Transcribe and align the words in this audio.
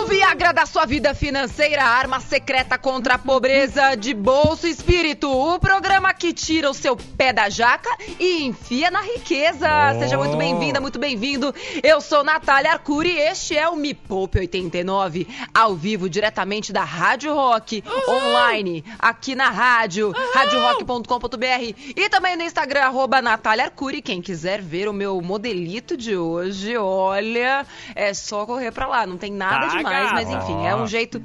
O 0.00 0.06
Viagra 0.06 0.52
da 0.52 0.66
sua 0.66 0.84
vida 0.84 1.14
financeira, 1.14 1.82
arma 1.82 2.20
secreta 2.20 2.76
contra 2.76 3.14
a 3.14 3.18
pobreza 3.18 3.94
de 3.94 4.12
bolso 4.12 4.66
e 4.66 4.70
espírito. 4.70 5.30
O 5.30 5.58
programa 5.58 6.12
que 6.12 6.32
tira 6.32 6.70
o 6.70 6.74
seu 6.74 6.96
pé 6.96 7.32
da 7.32 7.48
jaca 7.48 7.88
e 8.18 8.42
enfia 8.42 8.90
na 8.90 9.00
riqueza. 9.00 9.66
Oh. 9.68 9.98
Seja 9.98 10.18
muito 10.18 10.36
bem-vinda, 10.36 10.80
muito 10.80 10.98
bem-vindo. 10.98 11.54
Eu 11.82 12.00
sou 12.00 12.22
Natália 12.22 12.72
Arcuri 12.72 13.10
e 13.12 13.20
este 13.20 13.56
é 13.56 13.68
o 13.68 13.76
Me 13.76 13.94
Poupe 13.94 14.38
89, 14.38 15.26
ao 15.54 15.74
vivo, 15.74 16.08
diretamente 16.08 16.72
da 16.72 16.84
Rádio 16.84 17.32
Rock, 17.34 17.82
online, 18.08 18.84
aqui 18.98 19.34
na 19.34 19.48
rádio, 19.48 20.12
radiorock.com.br 20.34 21.74
e 21.96 22.08
também 22.10 22.36
no 22.36 22.42
Instagram, 22.42 22.82
arroba 22.82 23.22
Natália 23.22 23.64
Arcuri. 23.64 24.02
Quem 24.02 24.20
quiser 24.20 24.60
ver 24.60 24.88
o 24.88 24.92
meu 24.92 25.20
modelito 25.22 25.96
de 25.96 26.16
hoje, 26.16 26.76
olha, 26.76 27.66
é 27.94 28.12
só 28.12 28.44
correr 28.44 28.70
pra 28.70 28.86
lá, 28.86 29.06
não 29.06 29.16
tem 29.16 29.32
nada 29.32 29.54
Tá, 29.68 29.83
demais, 29.84 30.12
mas 30.12 30.30
enfim, 30.30 30.66
é 30.66 30.74
um 30.74 30.86
jeito. 30.86 31.22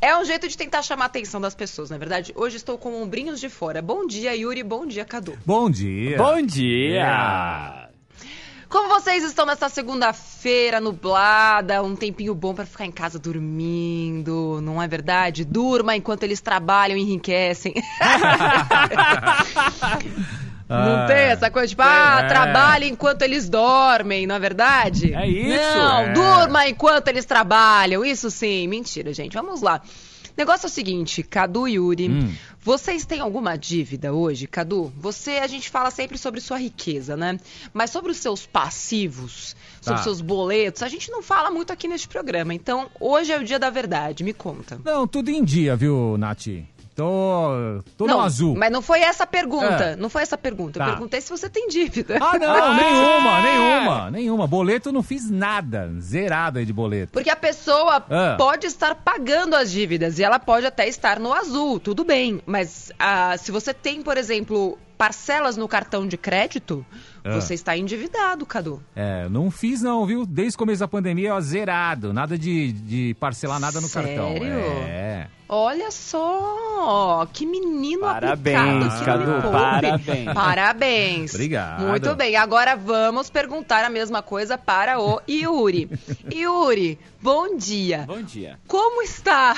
É 0.00 0.16
um 0.16 0.24
jeito 0.24 0.48
de 0.48 0.56
tentar 0.56 0.82
chamar 0.82 1.04
a 1.04 1.06
atenção 1.06 1.40
das 1.40 1.54
pessoas, 1.54 1.90
na 1.90 1.98
verdade. 1.98 2.32
Hoje 2.34 2.56
estou 2.56 2.76
com 2.76 3.00
ombrinhos 3.00 3.38
de 3.38 3.48
fora. 3.48 3.80
Bom 3.80 4.04
dia, 4.06 4.34
Yuri. 4.34 4.62
Bom 4.64 4.84
dia, 4.84 5.04
Cadu. 5.04 5.38
Bom 5.46 5.70
dia. 5.70 6.16
Bom 6.16 6.42
dia! 6.42 7.88
Como 8.68 8.88
vocês 8.88 9.22
estão 9.22 9.44
nessa 9.44 9.68
segunda-feira 9.68 10.80
nublada, 10.80 11.82
um 11.82 11.94
tempinho 11.94 12.34
bom 12.34 12.54
pra 12.54 12.64
ficar 12.64 12.86
em 12.86 12.90
casa 12.90 13.18
dormindo, 13.18 14.60
não 14.62 14.82
é 14.82 14.88
verdade? 14.88 15.44
Durma 15.44 15.94
enquanto 15.94 16.22
eles 16.22 16.40
trabalham 16.40 16.96
e 16.96 17.02
enriquecem. 17.02 17.74
Não 20.72 20.96
Ah, 21.02 21.06
tem 21.06 21.16
essa 21.16 21.50
coisa 21.50 21.68
tipo, 21.68 21.82
ah, 21.82 22.20
É. 22.24 22.28
trabalha 22.28 22.84
enquanto 22.86 23.22
eles 23.22 23.48
dormem, 23.48 24.26
não 24.26 24.34
é 24.34 24.38
verdade? 24.38 25.14
É 25.14 25.26
isso, 25.28 25.78
Não, 25.78 25.98
é. 26.00 26.12
durma 26.12 26.68
enquanto 26.68 27.08
eles 27.08 27.24
trabalham. 27.24 28.04
Isso 28.04 28.30
sim, 28.30 28.66
mentira, 28.68 29.12
gente. 29.12 29.34
Vamos 29.34 29.60
lá. 29.62 29.80
O 30.28 30.34
negócio 30.38 30.64
é 30.66 30.68
o 30.68 30.72
seguinte, 30.72 31.22
Cadu 31.22 31.68
e 31.68 31.72
Yuri, 31.74 32.08
Hum. 32.08 32.34
vocês 32.58 33.04
têm 33.04 33.20
alguma 33.20 33.54
dívida 33.58 34.14
hoje, 34.14 34.46
Cadu? 34.46 34.90
Você, 34.96 35.32
a 35.32 35.46
gente 35.46 35.68
fala 35.68 35.90
sempre 35.90 36.16
sobre 36.16 36.40
sua 36.40 36.56
riqueza, 36.58 37.14
né? 37.18 37.38
Mas 37.74 37.90
sobre 37.90 38.12
os 38.12 38.16
seus 38.16 38.46
passivos, 38.46 39.54
sobre 39.78 39.94
Tá. 39.94 39.94
os 39.96 40.02
seus 40.04 40.20
boletos, 40.22 40.82
a 40.82 40.88
gente 40.88 41.10
não 41.10 41.22
fala 41.22 41.50
muito 41.50 41.70
aqui 41.70 41.86
neste 41.86 42.08
programa. 42.08 42.54
Então, 42.54 42.88
hoje 42.98 43.30
é 43.30 43.38
o 43.38 43.44
dia 43.44 43.58
da 43.58 43.68
verdade, 43.68 44.24
me 44.24 44.32
conta. 44.32 44.80
Não, 44.82 45.06
tudo 45.06 45.30
em 45.30 45.44
dia, 45.44 45.76
viu, 45.76 46.16
Nath? 46.16 46.46
Tô, 46.94 47.82
tô 47.96 48.06
não, 48.06 48.18
no 48.18 48.20
azul. 48.24 48.54
Mas 48.56 48.70
não 48.70 48.82
foi 48.82 49.00
essa 49.00 49.24
a 49.24 49.26
pergunta. 49.26 49.84
É. 49.84 49.96
não 49.96 50.10
foi 50.10 50.22
essa 50.22 50.34
a 50.34 50.38
pergunta. 50.38 50.78
Eu 50.78 50.84
Tá. 50.84 50.90
perguntei 50.90 51.20
se 51.20 51.30
você 51.30 51.48
tem 51.48 51.66
dívida. 51.68 52.18
Ah, 52.20 52.38
não, 52.38 52.74
nenhuma, 52.76 53.40
nenhuma, 53.40 54.10
nenhuma. 54.10 54.46
Boleto 54.46 54.90
eu 54.90 54.92
não 54.92 55.02
fiz 55.02 55.30
nada, 55.30 55.90
zerado 56.00 56.58
aí 56.58 56.66
de 56.66 56.72
boleto. 56.72 57.12
Porque 57.12 57.30
a 57.30 57.36
pessoa 57.36 58.04
Ah. 58.10 58.34
pode 58.36 58.66
estar 58.66 58.94
pagando 58.96 59.56
as 59.56 59.70
dívidas 59.70 60.18
e 60.18 60.22
ela 60.24 60.38
pode 60.38 60.66
até 60.66 60.86
estar 60.86 61.18
no 61.18 61.32
azul, 61.32 61.80
tudo 61.80 62.04
bem. 62.04 62.40
Mas 62.44 62.92
ah, 62.98 63.36
se 63.38 63.50
você 63.50 63.72
tem, 63.72 64.02
por 64.02 64.18
exemplo, 64.18 64.78
parcelas 64.98 65.56
no 65.56 65.66
cartão 65.66 66.06
de 66.06 66.16
crédito, 66.16 66.84
Ah. 67.24 67.40
você 67.40 67.54
está 67.54 67.76
endividado, 67.76 68.44
Cadu. 68.44 68.82
É, 68.94 69.28
não 69.28 69.50
fiz 69.50 69.82
não, 69.82 70.04
viu? 70.06 70.26
Desde 70.26 70.56
o 70.56 70.58
começo 70.58 70.80
da 70.80 70.88
pandemia, 70.88 71.34
ó, 71.34 71.40
zerado. 71.40 72.12
Nada 72.12 72.36
de, 72.38 72.72
de 72.72 73.14
parcelar 73.20 73.60
nada 73.60 73.80
no 73.80 73.88
cartão. 73.88 74.32
Sério? 74.32 74.58
É. 74.88 75.28
Olha 75.54 75.90
só, 75.90 77.28
que 77.30 77.44
menino 77.44 78.00
Parabéns, 78.00 78.86
aplicado 78.86 79.04
Cadu, 79.04 79.52
parabéns. 79.52 80.32
Parabéns. 80.32 81.34
Obrigado. 81.34 81.82
Muito 81.82 82.14
bem, 82.14 82.36
agora 82.36 82.74
vamos 82.74 83.28
perguntar 83.28 83.84
a 83.84 83.90
mesma 83.90 84.22
coisa 84.22 84.56
para 84.56 84.98
o 84.98 85.20
Yuri. 85.28 85.90
Yuri, 86.32 86.98
bom 87.20 87.54
dia. 87.58 88.04
Bom 88.06 88.22
dia. 88.22 88.58
Como 88.66 89.02
está? 89.02 89.54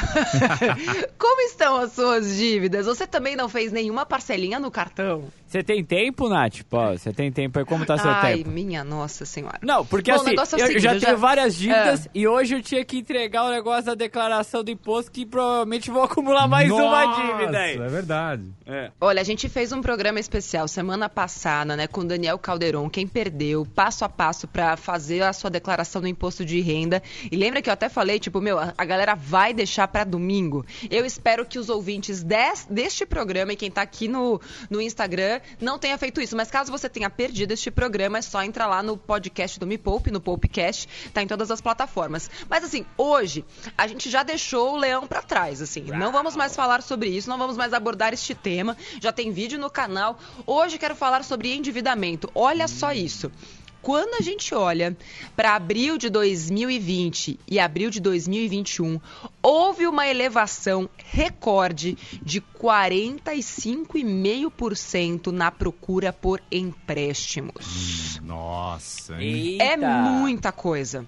Como 1.17 1.41
estão 1.43 1.77
as 1.77 1.93
suas 1.93 2.37
dívidas? 2.37 2.87
Você 2.87 3.07
também 3.07 3.37
não 3.37 3.49
fez 3.49 3.71
nenhuma 3.71 4.05
parcelinha 4.05 4.59
no 4.59 4.73
cartão? 4.73 5.31
Você 5.55 5.63
tem 5.63 5.85
tempo, 5.85 6.29
Nath? 6.29 6.63
Pô, 6.69 6.81
você 6.99 7.13
tem 7.13 7.31
tempo 7.31 7.61
aí? 7.61 7.65
Como 7.65 7.87
tá 7.87 7.97
seu 7.97 8.11
Ai, 8.11 8.39
tempo? 8.39 8.51
minha 8.51 8.83
nossa 8.83 9.25
senhora. 9.25 9.61
Não, 9.63 9.87
porque 9.87 10.11
Bom, 10.11 10.17
assim, 10.21 10.31
é 10.31 10.35
o 10.35 10.41
eu 10.43 10.67
seguinte, 10.67 10.81
já 10.83 10.95
eu 10.95 10.99
tenho 11.01 11.13
já- 11.13 11.17
várias 11.17 11.55
dívidas 11.55 12.07
Ah. 12.07 12.11
e 12.13 12.27
hoje 12.27 12.57
eu 12.57 12.61
tinha 12.63 12.85
que 12.85 12.99
entregar 12.99 13.45
o 13.45 13.51
negócio 13.51 13.85
da 13.85 13.95
declaração 13.95 14.65
do 14.65 14.73
imposto 14.73 15.13
que 15.13 15.25
provavelmente 15.25 15.93
vou 15.93 16.03
acumular 16.03 16.49
mais 16.49 16.69
uma 16.69 17.07
Nossa, 17.07 17.23
dívida 17.23 17.57
aí. 17.57 17.77
É 17.77 17.87
verdade. 17.89 18.43
É. 18.67 18.91
Olha, 19.01 19.21
a 19.21 19.25
gente 19.25 19.49
fez 19.49 19.71
um 19.71 19.81
programa 19.81 20.19
especial 20.19 20.67
semana 20.67 21.09
passada, 21.09 21.77
né, 21.77 21.87
com 21.87 22.01
o 22.01 22.05
Daniel 22.05 22.37
Calderon, 22.37 22.91
quem 22.91 23.07
perdeu, 23.07 23.65
passo 23.65 24.05
a 24.05 24.09
passo 24.09 24.49
pra 24.49 24.77
fazer 24.77 25.23
a 25.23 25.33
sua 25.33 25.51
declaração 25.51 26.03
do 26.03 26.09
imposto 26.09 26.45
de 26.45 26.61
renda. 26.63 27.01
E 27.31 27.37
lembra 27.37 27.63
que 27.63 27.69
eu 27.69 27.73
até 27.75 27.89
falei, 27.89 28.19
tipo, 28.19 28.41
meu, 28.41 28.59
a 28.59 28.85
galera 28.85 29.15
vai 29.15 29.55
deixar 29.55 29.87
pra 29.87 30.03
domingo. 30.03 30.67
Eu 30.91 31.07
espero 31.07 31.47
que 31.47 31.61
os 31.61 31.69
ouvintes 31.69 32.25
des- 32.25 32.67
deste 32.69 33.07
programa 33.07 33.53
e 33.53 33.57
quem 33.57 33.71
tá 33.71 33.83
aqui 33.83 34.09
no, 34.09 34.41
no 34.69 34.81
Instagram 34.83 35.41
não 35.61 35.79
tenha 35.79 35.97
feito 35.99 36.21
isso. 36.21 36.37
Mas 36.37 36.51
caso 36.51 36.71
você 36.71 36.89
tenha 36.89 37.11
perdido 37.11 37.53
este 37.53 37.71
programa, 37.71 38.19
é 38.19 38.23
só 38.23 38.43
entrar 38.43 38.67
lá 38.67 38.83
no 38.83 38.97
podcast 38.97 39.59
do 39.59 39.67
Me 39.67 39.79
Poupe, 39.79 40.11
no 40.11 40.21
Poupecast, 40.21 40.89
tá 41.13 41.23
em 41.23 41.27
todas 41.27 41.51
as 41.51 41.61
plataformas. 41.61 42.31
Mas 42.49 42.65
assim, 42.65 42.85
hoje 42.97 43.45
a 43.77 43.87
gente 43.87 44.11
já 44.11 44.23
deixou 44.23 44.75
o 44.75 44.77
leão 44.77 45.07
pra 45.07 45.23
trás, 45.23 45.61
assim. 45.61 45.83
Não 45.83 46.13
vamos 46.13 46.37
mais 46.37 46.55
falar 46.55 46.83
sobre 46.83 47.09
isso, 47.09 47.29
não 47.29 47.39
vamos 47.39 47.57
mais 47.57 47.73
abordar 47.73 48.13
este 48.13 48.35
tema. 48.35 48.77
Já 49.01 49.13
tem 49.13 49.31
vídeo 49.31 49.59
no 49.59 49.71
canal. 49.71 50.19
Hoje 50.47 50.79
quero 50.79 50.95
falar 50.95 51.25
sobre 51.25 51.53
endividamento. 51.53 52.31
Olha 52.35 52.69
só 52.69 52.93
isso. 52.93 53.31
Quando 53.85 54.15
a 54.15 54.23
gente 54.23 54.55
olha 54.55 54.97
para 55.37 55.55
abril 55.55 55.99
de 55.99 56.09
2020 56.09 57.39
e 57.47 57.61
abril 57.61 57.91
de 57.91 58.01
2021, 58.01 58.99
houve 59.43 59.87
uma 59.87 60.09
elevação 60.09 60.89
recorde 60.97 61.99
de 62.23 62.41
45,5% 62.41 65.27
na 65.27 65.51
procura 65.51 66.15
por 66.15 66.41
empréstimos. 66.51 68.19
Nossa, 68.23 69.23
hein? 69.23 69.59
É 69.61 69.77
muita 69.77 70.51
coisa. 70.51 71.07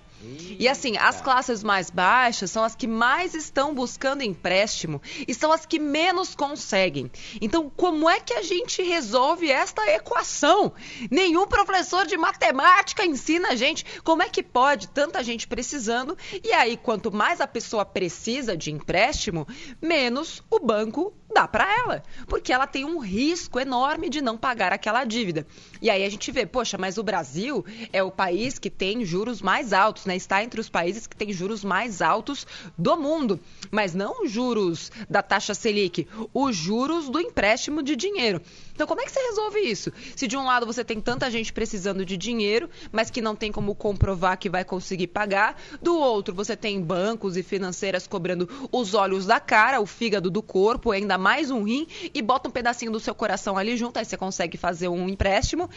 E 0.59 0.69
assim, 0.69 0.97
as 0.97 1.21
classes 1.21 1.63
mais 1.63 1.91
baixas 1.91 2.51
são 2.51 2.65
as 2.65 2.75
que 2.75 2.87
mais 2.87 3.35
estão 3.35 3.75
buscando 3.75 4.23
empréstimo 4.23 5.01
e 5.27 5.35
são 5.35 5.53
as 5.53 5.67
que 5.67 5.79
menos 5.79 6.35
conseguem. 6.35 7.11
Então, 7.41 7.71
como 7.75 8.09
é 8.09 8.21
que 8.21 8.35
a 8.35 8.43
gente 8.43 8.83
resolve 8.83 9.51
esta 9.51 9.87
equação? 9.91 10.73
Nenhum 11.11 11.47
professor 11.47 12.07
de 12.07 12.17
matemática 12.17 13.05
ensina 13.05 13.49
a 13.51 13.55
gente 13.55 13.85
como 14.03 14.23
é 14.23 14.29
que 14.29 14.43
pode 14.43 14.89
tanta 14.89 15.23
gente 15.23 15.47
precisando 15.47 16.17
e 16.43 16.53
aí 16.53 16.77
quanto 16.77 17.13
mais 17.13 17.41
a 17.41 17.47
pessoa 17.47 17.85
precisa 17.85 18.57
de 18.57 18.71
empréstimo, 18.71 19.47
menos 19.81 20.43
o 20.51 20.59
banco 20.59 21.15
dá 21.33 21.47
para 21.47 21.71
ela, 21.81 22.03
porque 22.27 22.51
ela 22.51 22.67
tem 22.67 22.85
um 22.85 22.99
risco 22.99 23.61
enorme 23.61 24.09
de 24.09 24.23
não 24.23 24.39
pagar 24.39 24.73
aquela 24.73 25.05
dívida. 25.05 25.47
E 25.87 25.91
aí 25.91 26.03
a 26.03 26.09
gente 26.09 26.33
vê, 26.33 26.45
poxa, 26.45 26.77
mas 26.77 26.99
o 26.99 27.03
Brasil 27.05 27.65
é 27.93 28.03
o 28.03 28.11
país 28.11 28.59
que 28.59 28.69
tem 28.69 29.05
juros 29.05 29.41
mais 29.41 29.73
altos, 29.73 30.05
né? 30.05 30.17
Está 30.17 30.43
entre 30.43 30.61
os 30.61 30.69
países 30.69 31.07
que 31.07 31.15
tem 31.15 31.33
juros 31.33 31.63
mais 31.63 32.03
altos 32.03 32.45
do 32.77 32.97
mundo, 32.97 33.39
mas 33.71 33.95
não 33.95 34.25
os 34.25 34.33
juros 34.33 34.91
da 35.09 35.23
taxa 35.23 35.55
Selic, 35.55 36.09
os 36.35 36.57
juros 36.57 37.09
do 37.09 37.21
empréstimo 37.21 37.85
de 37.85 37.95
dinheiro. 37.95 38.43
Então, 38.75 38.85
como 38.85 39.01
é 39.01 39.05
que 39.05 39.13
você 39.13 39.21
resolve 39.21 39.61
isso? 39.61 39.93
Se 40.17 40.27
de 40.27 40.37
um 40.37 40.45
lado 40.45 40.67
você 40.67 40.85
tem 40.85 41.01
tanta 41.01 41.31
gente 41.31 41.53
precisando 41.53 42.05
de 42.05 42.17
dinheiro, 42.17 42.69
mas 42.91 43.09
que 43.09 43.23
não 43.23 43.37
tem 43.37 43.53
como 43.53 43.73
comprovar 43.73 44.37
que 44.39 44.51
vai 44.51 44.65
conseguir 44.65 45.07
pagar, 45.07 45.57
do 45.81 45.97
outro 45.97 46.35
você 46.35 46.57
tem 46.57 46.81
bancos 46.83 47.37
e 47.37 47.45
financeiras 47.45 48.09
cobrando 48.09 48.69
os 48.73 48.93
olhos 48.93 49.25
da 49.25 49.39
cara, 49.39 49.81
o 49.81 49.87
fígado 49.87 50.33
do 50.33 50.43
corpo, 50.43 50.91
ainda 50.91 51.17
mais 51.17 51.49
um 51.49 51.63
rim, 51.63 51.87
e 52.13 52.21
bota 52.21 52.49
um 52.49 52.53
pedacinho 52.53 52.91
do 52.91 52.99
seu 52.99 53.15
coração 53.15 53.57
ali 53.57 53.77
junto, 53.77 54.01
aí 54.01 54.05
você 54.05 54.17
consegue 54.17 54.59
fazer 54.59 54.89
um 54.89 55.09
empréstimo. 55.09 55.71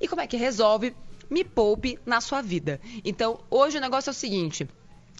E 0.00 0.06
como 0.08 0.20
é 0.20 0.26
que 0.26 0.36
resolve? 0.36 0.94
Me 1.28 1.44
poupe 1.44 1.98
na 2.06 2.20
sua 2.20 2.40
vida. 2.40 2.80
Então, 3.04 3.40
hoje 3.50 3.78
o 3.78 3.80
negócio 3.80 4.10
é 4.10 4.12
o 4.12 4.14
seguinte. 4.14 4.68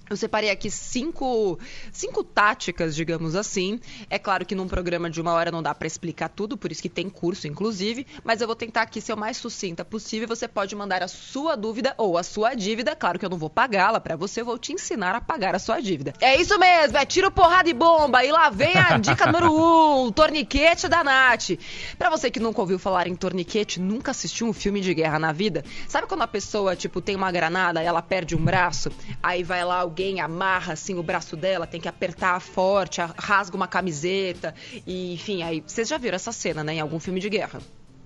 Eu 0.08 0.16
separei 0.16 0.50
aqui 0.50 0.70
cinco, 0.70 1.58
cinco 1.90 2.22
táticas, 2.22 2.94
digamos 2.94 3.34
assim. 3.34 3.80
É 4.08 4.18
claro 4.18 4.46
que 4.46 4.54
num 4.54 4.68
programa 4.68 5.10
de 5.10 5.20
uma 5.20 5.32
hora 5.32 5.50
não 5.50 5.62
dá 5.62 5.74
para 5.74 5.86
explicar 5.86 6.28
tudo, 6.28 6.56
por 6.56 6.70
isso 6.70 6.80
que 6.80 6.88
tem 6.88 7.10
curso, 7.10 7.48
inclusive. 7.48 8.06
Mas 8.22 8.40
eu 8.40 8.46
vou 8.46 8.54
tentar 8.54 8.82
aqui 8.82 9.00
ser 9.00 9.14
o 9.14 9.16
mais 9.16 9.36
sucinta 9.36 9.84
possível. 9.84 10.28
Você 10.28 10.46
pode 10.46 10.76
mandar 10.76 11.02
a 11.02 11.08
sua 11.08 11.56
dúvida 11.56 11.92
ou 11.98 12.16
a 12.16 12.22
sua 12.22 12.54
dívida. 12.54 12.94
Claro 12.94 13.18
que 13.18 13.24
eu 13.24 13.30
não 13.30 13.36
vou 13.36 13.50
pagá-la 13.50 13.98
para 13.98 14.14
você, 14.14 14.42
eu 14.42 14.44
vou 14.44 14.58
te 14.58 14.72
ensinar 14.72 15.14
a 15.16 15.20
pagar 15.20 15.56
a 15.56 15.58
sua 15.58 15.80
dívida. 15.80 16.12
É 16.20 16.40
isso 16.40 16.56
mesmo, 16.56 16.96
é 16.96 17.04
tiro, 17.04 17.30
porrada 17.30 17.68
e 17.68 17.72
bomba. 17.72 18.24
E 18.24 18.30
lá 18.30 18.48
vem 18.48 18.76
a 18.76 18.98
dica 18.98 19.26
número 19.32 19.52
um, 19.52 20.12
torniquete 20.12 20.86
da 20.86 21.02
Nath. 21.02 21.50
Pra 21.98 22.10
você 22.10 22.30
que 22.30 22.38
nunca 22.38 22.60
ouviu 22.60 22.78
falar 22.78 23.08
em 23.08 23.16
torniquete, 23.16 23.80
nunca 23.80 24.12
assistiu 24.12 24.46
um 24.46 24.52
filme 24.52 24.80
de 24.80 24.94
guerra 24.94 25.18
na 25.18 25.32
vida, 25.32 25.64
sabe 25.88 26.06
quando 26.06 26.22
a 26.22 26.28
pessoa, 26.28 26.76
tipo, 26.76 27.00
tem 27.00 27.16
uma 27.16 27.32
granada 27.32 27.82
e 27.82 27.86
ela 27.86 28.02
perde 28.02 28.36
um 28.36 28.44
braço? 28.44 28.90
Aí 29.22 29.42
vai 29.42 29.64
lá 29.64 29.84
o 29.84 29.95
alguém 29.96 30.20
amarra 30.20 30.74
assim 30.74 30.94
o 30.98 31.02
braço 31.02 31.34
dela, 31.36 31.66
tem 31.66 31.80
que 31.80 31.88
apertar 31.88 32.38
forte, 32.38 33.00
rasga 33.16 33.56
uma 33.56 33.66
camiseta, 33.66 34.54
e 34.86 35.14
enfim, 35.14 35.42
aí 35.42 35.62
vocês 35.66 35.88
já 35.88 35.96
viram 35.96 36.16
essa 36.16 36.32
cena, 36.32 36.62
né, 36.62 36.74
em 36.74 36.80
algum 36.80 37.00
filme 37.00 37.18
de 37.18 37.30
guerra. 37.30 37.60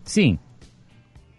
Sim. 0.04 0.38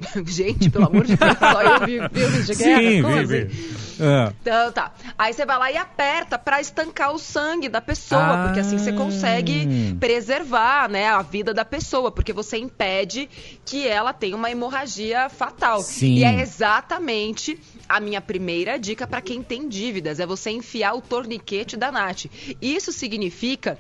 Gente, 0.26 0.70
pelo 0.70 0.86
amor 0.88 1.06
de 1.06 1.16
Deus, 1.16 1.38
só 1.38 1.62
eu 1.62 1.80
vi 1.86 2.00
filmes 2.20 2.46
de 2.48 2.56
guerra. 2.56 2.80
Sim, 2.82 3.02
Como 3.02 3.28
vi, 3.28 3.38
assim? 3.44 3.76
Ah, 4.04 4.34
Então 4.42 4.72
tá. 4.72 4.92
Aí 5.18 5.34
você 5.34 5.46
vai 5.46 5.58
lá 5.60 5.72
e 5.72 5.78
aperta 5.78 6.38
pra 6.40 6.60
estancar 6.60 7.14
o 7.14 7.20
sangue 7.20 7.70
da 7.70 7.80
pessoa, 7.82 8.22
Ah. 8.22 8.44
porque 8.46 8.60
assim 8.60 8.78
você 8.78 8.92
consegue 8.92 9.96
preservar, 10.00 10.90
né, 10.90 11.08
a 11.08 11.22
vida 11.22 11.54
da 11.54 11.64
pessoa, 11.64 12.12
porque 12.12 12.34
você 12.34 12.58
impede 12.58 13.30
que 13.66 13.88
ela 13.88 14.12
tenha 14.14 14.36
uma 14.36 14.50
hemorragia 14.50 15.30
fatal. 15.30 15.82
Sim. 15.82 16.16
E 16.16 16.24
é 16.24 16.42
exatamente 16.42 17.60
a 17.88 18.00
minha 18.00 18.22
primeira 18.22 18.80
dica 18.80 19.06
pra 19.06 19.22
quem 19.22 19.44
tem 19.44 19.68
dívidas, 19.70 20.20
é 20.20 20.26
você 20.26 20.50
enfiar 20.50 20.94
o 20.96 21.02
torniquete 21.02 21.78
da 21.78 21.92
Nath. 21.92 22.26
Isso 22.62 22.92
significa 22.92 23.78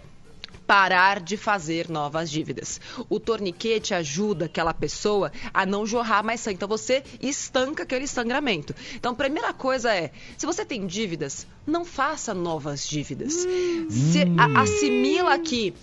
parar 0.71 1.19
de 1.19 1.35
fazer 1.35 1.89
novas 1.89 2.31
dívidas. 2.31 2.79
O 3.09 3.19
torniquete 3.19 3.93
ajuda 3.93 4.45
aquela 4.45 4.73
pessoa 4.73 5.29
a 5.53 5.65
não 5.65 5.85
jorrar 5.85 6.23
mais 6.23 6.39
sangue. 6.39 6.55
Então 6.55 6.69
você 6.69 7.03
estanca 7.21 7.83
aquele 7.83 8.07
sangramento. 8.07 8.73
Então 8.95 9.11
a 9.11 9.15
primeira 9.15 9.51
coisa 9.51 9.93
é, 9.93 10.11
se 10.37 10.45
você 10.45 10.63
tem 10.63 10.87
dívidas, 10.87 11.45
não 11.67 11.83
faça 11.83 12.33
novas 12.33 12.87
dívidas. 12.87 13.33
Se- 13.89 14.23
a- 14.37 14.61
assimila 14.61 15.37
que 15.39 15.73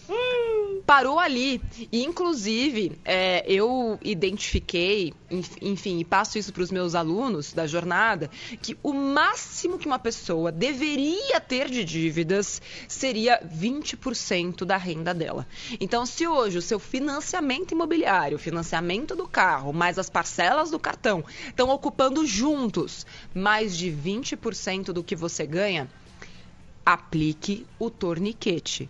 parou 0.86 1.18
ali. 1.18 1.60
E, 1.92 2.02
inclusive, 2.02 2.92
é, 3.04 3.44
eu 3.46 3.98
identifiquei, 4.02 5.12
enf- 5.30 5.58
enfim, 5.60 5.98
e 5.98 6.04
passo 6.04 6.38
isso 6.38 6.50
para 6.50 6.62
os 6.62 6.70
meus 6.70 6.94
alunos 6.94 7.52
da 7.52 7.66
jornada, 7.66 8.30
que 8.62 8.74
o 8.82 8.94
máximo 8.94 9.76
que 9.78 9.86
uma 9.86 9.98
pessoa 9.98 10.50
deveria 10.50 11.38
ter 11.42 11.68
de 11.68 11.84
dívidas 11.84 12.62
seria 12.88 13.38
20% 13.46 14.64
da 14.64 14.77
renda 14.78 15.12
dela. 15.12 15.46
Então, 15.80 16.06
se 16.06 16.26
hoje 16.26 16.58
o 16.58 16.62
seu 16.62 16.78
financiamento 16.78 17.72
imobiliário, 17.72 18.36
o 18.36 18.40
financiamento 18.40 19.14
do 19.14 19.28
carro, 19.28 19.72
mais 19.72 19.98
as 19.98 20.08
parcelas 20.08 20.70
do 20.70 20.78
cartão 20.78 21.24
estão 21.46 21.68
ocupando 21.70 22.24
juntos 22.26 23.06
mais 23.34 23.76
de 23.76 23.90
20% 23.90 24.92
do 24.92 25.04
que 25.04 25.14
você 25.14 25.46
ganha, 25.46 25.88
aplique 26.86 27.66
o 27.78 27.90
torniquete. 27.90 28.88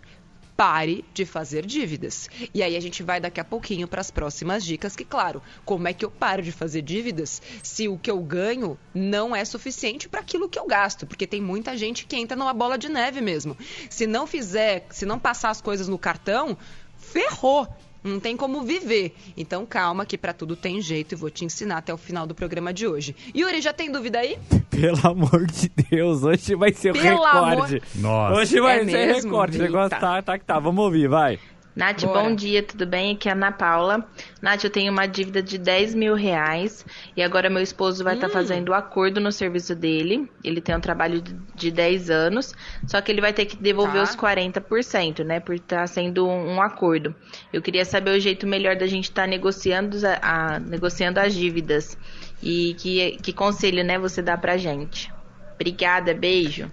Pare 0.59 1.05
de 1.13 1.25
fazer 1.25 1.65
dívidas. 1.65 2.29
E 2.53 2.61
aí 2.61 2.75
a 2.75 2.81
gente 2.81 3.01
vai 3.01 3.17
daqui 3.21 3.39
a 3.39 3.45
pouquinho 3.45 3.87
para 3.87 4.01
as 4.01 4.11
próximas 4.11 4.61
dicas, 4.65 4.93
que 4.93 5.05
claro, 5.05 5.41
como 5.63 5.87
é 5.87 5.93
que 5.93 6.03
eu 6.03 6.11
paro 6.11 6.41
de 6.41 6.51
fazer 6.51 6.81
dívidas 6.81 7.41
se 7.63 7.87
o 7.87 7.97
que 7.97 8.11
eu 8.11 8.19
ganho 8.19 8.77
não 8.93 9.33
é 9.33 9.45
suficiente 9.45 10.09
para 10.09 10.19
aquilo 10.19 10.49
que 10.49 10.59
eu 10.59 10.67
gasto? 10.67 11.07
Porque 11.07 11.25
tem 11.25 11.41
muita 11.41 11.77
gente 11.77 12.05
que 12.05 12.17
entra 12.17 12.35
numa 12.35 12.53
bola 12.53 12.77
de 12.77 12.89
neve 12.89 13.21
mesmo. 13.21 13.57
Se 13.89 14.05
não 14.05 14.27
fizer, 14.27 14.85
se 14.89 15.05
não 15.05 15.17
passar 15.17 15.49
as 15.49 15.61
coisas 15.61 15.87
no 15.87 15.97
cartão, 15.97 16.57
ferrou. 16.97 17.65
Não 18.03 18.19
tem 18.19 18.37
como 18.37 18.61
viver. 18.63 19.13
Então 19.35 19.65
calma 19.65 20.05
que 20.05 20.17
para 20.17 20.33
tudo 20.33 20.55
tem 20.55 20.81
jeito 20.81 21.13
e 21.13 21.15
vou 21.15 21.29
te 21.29 21.43
ensinar 21.45 21.77
até 21.77 21.93
o 21.93 21.97
final 21.97 22.25
do 22.25 22.33
programa 22.33 22.73
de 22.73 22.87
hoje. 22.87 23.15
Yuri, 23.35 23.61
já 23.61 23.73
tem 23.73 23.91
dúvida 23.91 24.19
aí? 24.19 24.37
Pelo 24.69 25.05
amor 25.05 25.45
de 25.47 25.69
Deus, 25.89 26.23
hoje 26.23 26.55
vai 26.55 26.71
ser 26.73 26.91
o 26.91 26.93
Pelo 26.93 27.23
recorde. 27.23 27.81
Nossa. 27.95 28.35
Hoje 28.39 28.61
vai 28.61 28.79
É 28.79 28.85
ser 28.85 28.91
mesmo? 29.07 29.23
recorde. 29.31 29.57
O 29.57 29.61
negócio 29.61 29.99
tá, 29.99 30.21
tá 30.21 30.39
que 30.39 30.45
tá. 30.45 30.57
Vamos 30.59 30.83
ouvir, 30.83 31.09
vai. 31.09 31.37
Nath, 31.75 32.03
Bora. 32.03 32.23
bom 32.23 32.35
dia, 32.35 32.61
tudo 32.61 32.85
bem? 32.85 33.13
Aqui 33.15 33.29
é 33.29 33.31
a 33.31 33.35
Ana 33.35 33.51
Paula. 33.53 34.05
Nath, 34.41 34.63
eu 34.65 34.69
tenho 34.69 34.91
uma 34.91 35.05
dívida 35.05 35.41
de 35.41 35.57
10 35.57 35.95
mil 35.95 36.13
reais 36.13 36.85
e 37.15 37.21
agora 37.23 37.49
meu 37.49 37.61
esposo 37.61 38.03
vai 38.03 38.15
estar 38.15 38.27
fazendo 38.27 38.69
o 38.69 38.73
acordo 38.73 39.21
no 39.21 39.31
serviço 39.31 39.73
dele. 39.75 40.29
Ele 40.43 40.59
tem 40.59 40.75
um 40.75 40.79
trabalho 40.81 41.21
de- 41.21 41.33
de 41.55 41.71
10 41.71 42.09
anos, 42.09 42.53
só 42.85 42.99
que 42.99 43.11
ele 43.11 43.21
vai 43.21 43.31
ter 43.31 43.45
que 43.45 43.55
devolver 43.55 44.03
Tá. 44.03 44.03
os 44.03 44.15
40%, 44.15 45.23
né? 45.23 45.39
Por 45.39 45.55
estar 45.55 45.87
sendo 45.87 46.27
um, 46.27 46.55
um 46.55 46.61
acordo. 46.61 47.15
Eu 47.53 47.61
queria 47.61 47.85
saber 47.85 48.11
o 48.11 48.19
jeito 48.19 48.45
melhor 48.45 48.75
da 48.75 48.87
gente 48.87 49.05
estar 49.05 49.27
negociando, 49.27 49.95
os- 49.95 50.03
a, 50.03 50.19
a- 50.21 50.59
negociando 50.59 51.19
as 51.19 51.33
dívidas 51.33 51.97
e 52.43 52.73
que, 52.79 53.11
que 53.23 53.31
conselho, 53.31 53.83
né, 53.85 53.97
você 53.97 54.21
dá 54.21 54.37
pra 54.37 54.57
gente. 54.57 55.09
Obrigada, 55.55 56.13
beijo. 56.13 56.67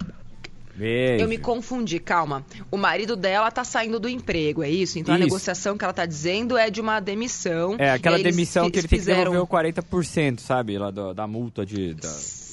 Eu 1.19 1.27
me 1.27 1.37
confundi, 1.37 1.99
calma. 1.99 2.45
O 2.69 2.77
marido 2.77 3.15
dela 3.15 3.49
tá 3.49 3.63
saindo 3.63 3.99
do 3.99 4.07
emprego, 4.07 4.63
é 4.63 4.69
isso? 4.69 4.99
Então 4.99 5.13
a 5.13 5.17
Isso. 5.17 5.25
negociação 5.25 5.77
que 5.77 5.83
ela 5.83 5.93
tá 5.93 6.05
dizendo 6.05 6.57
é 6.57 6.69
de 6.69 6.79
uma 6.79 6.99
demissão. 6.99 7.75
É, 7.79 7.91
aquela 7.91 8.17
demissão 8.19 8.69
que 8.69 8.79
ele 8.79 8.87
tem 8.87 8.97
que 8.99 9.03
fizeram... 9.05 9.31
devolver 9.31 9.41
o 9.41 9.47
40%, 9.47 10.39
sabe? 10.39 10.77
Lá 10.77 10.91
do- 10.91 11.13
da 11.13 11.25
multa 11.27 11.65
de. 11.65 11.93
da- 11.95 12.46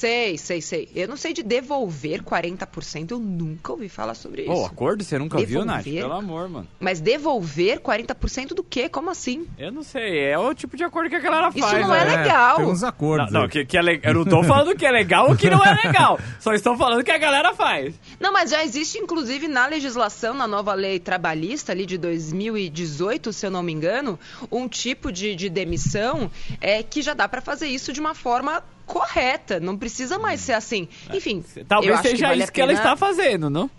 Sei, 0.00 0.38
sei, 0.38 0.62
sei. 0.62 0.88
Eu 0.94 1.06
não 1.06 1.14
sei 1.14 1.34
de 1.34 1.42
devolver 1.42 2.22
40%, 2.22 3.10
eu 3.10 3.18
nunca 3.18 3.72
ouvi 3.72 3.86
falar 3.86 4.14
sobre 4.14 4.44
isso. 4.44 4.50
Ô, 4.50 4.64
acordo 4.64 5.04
você 5.04 5.18
nunca 5.18 5.36
viu, 5.44 5.62
Nath? 5.62 5.84
Devolver? 5.84 6.02
Pelo 6.04 6.14
amor, 6.14 6.48
mano. 6.48 6.68
Mas 6.80 7.02
devolver 7.02 7.80
40% 7.80 8.54
do 8.54 8.64
quê? 8.64 8.88
Como 8.88 9.10
assim? 9.10 9.46
Eu 9.58 9.70
não 9.70 9.82
sei, 9.82 10.20
é 10.20 10.38
o 10.38 10.54
tipo 10.54 10.74
de 10.74 10.84
acordo 10.84 11.10
que 11.10 11.16
a 11.16 11.20
galera 11.20 11.50
Isso 11.50 11.58
faz. 11.58 11.86
não 11.86 11.94
é 11.94 12.06
né? 12.06 12.16
legal. 12.16 12.56
Tem 12.56 12.64
uns 12.64 12.82
acordos. 12.82 13.30
Não, 13.30 13.42
não, 13.42 13.48
que, 13.50 13.66
que 13.66 13.76
é 13.76 13.82
le... 13.82 14.00
eu 14.02 14.14
não 14.14 14.24
tô 14.24 14.42
falando 14.42 14.74
que 14.74 14.86
é 14.86 14.90
legal 14.90 15.28
ou 15.28 15.36
que 15.36 15.50
não 15.50 15.62
é 15.62 15.74
legal. 15.74 16.18
Só 16.40 16.54
estou 16.54 16.74
falando 16.78 17.04
que 17.04 17.10
a 17.10 17.18
galera 17.18 17.52
faz. 17.52 17.94
Não, 18.18 18.32
mas 18.32 18.48
já 18.48 18.64
existe, 18.64 18.96
inclusive, 18.96 19.48
na 19.48 19.66
legislação, 19.66 20.32
na 20.32 20.46
nova 20.46 20.72
lei 20.72 20.98
trabalhista 20.98 21.72
ali 21.72 21.84
de 21.84 21.98
2018, 21.98 23.34
se 23.34 23.44
eu 23.44 23.50
não 23.50 23.62
me 23.62 23.70
engano, 23.70 24.18
um 24.50 24.66
tipo 24.66 25.12
de, 25.12 25.36
de 25.36 25.50
demissão 25.50 26.30
é, 26.58 26.82
que 26.82 27.02
já 27.02 27.12
dá 27.12 27.28
pra 27.28 27.42
fazer 27.42 27.66
isso 27.66 27.92
de 27.92 28.00
uma 28.00 28.14
forma 28.14 28.62
correta. 28.90 29.60
Não 29.60 29.78
precisa 29.78 30.18
mais 30.18 30.40
ser 30.40 30.54
assim. 30.54 30.88
Enfim, 31.14 31.44
eu 31.54 31.64
Talvez 31.64 32.00
seja 32.00 32.26
vale 32.26 32.40
a 32.40 32.44
isso 32.44 32.52
que 32.52 32.60
ela 32.60 32.72
está 32.72 32.96
fazendo, 32.96 33.48
não? 33.48 33.70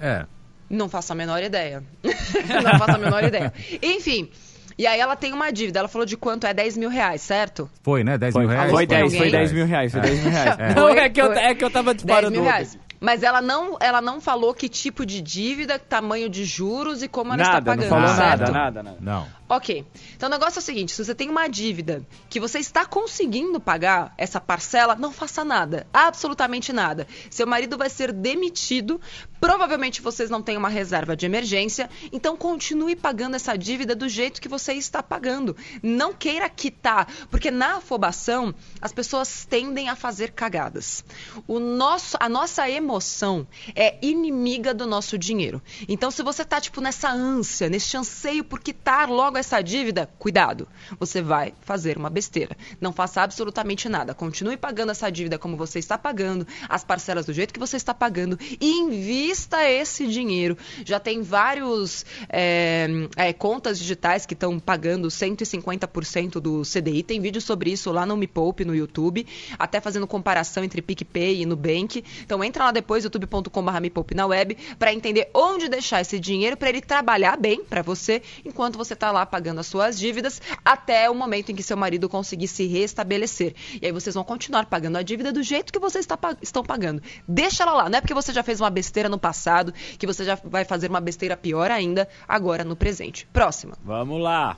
É. 0.00 0.24
Não 0.70 0.88
faço 0.88 1.12
a 1.12 1.14
menor 1.14 1.42
ideia. 1.42 1.84
não 2.02 2.78
faço 2.78 2.92
a 2.92 2.98
menor 2.98 3.22
ideia. 3.22 3.52
Enfim. 3.82 4.30
E 4.78 4.86
aí 4.86 4.98
ela 4.98 5.14
tem 5.14 5.32
uma 5.32 5.52
dívida. 5.52 5.78
Ela 5.78 5.88
falou 5.88 6.06
de 6.06 6.16
quanto 6.16 6.46
é 6.46 6.54
10 6.54 6.78
mil 6.78 6.88
reais, 6.88 7.20
certo? 7.20 7.70
Foi, 7.82 8.02
né? 8.02 8.16
10 8.16 8.34
mil 8.34 8.48
reais? 8.48 8.70
Foi 8.70 8.86
10, 8.86 9.02
alguém? 9.02 9.18
foi 9.18 9.30
10 9.30 9.52
mil 9.52 9.66
reais, 9.66 9.92
foi 9.92 10.00
10 10.00 10.20
mil 10.20 10.32
reais. 10.32 10.58
É. 10.58 10.74
Não, 10.74 10.88
é 10.88 11.08
que, 11.10 11.20
eu, 11.20 11.32
é 11.32 11.54
que 11.54 11.64
eu 11.64 11.70
tava 11.70 11.92
10 11.92 11.98
disparando 11.98 12.32
mil 12.32 12.40
outra. 12.40 12.56
reais. 12.56 12.78
Mas 13.04 13.22
ela 13.22 13.42
não, 13.42 13.76
ela 13.80 14.00
não 14.00 14.18
falou 14.18 14.54
que 14.54 14.66
tipo 14.66 15.04
de 15.04 15.20
dívida, 15.20 15.78
tamanho 15.78 16.28
de 16.30 16.44
juros 16.46 17.02
e 17.02 17.08
como 17.08 17.34
ela 17.34 17.42
está 17.42 17.52
Nada, 17.54 17.70
não 17.70 17.76
pagando, 17.76 17.88
falou 17.90 18.08
certo? 18.08 18.40
nada, 18.40 18.52
nada, 18.52 18.82
nada. 18.82 18.96
Não. 18.98 19.26
Ok. 19.46 19.84
Então 20.16 20.28
o 20.28 20.32
negócio 20.32 20.58
é 20.58 20.62
o 20.62 20.64
seguinte: 20.64 20.92
se 20.92 21.04
você 21.04 21.14
tem 21.14 21.28
uma 21.28 21.46
dívida 21.48 22.04
que 22.30 22.40
você 22.40 22.58
está 22.58 22.86
conseguindo 22.86 23.60
pagar 23.60 24.14
essa 24.16 24.40
parcela, 24.40 24.94
não 24.94 25.12
faça 25.12 25.44
nada. 25.44 25.86
Absolutamente 25.92 26.72
nada. 26.72 27.06
Seu 27.30 27.46
marido 27.46 27.76
vai 27.76 27.90
ser 27.90 28.10
demitido. 28.10 28.98
Provavelmente 29.38 30.00
vocês 30.00 30.30
não 30.30 30.40
têm 30.40 30.56
uma 30.56 30.70
reserva 30.70 31.14
de 31.14 31.26
emergência. 31.26 31.90
Então 32.10 32.36
continue 32.36 32.96
pagando 32.96 33.36
essa 33.36 33.54
dívida 33.56 33.94
do 33.94 34.08
jeito 34.08 34.40
que 34.40 34.48
você 34.48 34.72
está 34.72 35.02
pagando. 35.02 35.54
Não 35.82 36.14
queira 36.14 36.48
quitar. 36.48 37.06
Porque 37.30 37.50
na 37.50 37.76
afobação, 37.76 38.54
as 38.80 38.92
pessoas 38.92 39.44
tendem 39.44 39.90
a 39.90 39.96
fazer 39.96 40.32
cagadas. 40.32 41.04
O 41.46 41.58
nosso, 41.58 42.16
a 42.18 42.30
nossa 42.30 42.68
emoção 42.70 43.46
é 43.74 43.98
inimiga 44.00 44.72
do 44.72 44.86
nosso 44.86 45.18
dinheiro. 45.18 45.60
Então, 45.86 46.10
se 46.10 46.22
você 46.22 46.44
tá, 46.44 46.60
tipo, 46.60 46.80
nessa 46.80 47.10
ânsia, 47.10 47.68
nesse 47.68 47.94
anseio 47.96 48.42
por 48.42 48.60
quitar 48.60 49.10
logo 49.10 49.34
essa 49.44 49.60
dívida, 49.62 50.08
cuidado. 50.18 50.66
Você 50.98 51.20
vai 51.20 51.52
fazer 51.60 51.96
uma 51.98 52.08
besteira. 52.08 52.56
Não 52.80 52.92
faça 52.92 53.22
absolutamente 53.22 53.88
nada. 53.88 54.14
Continue 54.14 54.56
pagando 54.56 54.90
essa 54.90 55.10
dívida 55.10 55.38
como 55.38 55.56
você 55.56 55.78
está 55.78 55.98
pagando, 55.98 56.46
as 56.68 56.82
parcelas 56.82 57.26
do 57.26 57.32
jeito 57.32 57.52
que 57.52 57.60
você 57.60 57.76
está 57.76 57.92
pagando 57.92 58.38
e 58.60 58.78
invista 58.78 59.68
esse 59.68 60.06
dinheiro. 60.06 60.56
Já 60.84 60.98
tem 60.98 61.22
vários 61.22 62.06
é, 62.28 62.88
é, 63.16 63.32
contas 63.32 63.78
digitais 63.78 64.24
que 64.24 64.34
estão 64.34 64.58
pagando 64.58 65.08
150% 65.08 66.40
do 66.40 66.62
CDI. 66.62 67.02
Tem 67.02 67.20
vídeo 67.20 67.40
sobre 67.40 67.70
isso 67.70 67.92
lá 67.92 68.06
no 68.06 68.16
Me 68.16 68.26
Poupe, 68.26 68.64
no 68.64 68.74
YouTube, 68.74 69.26
até 69.58 69.80
fazendo 69.80 70.06
comparação 70.06 70.64
entre 70.64 70.80
PicPay 70.80 71.42
e 71.42 71.46
Nubank. 71.46 72.02
Então 72.24 72.42
entra 72.42 72.64
lá 72.64 72.72
depois, 72.72 73.04
youtube.com.br 73.04 73.80
Me 73.80 73.90
Poupe 73.90 74.14
na 74.14 74.26
web, 74.26 74.56
para 74.78 74.92
entender 74.92 75.28
onde 75.34 75.68
deixar 75.68 76.00
esse 76.00 76.18
dinheiro 76.18 76.56
para 76.56 76.70
ele 76.70 76.80
trabalhar 76.80 77.36
bem 77.36 77.62
para 77.62 77.82
você, 77.82 78.22
enquanto 78.44 78.78
você 78.78 78.94
está 78.94 79.12
lá 79.12 79.23
pagando 79.26 79.60
as 79.60 79.66
suas 79.66 79.98
dívidas, 79.98 80.40
até 80.64 81.08
o 81.10 81.14
momento 81.14 81.50
em 81.50 81.54
que 81.54 81.62
seu 81.62 81.76
marido 81.76 82.08
conseguir 82.08 82.48
se 82.48 82.66
restabelecer. 82.66 83.54
E 83.80 83.86
aí 83.86 83.92
vocês 83.92 84.14
vão 84.14 84.24
continuar 84.24 84.66
pagando 84.66 84.96
a 84.96 85.02
dívida 85.02 85.32
do 85.32 85.42
jeito 85.42 85.72
que 85.72 85.78
vocês 85.78 86.04
está 86.04 86.16
pa- 86.16 86.36
estão 86.42 86.62
pagando. 86.62 87.02
Deixa 87.26 87.62
ela 87.62 87.72
lá, 87.74 87.88
não 87.88 87.98
é 87.98 88.00
porque 88.00 88.14
você 88.14 88.32
já 88.32 88.42
fez 88.42 88.60
uma 88.60 88.70
besteira 88.70 89.08
no 89.08 89.18
passado 89.18 89.72
que 89.98 90.06
você 90.06 90.24
já 90.24 90.38
vai 90.44 90.64
fazer 90.64 90.90
uma 90.90 91.00
besteira 91.00 91.36
pior 91.36 91.70
ainda 91.70 92.08
agora 92.28 92.64
no 92.64 92.76
presente. 92.76 93.26
Próxima. 93.32 93.76
Vamos 93.84 94.20
lá. 94.20 94.56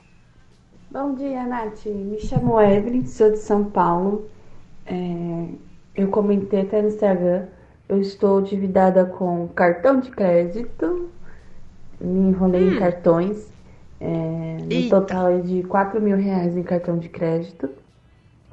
Bom 0.89 1.15
dia, 1.15 1.43
Nath. 1.45 1.85
Me 1.85 2.19
chamo 2.19 2.59
Evelyn, 2.61 3.05
sou 3.05 3.31
de 3.31 3.39
São 3.39 3.65
Paulo. 3.65 4.29
É, 4.85 4.95
eu 5.95 6.07
comentei 6.07 6.61
até 6.61 6.81
no 6.81 6.87
Instagram. 6.87 7.45
Eu 7.89 7.99
estou 7.99 8.39
endividada 8.41 9.05
com 9.05 9.47
cartão 9.49 9.99
de 9.99 10.09
crédito. 10.11 11.09
Me 11.99 12.29
enrolei 12.29 12.69
em 12.69 12.79
cartões. 12.79 13.47
É, 13.99 14.57
no 14.63 14.73
Eita. 14.73 14.99
total 14.99 15.29
é 15.29 15.39
de 15.39 15.63
4 15.63 16.01
mil 16.01 16.17
reais 16.17 16.55
em 16.55 16.63
cartão 16.63 16.97
de 16.97 17.09
crédito. 17.09 17.69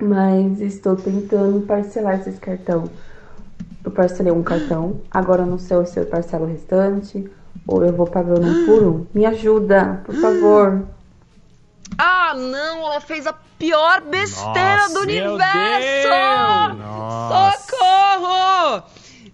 Mas 0.00 0.60
estou 0.60 0.96
tentando 0.96 1.64
parcelar 1.66 2.18
esses 2.20 2.38
cartão 2.38 2.90
parcelei 3.94 4.32
um 4.32 4.42
cartão, 4.42 5.00
agora 5.10 5.42
eu 5.42 5.46
não 5.46 5.58
sei 5.58 5.84
se 5.86 5.98
eu 5.98 6.06
parcelo 6.06 6.44
o 6.44 6.48
restante 6.48 7.30
ou 7.66 7.82
eu 7.84 7.92
vou 7.92 8.06
pagando 8.06 8.46
um 8.46 8.66
por 8.66 8.82
um. 8.82 9.06
Me 9.14 9.24
ajuda, 9.24 10.02
por 10.04 10.14
favor. 10.16 10.82
Ah, 11.96 12.34
não, 12.34 12.78
ela 12.86 13.00
fez 13.00 13.26
a 13.26 13.32
pior 13.58 14.02
besteira 14.02 14.82
Nossa, 14.82 14.94
do 14.94 15.06
meu 15.06 15.30
universo! 15.30 16.08
Socorro! 17.68 18.82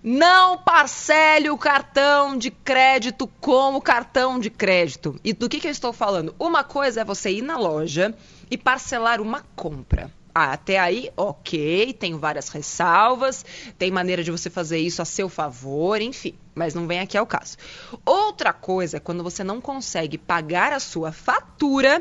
Não 0.02 0.57
parcele 0.57 1.50
o 1.50 1.59
cartão 1.59 2.38
de 2.38 2.50
crédito 2.50 3.26
como 3.38 3.83
cartão 3.83 4.38
de 4.38 4.49
crédito. 4.49 5.21
E 5.23 5.35
do 5.35 5.47
que, 5.47 5.61
que 5.61 5.66
eu 5.66 5.71
estou 5.71 5.92
falando? 5.92 6.35
Uma 6.38 6.64
coisa 6.64 7.02
é 7.02 7.04
você 7.04 7.30
ir 7.30 7.42
na 7.42 7.59
loja 7.59 8.14
e 8.50 8.57
parcelar 8.57 9.21
uma 9.21 9.45
compra. 9.54 10.11
Ah, 10.35 10.52
até 10.52 10.78
aí, 10.78 11.11
ok, 11.16 11.92
tenho 11.92 12.19
várias 12.19 12.49
ressalvas, 12.49 13.45
tem 13.76 13.90
maneira 13.90 14.25
de 14.25 14.30
você 14.30 14.49
fazer 14.49 14.78
isso 14.78 15.02
a 15.02 15.04
seu 15.04 15.28
favor, 15.28 16.00
enfim, 16.00 16.35
mas 16.54 16.73
não 16.73 16.87
vem 16.87 17.00
aqui 17.00 17.19
ao 17.19 17.26
caso. 17.26 17.59
Outra 18.07 18.54
coisa 18.54 18.97
é 18.97 19.00
quando 19.00 19.23
você 19.23 19.45
não 19.45 19.61
consegue 19.61 20.16
pagar 20.16 20.73
a 20.73 20.80
sua 20.80 21.12
fatura, 21.12 22.00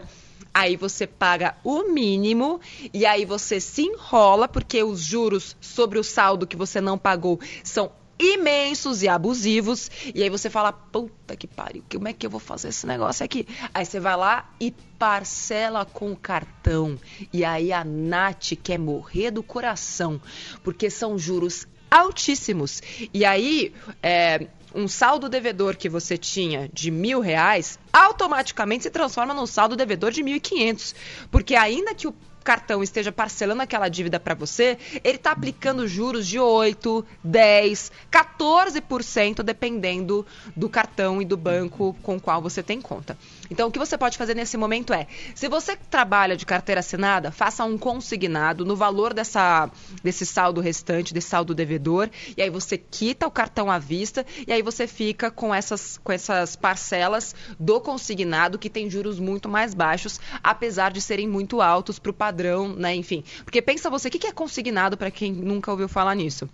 aí 0.53 0.75
você 0.75 1.07
paga 1.07 1.55
o 1.63 1.83
mínimo 1.83 2.59
e 2.93 3.05
aí 3.05 3.25
você 3.25 3.59
se 3.59 3.83
enrola 3.83 4.47
porque 4.47 4.83
os 4.83 5.01
juros 5.01 5.55
sobre 5.61 5.99
o 5.99 6.03
saldo 6.03 6.47
que 6.47 6.55
você 6.55 6.81
não 6.81 6.97
pagou 6.97 7.39
são 7.63 7.91
imensos 8.19 9.01
e 9.01 9.07
abusivos. 9.07 9.89
E 10.13 10.21
aí 10.21 10.29
você 10.29 10.49
fala, 10.49 10.73
puta 10.73 11.35
que 11.35 11.47
pariu, 11.47 11.83
como 11.89 12.07
é 12.07 12.13
que 12.13 12.25
eu 12.25 12.29
vou 12.29 12.39
fazer 12.39 12.67
esse 12.67 12.85
negócio 12.85 13.23
aqui? 13.23 13.47
Aí 13.73 13.85
você 13.85 13.99
vai 13.99 14.17
lá 14.17 14.53
e 14.59 14.71
parcela 14.99 15.85
com 15.85 16.11
o 16.11 16.17
cartão. 16.17 16.99
E 17.31 17.45
aí 17.45 17.71
a 17.71 17.83
Nath 17.83 18.51
quer 18.61 18.77
morrer 18.77 19.31
do 19.31 19.41
coração, 19.41 20.21
porque 20.63 20.89
são 20.89 21.17
juros 21.17 21.65
altíssimos. 21.89 22.81
E 23.13 23.23
aí, 23.25 23.73
é, 24.03 24.47
um 24.73 24.87
saldo 24.87 25.27
devedor 25.27 25.75
que 25.75 25.89
você 25.89 26.17
tinha 26.17 26.69
de 26.71 26.91
mil 26.91 27.19
reais 27.19 27.79
automaticamente 27.91 28.83
se 28.83 28.89
transforma 28.89 29.33
num 29.33 29.45
saldo 29.45 29.75
devedor 29.75 30.11
de 30.11 30.23
mil 30.23 30.35
e 30.35 30.39
quinhentos. 30.39 30.95
Porque 31.31 31.55
ainda 31.55 31.93
que 31.95 32.07
o 32.07 32.15
cartão 32.43 32.81
esteja 32.81 33.11
parcelando 33.11 33.61
aquela 33.61 33.89
dívida 33.89 34.19
para 34.19 34.33
você, 34.33 34.77
ele 35.03 35.17
está 35.17 35.31
aplicando 35.31 35.87
juros 35.87 36.25
de 36.27 36.39
8, 36.39 37.05
10, 37.23 37.91
14%, 38.11 39.43
dependendo 39.43 40.25
do 40.55 40.69
cartão 40.69 41.21
e 41.21 41.25
do 41.25 41.37
banco 41.37 41.95
com 42.01 42.19
qual 42.19 42.41
você 42.41 42.63
tem 42.63 42.81
conta. 42.81 43.17
Então, 43.49 43.67
o 43.67 43.71
que 43.71 43.79
você 43.79 43.97
pode 43.97 44.17
fazer 44.17 44.35
nesse 44.35 44.57
momento 44.57 44.93
é, 44.93 45.07
se 45.33 45.47
você 45.47 45.75
trabalha 45.75 46.37
de 46.37 46.45
carteira 46.45 46.79
assinada, 46.79 47.31
faça 47.31 47.63
um 47.63 47.77
consignado 47.77 48.65
no 48.65 48.75
valor 48.75 49.13
dessa, 49.13 49.69
desse 50.03 50.25
saldo 50.25 50.61
restante, 50.61 51.13
desse 51.13 51.29
saldo 51.29 51.55
devedor, 51.55 52.09
e 52.37 52.41
aí 52.41 52.49
você 52.49 52.77
quita 52.77 53.27
o 53.27 53.31
cartão 53.31 53.71
à 53.71 53.79
vista, 53.79 54.25
e 54.47 54.53
aí 54.53 54.61
você 54.61 54.87
fica 54.87 55.31
com 55.31 55.53
essas, 55.53 55.97
com 55.97 56.11
essas 56.11 56.55
parcelas 56.55 57.35
do 57.59 57.81
consignado, 57.81 58.59
que 58.59 58.69
tem 58.69 58.89
juros 58.89 59.19
muito 59.19 59.49
mais 59.49 59.73
baixos, 59.73 60.19
apesar 60.43 60.91
de 60.91 61.01
serem 61.01 61.27
muito 61.27 61.61
altos 61.61 61.97
para 61.99 62.11
o 62.11 62.13
padrão, 62.13 62.75
né? 62.75 62.95
Enfim. 62.95 63.23
Porque 63.43 63.61
pensa 63.61 63.89
você, 63.89 64.07
o 64.07 64.11
que 64.11 64.27
é 64.27 64.31
consignado 64.31 64.97
para 64.97 65.11
quem 65.11 65.31
nunca 65.31 65.71
ouviu 65.71 65.87
falar 65.87 66.15
nisso? 66.15 66.49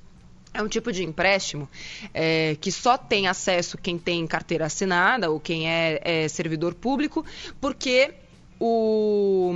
É 0.55 0.61
um 0.61 0.69
tipo 0.69 0.89
de 0.89 1.03
empréstimo 1.03 1.67
é, 2.13 2.55
que 2.61 2.71
só 2.71 2.97
tem 2.97 3.27
acesso 3.27 3.77
quem 3.77 3.97
tem 3.97 4.25
carteira 4.25 4.65
assinada 4.65 5.29
ou 5.29 5.37
quem 5.37 5.69
é, 5.69 5.99
é 6.01 6.27
servidor 6.29 6.73
público, 6.73 7.25
porque 7.59 8.13
o, 8.57 9.51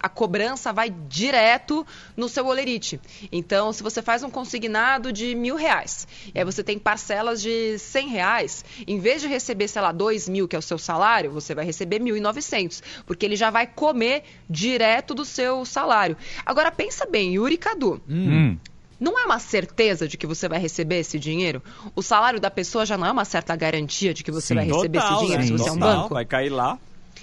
a 0.00 0.08
cobrança 0.08 0.72
vai 0.72 0.90
direto 0.90 1.86
no 2.16 2.28
seu 2.28 2.46
olerite. 2.46 3.00
Então, 3.30 3.72
se 3.72 3.80
você 3.80 4.02
faz 4.02 4.22
um 4.24 4.30
consignado 4.30 5.12
de 5.12 5.36
mil 5.36 5.54
reais, 5.54 6.08
e 6.34 6.38
aí 6.40 6.44
você 6.44 6.64
tem 6.64 6.78
parcelas 6.78 7.40
de 7.40 7.78
cem 7.78 8.08
reais, 8.08 8.64
em 8.86 8.98
vez 8.98 9.22
de 9.22 9.28
receber, 9.28 9.68
sei 9.68 9.82
lá, 9.82 9.92
dois 9.92 10.28
mil, 10.28 10.48
que 10.48 10.56
é 10.56 10.58
o 10.58 10.62
seu 10.62 10.78
salário, 10.78 11.30
você 11.30 11.54
vai 11.54 11.64
receber 11.64 12.00
mil 12.00 12.16
e 12.16 12.20
novecentos, 12.20 12.82
porque 13.06 13.24
ele 13.24 13.36
já 13.36 13.50
vai 13.50 13.68
comer 13.68 14.24
direto 14.48 15.14
do 15.14 15.24
seu 15.24 15.64
salário. 15.64 16.16
Agora, 16.44 16.72
pensa 16.72 17.06
bem, 17.06 17.34
Yuri 17.34 17.56
Cadu, 17.56 18.00
Hum. 18.08 18.58
Não 19.00 19.18
é 19.18 19.24
uma 19.24 19.38
certeza 19.38 20.06
de 20.06 20.16
que 20.18 20.26
você 20.26 20.46
vai 20.48 20.58
receber 20.60 20.98
esse 21.00 21.18
dinheiro? 21.18 21.62
O 21.96 22.02
salário 22.02 22.38
da 22.38 22.50
pessoa 22.50 22.84
já 22.86 22.96
não 22.98 23.06
é 23.06 23.10
uma 23.10 23.24
certa 23.24 23.56
garantia 23.56 24.12
de 24.14 24.22
que 24.22 24.30
você 24.30 24.48
Sim. 24.48 24.54
vai 24.56 24.64
receber 24.66 24.98
esse 24.98 25.06
Total, 25.08 25.20
dinheiro 25.22 25.40
né? 25.42 25.46
se 25.48 25.52
você 25.52 25.68
é 25.68 25.72
um 25.72 25.78
Total, 25.78 25.96
banco? 26.02 26.14
Vai 26.14 26.24
cair 26.26 26.50
lá. 26.50 26.78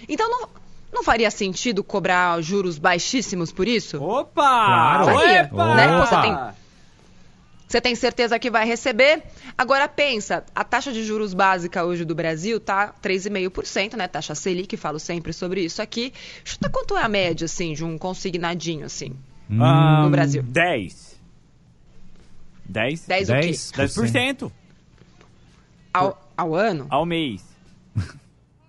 Então 0.10 0.30
não, 0.30 0.50
não 0.92 1.04
faria 1.04 1.30
sentido 1.32 1.84
cobrar 1.84 2.42
juros 2.42 2.78
baixíssimos 2.78 3.52
por 3.52 3.68
isso? 3.68 4.02
Opa! 4.04 4.32
Claro. 4.42 5.06
Faria, 5.06 5.50
Opa! 5.54 5.76
né? 5.76 5.98
Você 6.00 6.22
tem- 6.22 6.58
Você 7.68 7.82
tem 7.82 7.96
certeza 7.96 8.40
que 8.40 8.50
vai 8.50 8.66
receber? 8.66 9.24
Agora 9.58 9.90
pensa, 9.90 10.46
a 10.56 10.64
taxa 10.64 10.90
de 10.94 11.04
juros 11.04 11.34
básica 11.34 11.84
hoje 11.84 12.06
do 12.06 12.16
Brasil 12.16 12.62
tá 12.62 12.94
3,5%, 13.04 13.96
né? 13.98 14.08
Taxa 14.08 14.34
Selic, 14.36 14.78
falo 14.78 14.98
sempre 15.00 15.34
sobre 15.34 15.60
isso 15.62 15.82
aqui. 15.82 16.14
Chuta 16.46 16.70
quanto 16.70 16.96
é 16.98 17.02
a 17.04 17.10
média, 17.10 17.44
assim, 17.44 17.74
de 17.74 17.84
um 17.84 17.98
consignadinho, 17.98 18.86
assim, 18.86 19.14
Ah, 19.60 20.02
no 20.04 20.10
Brasil? 20.10 20.42
10. 20.44 21.07
10? 22.68 23.06
10 23.08 23.30
o 23.30 23.34
quê? 23.34 23.40
10? 23.42 23.72
10% 23.72 24.52
Ao, 25.94 26.32
ao 26.36 26.56
ano? 26.56 26.88
ao 26.90 27.06
mês. 27.06 27.44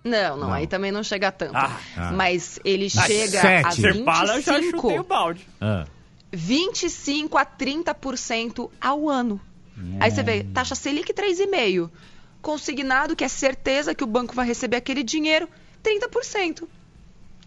Não, 0.05 0.37
não, 0.37 0.47
Não. 0.49 0.53
aí 0.53 0.67
também 0.67 0.91
não 0.91 1.03
chega 1.03 1.29
a 1.29 1.33
tanto. 1.33 1.57
Ah. 1.57 1.79
Ah. 1.97 2.13
Mas 2.13 2.59
ele 2.65 2.89
chega 2.89 3.41
sete. 3.41 3.67
a 3.67 3.71
Você 3.71 4.05
fala, 4.05 4.37
eu 4.37 4.41
já 4.43 4.55
chutei 4.55 4.79
o 4.79 4.83
25, 4.83 5.05
balde. 5.05 5.47
Ah. 5.61 5.87
25 6.33 7.37
a 7.37 7.45
30% 7.45 8.71
ao 8.81 9.09
ano. 9.09 9.41
Aí 10.01 10.11
você 10.11 10.23
vê, 10.23 10.45
taxa 10.45 10.75
Selic 10.75 11.13
3,5%. 11.13 11.91
Consignado, 12.41 13.17
que 13.17 13.25
é 13.25 13.29
certeza 13.29 13.95
que 13.95 14.05
o 14.05 14.07
banco 14.07 14.35
vai 14.35 14.47
receber 14.47 14.77
aquele 14.77 15.03
dinheiro, 15.03 15.49
30% 15.85 16.67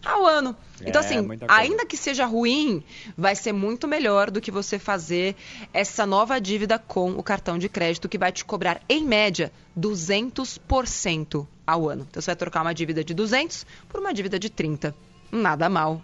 ao 0.04 0.26
ano. 0.26 0.56
Então, 0.80 1.00
É, 1.00 1.04
assim, 1.04 1.28
ainda 1.48 1.86
que 1.86 1.96
seja 1.96 2.24
ruim, 2.26 2.82
vai 3.16 3.34
ser 3.36 3.52
muito 3.52 3.86
melhor 3.86 4.30
do 4.30 4.40
que 4.40 4.50
você 4.50 4.78
fazer 4.78 5.36
essa 5.72 6.04
nova 6.04 6.40
dívida 6.40 6.78
com 6.78 7.12
o 7.12 7.22
cartão 7.22 7.56
de 7.58 7.68
crédito, 7.68 8.08
que 8.08 8.18
vai 8.18 8.32
te 8.32 8.44
cobrar, 8.44 8.80
em 8.88 9.04
média, 9.04 9.52
200% 9.78 11.46
ao 11.66 11.88
ano. 11.88 12.06
Então, 12.10 12.20
você 12.20 12.26
vai 12.30 12.36
trocar 12.36 12.62
uma 12.62 12.74
dívida 12.74 13.04
de 13.04 13.14
200 13.14 13.64
por 13.88 14.00
uma 14.00 14.12
dívida 14.12 14.38
de 14.38 14.50
30. 14.50 14.94
Nada 15.30 15.68
mal. 15.68 16.02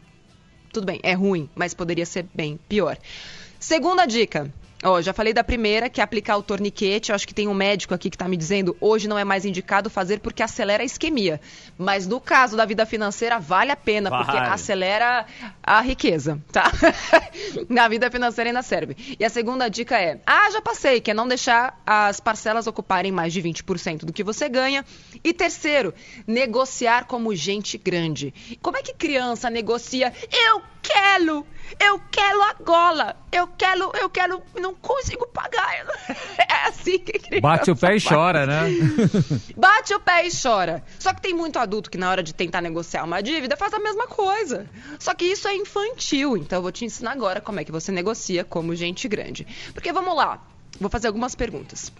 Tudo 0.72 0.86
bem, 0.86 1.00
é 1.02 1.12
ruim, 1.14 1.48
mas 1.54 1.74
poderia 1.74 2.06
ser 2.06 2.26
bem 2.34 2.58
pior. 2.68 2.96
Segunda 3.58 4.06
dica. 4.06 4.52
Ó, 4.84 5.02
já 5.02 5.12
falei 5.12 5.32
da 5.32 5.42
primeira, 5.42 5.90
que 5.90 6.00
é 6.00 6.04
aplicar 6.04 6.36
o 6.36 6.42
torniquete. 6.42 7.10
Eu 7.10 7.16
acho 7.16 7.26
que 7.26 7.34
tem 7.34 7.48
um 7.48 7.54
médico 7.54 7.94
aqui 7.94 8.08
que 8.08 8.14
está 8.14 8.28
me 8.28 8.36
dizendo 8.36 8.76
hoje 8.80 9.08
não 9.08 9.18
é 9.18 9.24
mais 9.24 9.44
indicado 9.44 9.90
fazer 9.90 10.20
porque 10.20 10.40
acelera 10.40 10.84
a 10.84 10.86
isquemia. 10.86 11.40
Mas 11.76 12.06
no 12.06 12.20
caso 12.20 12.56
da 12.56 12.64
vida 12.64 12.86
financeira, 12.86 13.40
vale 13.40 13.72
a 13.72 13.76
pena, 13.76 14.08
porque 14.08 14.36
acelera 14.36 15.26
a 15.62 15.80
riqueza, 15.80 16.40
tá? 16.52 16.70
Na 17.68 17.88
vida 17.88 18.08
financeira 18.08 18.50
ainda 18.50 18.62
serve. 18.62 18.96
E 19.18 19.24
a 19.24 19.30
segunda 19.30 19.68
dica 19.68 20.00
é: 20.00 20.20
ah, 20.24 20.48
já 20.50 20.62
passei, 20.62 21.00
que 21.00 21.10
é 21.10 21.14
não 21.14 21.26
deixar 21.26 21.80
as 21.84 22.20
parcelas 22.20 22.68
ocuparem 22.68 23.10
mais 23.10 23.32
de 23.32 23.42
20% 23.42 24.04
do 24.04 24.12
que 24.12 24.22
você 24.22 24.48
ganha. 24.48 24.84
E 25.24 25.32
terceiro, 25.32 25.92
negociar 26.24 27.06
como 27.06 27.34
gente 27.34 27.76
grande. 27.76 28.32
Como 28.62 28.76
é 28.76 28.82
que 28.82 28.94
criança 28.94 29.50
negocia? 29.50 30.12
Eu 30.30 30.62
quero! 30.88 31.46
Eu 31.78 32.00
quero 32.10 32.42
agora! 32.42 33.14
Eu 33.30 33.46
quero, 33.46 33.92
eu 34.00 34.08
quero, 34.08 34.42
não 34.58 34.74
consigo 34.74 35.26
pagar. 35.28 35.68
É 36.38 36.68
assim 36.68 36.98
que 36.98 37.18
criança 37.18 37.40
Bate 37.42 37.70
o 37.70 37.76
pé 37.76 37.96
e 37.96 38.00
faz. 38.00 38.04
chora, 38.04 38.46
né? 38.46 38.62
Bate 39.56 39.92
o 39.94 40.00
pé 40.00 40.26
e 40.26 40.30
chora. 40.30 40.82
Só 40.98 41.12
que 41.12 41.20
tem 41.20 41.34
muito 41.34 41.58
adulto 41.58 41.90
que 41.90 41.98
na 41.98 42.10
hora 42.10 42.22
de 42.22 42.34
tentar 42.34 42.62
negociar 42.62 43.04
uma 43.04 43.22
dívida 43.22 43.56
faz 43.56 43.74
a 43.74 43.78
mesma 43.78 44.06
coisa. 44.06 44.68
Só 44.98 45.14
que 45.14 45.26
isso 45.26 45.46
é 45.46 45.54
infantil, 45.54 46.36
então 46.36 46.58
eu 46.58 46.62
vou 46.62 46.72
te 46.72 46.84
ensinar 46.84 47.12
agora 47.12 47.40
como 47.40 47.60
é 47.60 47.64
que 47.64 47.72
você 47.72 47.92
negocia 47.92 48.44
como 48.44 48.74
gente 48.74 49.06
grande. 49.08 49.46
Porque 49.74 49.92
vamos 49.92 50.16
lá, 50.16 50.42
vou 50.80 50.88
fazer 50.88 51.08
algumas 51.08 51.34
perguntas. 51.34 51.92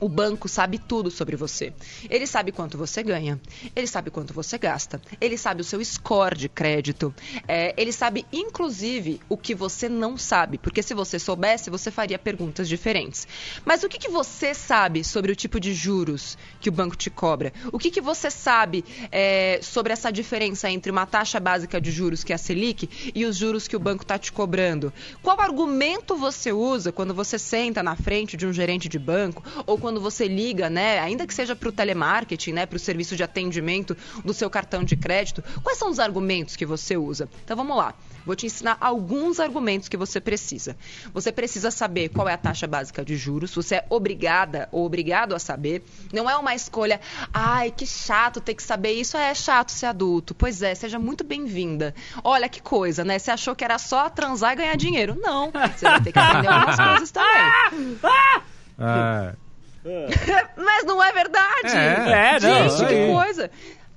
O 0.00 0.08
banco 0.08 0.48
sabe 0.48 0.78
tudo 0.78 1.10
sobre 1.10 1.36
você. 1.36 1.72
Ele 2.08 2.26
sabe 2.26 2.52
quanto 2.52 2.78
você 2.78 3.02
ganha, 3.02 3.38
ele 3.76 3.86
sabe 3.86 4.10
quanto 4.10 4.32
você 4.32 4.56
gasta, 4.56 5.00
ele 5.20 5.36
sabe 5.36 5.60
o 5.60 5.64
seu 5.64 5.84
score 5.84 6.36
de 6.36 6.48
crédito, 6.48 7.14
é, 7.46 7.74
ele 7.76 7.92
sabe 7.92 8.24
inclusive 8.32 9.20
o 9.28 9.36
que 9.36 9.54
você 9.54 9.88
não 9.88 10.16
sabe, 10.16 10.58
porque 10.58 10.82
se 10.82 10.94
você 10.94 11.18
soubesse, 11.18 11.70
você 11.70 11.90
faria 11.90 12.18
perguntas 12.18 12.68
diferentes. 12.68 13.26
Mas 13.64 13.82
o 13.82 13.88
que, 13.88 13.98
que 13.98 14.08
você 14.08 14.54
sabe 14.54 15.04
sobre 15.04 15.32
o 15.32 15.36
tipo 15.36 15.60
de 15.60 15.74
juros 15.74 16.38
que 16.60 16.68
o 16.68 16.72
banco 16.72 16.96
te 16.96 17.10
cobra? 17.10 17.52
O 17.72 17.78
que, 17.78 17.90
que 17.90 18.00
você 18.00 18.30
sabe 18.30 18.84
é, 19.12 19.60
sobre 19.62 19.92
essa 19.92 20.10
diferença 20.10 20.70
entre 20.70 20.90
uma 20.90 21.06
taxa 21.06 21.38
básica 21.38 21.80
de 21.80 21.90
juros, 21.90 22.24
que 22.24 22.32
é 22.32 22.36
a 22.36 22.38
Selic, 22.38 23.12
e 23.14 23.24
os 23.26 23.36
juros 23.36 23.68
que 23.68 23.76
o 23.76 23.80
banco 23.80 24.02
está 24.02 24.18
te 24.18 24.32
cobrando? 24.32 24.92
Qual 25.22 25.40
argumento 25.40 26.16
você 26.16 26.52
usa 26.52 26.92
quando 26.92 27.12
você 27.12 27.38
senta 27.38 27.82
na 27.82 27.96
frente 27.96 28.36
de 28.36 28.46
um 28.46 28.52
gerente 28.52 28.88
de 28.88 28.98
banco 28.98 29.42
ou 29.66 29.76
quando 29.78 29.89
quando 29.90 30.00
você 30.00 30.28
liga, 30.28 30.70
né, 30.70 31.00
ainda 31.00 31.26
que 31.26 31.34
seja 31.34 31.56
para 31.56 31.68
o 31.68 31.72
telemarketing, 31.72 32.52
né, 32.52 32.64
para 32.64 32.76
o 32.76 32.78
serviço 32.78 33.16
de 33.16 33.24
atendimento 33.24 33.96
do 34.24 34.32
seu 34.32 34.48
cartão 34.48 34.84
de 34.84 34.96
crédito, 34.96 35.42
quais 35.64 35.78
são 35.78 35.90
os 35.90 35.98
argumentos 35.98 36.54
que 36.54 36.64
você 36.64 36.96
usa? 36.96 37.28
Então 37.44 37.56
vamos 37.56 37.76
lá. 37.76 37.92
Vou 38.24 38.36
te 38.36 38.46
ensinar 38.46 38.76
alguns 38.80 39.40
argumentos 39.40 39.88
que 39.88 39.96
você 39.96 40.20
precisa. 40.20 40.76
Você 41.12 41.32
precisa 41.32 41.72
saber 41.72 42.10
qual 42.10 42.28
é 42.28 42.34
a 42.34 42.36
taxa 42.36 42.68
básica 42.68 43.04
de 43.04 43.16
juros, 43.16 43.52
você 43.52 43.76
é 43.76 43.86
obrigada 43.90 44.68
ou 44.70 44.86
obrigado 44.86 45.34
a 45.34 45.40
saber. 45.40 45.82
Não 46.12 46.30
é 46.30 46.36
uma 46.36 46.54
escolha, 46.54 47.00
ai, 47.34 47.72
que 47.72 47.84
chato 47.84 48.40
ter 48.40 48.54
que 48.54 48.62
saber 48.62 48.92
isso, 48.92 49.16
é 49.16 49.34
chato 49.34 49.72
ser 49.72 49.86
adulto. 49.86 50.36
Pois 50.36 50.62
é, 50.62 50.72
seja 50.72 51.00
muito 51.00 51.24
bem-vinda. 51.24 51.96
Olha 52.22 52.48
que 52.48 52.62
coisa, 52.62 53.04
né? 53.04 53.18
Você 53.18 53.32
achou 53.32 53.56
que 53.56 53.64
era 53.64 53.76
só 53.76 54.08
transar 54.08 54.52
e 54.52 54.56
ganhar 54.56 54.76
dinheiro. 54.76 55.18
Não, 55.20 55.50
você 55.50 55.84
vai 55.84 56.00
ter 56.00 56.12
que 56.12 56.18
aprender 56.20 56.46
algumas 56.46 56.76
coisas 56.76 57.10
também. 57.10 57.98
Ah, 58.82 59.34
Mas 60.56 60.84
não 60.84 61.02
é 61.02 61.12
verdade. 61.12 61.68
É, 61.68 62.36
É, 62.36 62.40
não, 62.40 62.68
Gente, 62.68 62.86
que 62.86 63.12
coisa. 63.12 63.50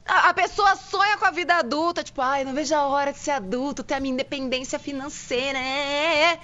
A, 0.06 0.30
a 0.30 0.34
pessoa 0.34 0.75
sonha 0.75 1.18
com 1.18 1.25
a 1.25 1.32
vida 1.32 1.56
adulta, 1.56 2.04
tipo, 2.04 2.22
ai, 2.22 2.44
não 2.44 2.54
vejo 2.54 2.75
a 2.75 2.86
hora 2.88 3.12
de 3.13 3.20
ser 3.20 3.32
adulto, 3.32 3.84
ter 3.84 3.96
a 3.96 4.00
minha 4.00 4.13
independência 4.13 4.78
financeira. 4.78 5.58
É, 5.58 5.62
é, 5.62 6.34
é. 6.34 6.40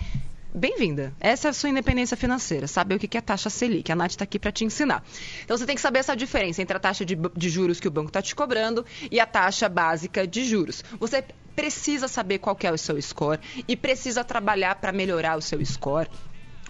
Bem-vinda. 0.53 1.13
Essa 1.19 1.47
é 1.47 1.51
a 1.51 1.53
sua 1.53 1.69
independência 1.69 2.17
financeira. 2.17 2.67
Saber 2.67 2.95
o 2.95 2.99
que 2.99 3.17
é 3.17 3.21
taxa 3.21 3.49
Selic. 3.49 3.91
A 3.91 3.95
Nath 3.95 4.11
está 4.11 4.23
aqui 4.23 4.39
para 4.39 4.51
te 4.51 4.65
ensinar. 4.65 5.03
Então 5.43 5.55
você 5.55 5.65
tem 5.65 5.75
que 5.75 5.81
saber 5.81 5.99
essa 5.99 6.15
diferença 6.15 6.61
entre 6.61 6.75
a 6.75 6.79
taxa 6.79 7.05
de, 7.05 7.15
de 7.15 7.49
juros 7.49 7.79
que 7.79 7.87
o 7.87 7.91
banco 7.91 8.07
está 8.07 8.21
te 8.21 8.33
cobrando 8.33 8.83
e 9.11 9.19
a 9.19 9.27
taxa 9.27 9.69
básica 9.69 10.25
de 10.25 10.43
juros. 10.43 10.83
Você 10.99 11.23
precisa 11.55 12.07
saber 12.07 12.39
qual 12.39 12.57
é 12.63 12.71
o 12.71 12.77
seu 12.77 12.99
score 13.01 13.39
e 13.67 13.75
precisa 13.75 14.23
trabalhar 14.23 14.75
para 14.75 14.91
melhorar 14.91 15.37
o 15.37 15.41
seu 15.41 15.63
score. 15.63 16.09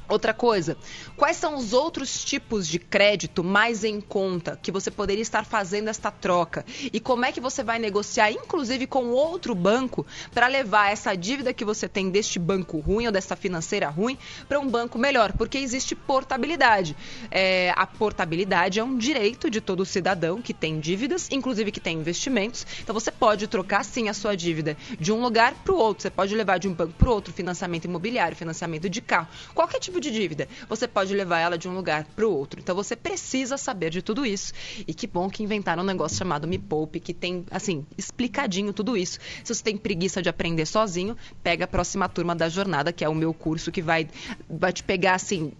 Outra 0.10 0.34
coisa, 0.34 0.76
quais 1.16 1.38
são 1.38 1.56
os 1.56 1.72
outros 1.72 2.26
tipos 2.26 2.68
de 2.68 2.80
crédito 2.80 3.44
mais 3.44 3.84
em 3.84 4.02
conta 4.02 4.58
que 4.60 4.72
você 4.72 4.90
poderia 4.90 5.22
estar 5.22 5.46
fazendo 5.46 5.88
esta 5.88 6.10
troca? 6.10 6.66
E 6.92 7.00
como 7.00 7.26
é 7.26 7.32
que 7.32 7.40
você 7.40 7.62
vai 7.62 7.78
negociar, 7.78 8.32
inclusive 8.32 8.88
com 8.88 9.10
outro 9.10 9.54
banco, 9.54 10.08
para 10.34 10.48
levar 10.48 10.92
essa 10.92 11.16
dívida 11.16 11.54
que 11.54 11.64
você 11.64 11.88
tem 11.88 12.10
deste 12.10 12.40
banco 12.40 12.80
ruim 12.80 13.06
ou 13.06 13.12
dessa 13.12 13.36
financeira 13.36 13.88
ruim 13.88 14.18
para 14.48 14.60
um 14.60 14.68
banco 14.68 14.98
melhor? 14.98 15.34
Porque 15.34 15.60
existe 15.60 15.94
portabilidade. 15.94 16.98
É, 17.30 17.72
a 17.76 17.86
portabilidade 17.86 18.80
é 18.80 18.84
um 18.84 18.98
direito 18.98 19.48
de 19.48 19.62
todo 19.62 19.86
cidadão 19.86 20.42
que 20.42 20.56
tem 20.56 20.80
dívidas, 20.80 21.30
inclusive 21.30 21.72
que 21.72 21.80
tem 21.80 22.00
investimentos. 22.00 22.66
Então 22.82 22.96
você 22.96 23.12
pode 23.12 23.46
trocar 23.46 23.86
sim 23.86 24.10
a 24.10 24.14
sua 24.16 24.36
dívida 24.36 24.76
de 25.00 25.12
um 25.12 25.22
lugar 25.22 25.54
para 25.54 25.74
o 25.74 25.78
outro. 25.78 26.02
Você 26.02 26.10
pode 26.10 26.34
levar 26.34 26.58
de 26.58 26.68
um 26.68 26.74
banco 26.74 26.94
para 26.94 27.10
o 27.10 27.14
outro 27.14 27.32
financiamento 27.32 27.86
imobiliário, 27.86 28.36
financiamento 28.36 28.90
de 28.90 29.02
carro, 29.02 29.28
qualquer 29.54 29.80
tipo 29.80 29.99
de 30.00 30.12
dívida. 30.12 30.48
Você 30.68 30.88
pode 30.88 31.14
levar 31.14 31.40
ela 31.40 31.58
de 31.58 31.68
um 31.68 31.76
lugar 31.76 32.06
para 32.16 32.28
o 32.28 32.32
outro. 32.32 32.60
Então 32.60 32.76
você 32.76 32.96
precisa 32.96 33.58
saber 33.58 33.90
de 33.90 34.02
tudo 34.02 34.26
isso. 34.26 34.54
E 34.88 34.94
que 34.94 35.08
bom 35.08 35.30
que 35.30 35.44
inventaram 35.44 35.84
um 35.84 35.86
negócio 35.86 36.18
chamado 36.18 36.48
Me 36.48 36.58
Poupe, 36.58 37.00
que 37.00 37.14
tem, 37.14 37.46
assim, 37.52 37.86
explicadinho 37.98 38.74
tudo 38.74 38.96
isso. 38.96 39.20
Se 39.44 39.54
você 39.54 39.64
tem 39.64 39.78
preguiça 39.78 40.22
de 40.22 40.30
aprender 40.30 40.66
sozinho, 40.66 41.18
pega 41.44 41.66
a 41.66 41.68
próxima 41.68 42.08
turma 42.10 42.36
da 42.36 42.50
jornada, 42.50 42.92
que 42.92 43.04
é 43.04 43.10
o 43.10 43.16
meu 43.16 43.34
curso, 43.34 43.72
que 43.72 43.82
vai, 43.82 44.08
vai 44.50 44.74
te 44.74 44.84
pegar, 44.84 45.16
assim, 45.16 45.52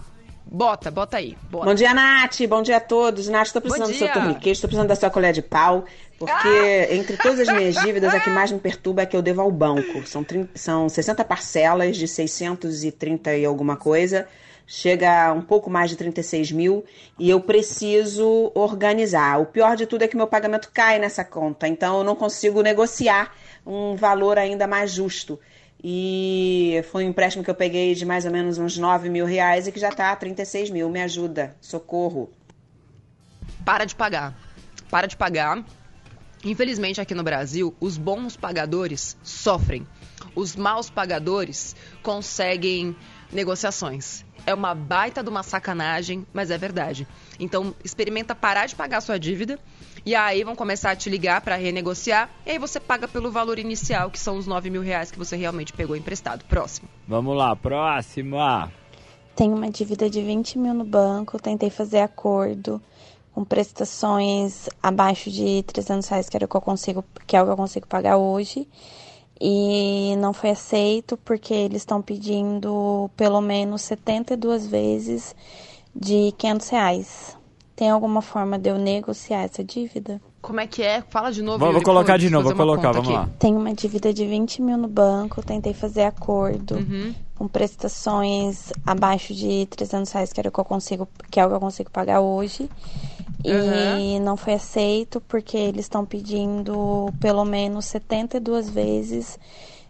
Bota, 0.45 0.91
bota 0.91 1.17
aí. 1.17 1.37
Bota. 1.49 1.65
Bom 1.65 1.73
dia, 1.73 1.93
Nath. 1.93 2.41
Bom 2.47 2.61
dia 2.61 2.77
a 2.77 2.79
todos. 2.79 3.27
Nath, 3.27 3.47
estou 3.47 3.61
precisando 3.61 3.91
do 3.91 3.97
seu 3.97 4.11
torniquete, 4.11 4.51
estou 4.51 4.67
precisando 4.67 4.87
da 4.87 4.95
sua 4.95 5.09
colher 5.09 5.33
de 5.33 5.41
pau, 5.41 5.85
porque 6.17 6.87
entre 6.91 7.17
todas 7.17 7.39
as 7.39 7.49
minhas 7.49 7.75
dívidas, 7.83 8.13
a 8.13 8.19
que 8.19 8.29
mais 8.29 8.51
me 8.51 8.59
perturba 8.59 9.01
é 9.01 9.05
que 9.05 9.17
eu 9.17 9.21
devo 9.21 9.41
ao 9.41 9.51
banco. 9.51 10.05
São, 10.07 10.23
30 10.23 10.51
são 10.55 10.87
60 10.87 11.23
parcelas 11.25 11.97
de 11.97 12.07
630 12.07 13.35
e 13.35 13.45
alguma 13.45 13.75
coisa, 13.75 14.27
chega 14.67 15.27
a 15.27 15.33
um 15.33 15.41
pouco 15.41 15.69
mais 15.69 15.89
de 15.89 15.95
36 15.95 16.51
mil 16.51 16.85
e 17.17 17.29
eu 17.29 17.41
preciso 17.41 18.51
organizar. 18.53 19.41
O 19.41 19.47
pior 19.47 19.75
de 19.75 19.85
tudo 19.85 20.03
é 20.03 20.07
que 20.07 20.15
meu 20.15 20.27
pagamento 20.27 20.69
cai 20.73 20.99
nessa 20.99 21.23
conta, 21.23 21.67
então 21.67 21.97
eu 21.99 22.03
não 22.03 22.15
consigo 22.15 22.61
negociar 22.61 23.33
um 23.65 23.95
valor 23.95 24.37
ainda 24.37 24.67
mais 24.67 24.91
justo. 24.91 25.39
E 25.87 26.83
foi 26.89 27.05
um 27.05 27.09
empréstimo 27.09 27.43
que 27.43 27.49
eu 27.51 27.53
peguei 27.53 27.93
de 27.93 28.07
mais 28.07 28.25
ou 28.25 28.31
menos 28.31 28.57
uns 28.57 28.75
9 28.75 29.07
mil 29.07 29.23
reais 29.23 29.67
e 29.67 29.71
que 29.71 29.79
já 29.79 29.91
tá 29.91 30.11
a 30.11 30.15
36 30.15 30.71
mil. 30.71 30.89
Me 30.89 30.99
ajuda, 30.99 31.55
socorro. 31.61 32.31
Para 33.63 33.85
de 33.85 33.93
pagar. 33.93 34.35
Para 34.89 35.05
de 35.05 35.15
pagar. 35.15 35.63
Infelizmente, 36.43 36.99
aqui 36.99 37.13
no 37.13 37.21
Brasil, 37.21 37.75
os 37.79 37.99
bons 37.99 38.35
pagadores 38.35 39.15
sofrem. 39.21 39.87
Os 40.33 40.55
maus 40.55 40.89
pagadores 40.89 41.75
conseguem 42.01 42.95
negociações. 43.31 44.25
É 44.43 44.55
uma 44.55 44.73
baita 44.73 45.21
de 45.21 45.29
uma 45.29 45.43
sacanagem, 45.43 46.25
mas 46.33 46.49
é 46.49 46.57
verdade. 46.57 47.07
Então, 47.39 47.75
experimenta 47.83 48.33
parar 48.33 48.65
de 48.65 48.73
pagar 48.73 49.01
sua 49.01 49.19
dívida 49.19 49.59
e 50.05 50.15
aí 50.15 50.43
vão 50.43 50.55
começar 50.55 50.91
a 50.91 50.95
te 50.95 51.09
ligar 51.09 51.41
para 51.41 51.55
renegociar 51.55 52.29
e 52.45 52.51
aí 52.51 52.59
você 52.59 52.79
paga 52.79 53.07
pelo 53.07 53.31
valor 53.31 53.59
inicial, 53.59 54.09
que 54.09 54.19
são 54.19 54.37
os 54.37 54.47
9 54.47 54.69
mil 54.69 54.81
reais 54.81 55.11
que 55.11 55.17
você 55.17 55.35
realmente 55.35 55.73
pegou 55.73 55.95
emprestado. 55.95 56.43
Próximo. 56.45 56.87
Vamos 57.07 57.35
lá, 57.37 57.55
próxima. 57.55 58.71
Tenho 59.35 59.55
uma 59.55 59.69
dívida 59.69 60.09
de 60.09 60.21
20 60.21 60.57
mil 60.57 60.73
no 60.73 60.85
banco, 60.85 61.37
tentei 61.37 61.69
fazer 61.69 61.99
acordo 61.99 62.81
com 63.33 63.43
prestações 63.43 64.69
abaixo 64.81 65.29
de 65.29 65.61
300 65.63 66.07
reais, 66.07 66.29
que, 66.29 66.37
era 66.37 66.45
o 66.45 66.47
que, 66.47 66.55
eu 66.55 66.61
consigo, 66.61 67.03
que 67.27 67.35
é 67.35 67.41
o 67.41 67.45
que 67.45 67.51
eu 67.51 67.57
consigo 67.57 67.85
pagar 67.85 68.15
hoje. 68.15 68.65
E 69.39 70.15
não 70.19 70.31
foi 70.31 70.51
aceito 70.51 71.17
porque 71.17 71.53
eles 71.53 71.81
estão 71.81 72.01
pedindo 72.01 73.11
pelo 73.17 73.41
menos 73.41 73.81
72 73.81 74.65
vezes 74.67 75.35
de 75.93 76.33
500 76.37 76.69
reais. 76.69 77.37
Tem 77.75 77.89
alguma 77.89 78.21
forma 78.21 78.57
de 78.57 78.69
eu 78.69 78.77
negociar 78.77 79.43
essa 79.43 79.63
dívida? 79.63 80.21
Como 80.41 80.59
é 80.59 80.67
que 80.67 80.81
é? 80.81 81.01
Fala 81.09 81.31
de 81.31 81.41
novo. 81.41 81.59
Vou, 81.59 81.73
vou 81.73 81.81
colocar 81.83 82.17
de 82.17 82.29
novo, 82.29 82.47
vou 82.49 82.55
colocar, 82.55 82.91
vamos 82.93 83.09
aqui. 83.09 83.17
lá. 83.17 83.29
Tenho 83.39 83.57
uma 83.59 83.73
dívida 83.73 84.13
de 84.13 84.25
20 84.25 84.61
mil 84.61 84.77
no 84.77 84.87
banco, 84.87 85.41
tentei 85.43 85.73
fazer 85.73 86.03
acordo 86.03 86.75
Uhum. 86.75 87.13
com 87.35 87.47
prestações 87.47 88.71
abaixo 88.85 89.33
de 89.33 89.65
300 89.65 90.11
reais, 90.11 90.31
que, 90.31 90.39
era 90.39 90.49
o 90.49 90.51
que, 90.51 90.59
eu 90.59 90.63
consigo, 90.65 91.07
que 91.29 91.39
é 91.39 91.45
o 91.45 91.49
que 91.49 91.55
eu 91.55 91.59
consigo 91.59 91.89
pagar 91.91 92.21
hoje. 92.21 92.69
E 93.43 93.49
Uhum. 94.17 94.19
não 94.23 94.37
foi 94.37 94.53
aceito 94.53 95.19
porque 95.21 95.57
eles 95.57 95.85
estão 95.85 96.05
pedindo 96.05 97.13
pelo 97.19 97.43
menos 97.43 97.85
72 97.85 98.69
vezes 98.69 99.37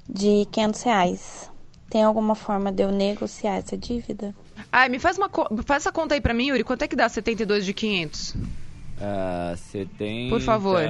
de 0.10 0.48
500 0.52 0.82
reais. 0.82 1.50
Tem 1.90 2.02
alguma 2.04 2.34
forma 2.34 2.72
de 2.72 2.82
eu 2.84 2.92
negociar 2.92 3.56
essa 3.58 3.78
dívida? 3.78 4.34
Ai, 4.78 4.90
me 4.90 5.00
faz, 5.00 5.18
uma, 5.18 5.30
co- 5.30 5.48
faz 5.66 5.84
essa 5.84 5.92
conta 5.92 6.16
aí 6.16 6.20
pra 6.20 6.34
mim, 6.34 6.48
Yuri. 6.48 6.62
Quanto 6.62 6.82
é 6.82 6.88
que 6.90 6.98
dá 6.98 7.08
72 7.08 7.66
de 7.66 7.74
500? 7.74 8.36
Ah, 9.00 9.54
70 9.72 10.30
Por 10.30 10.42
favor. 10.42 10.82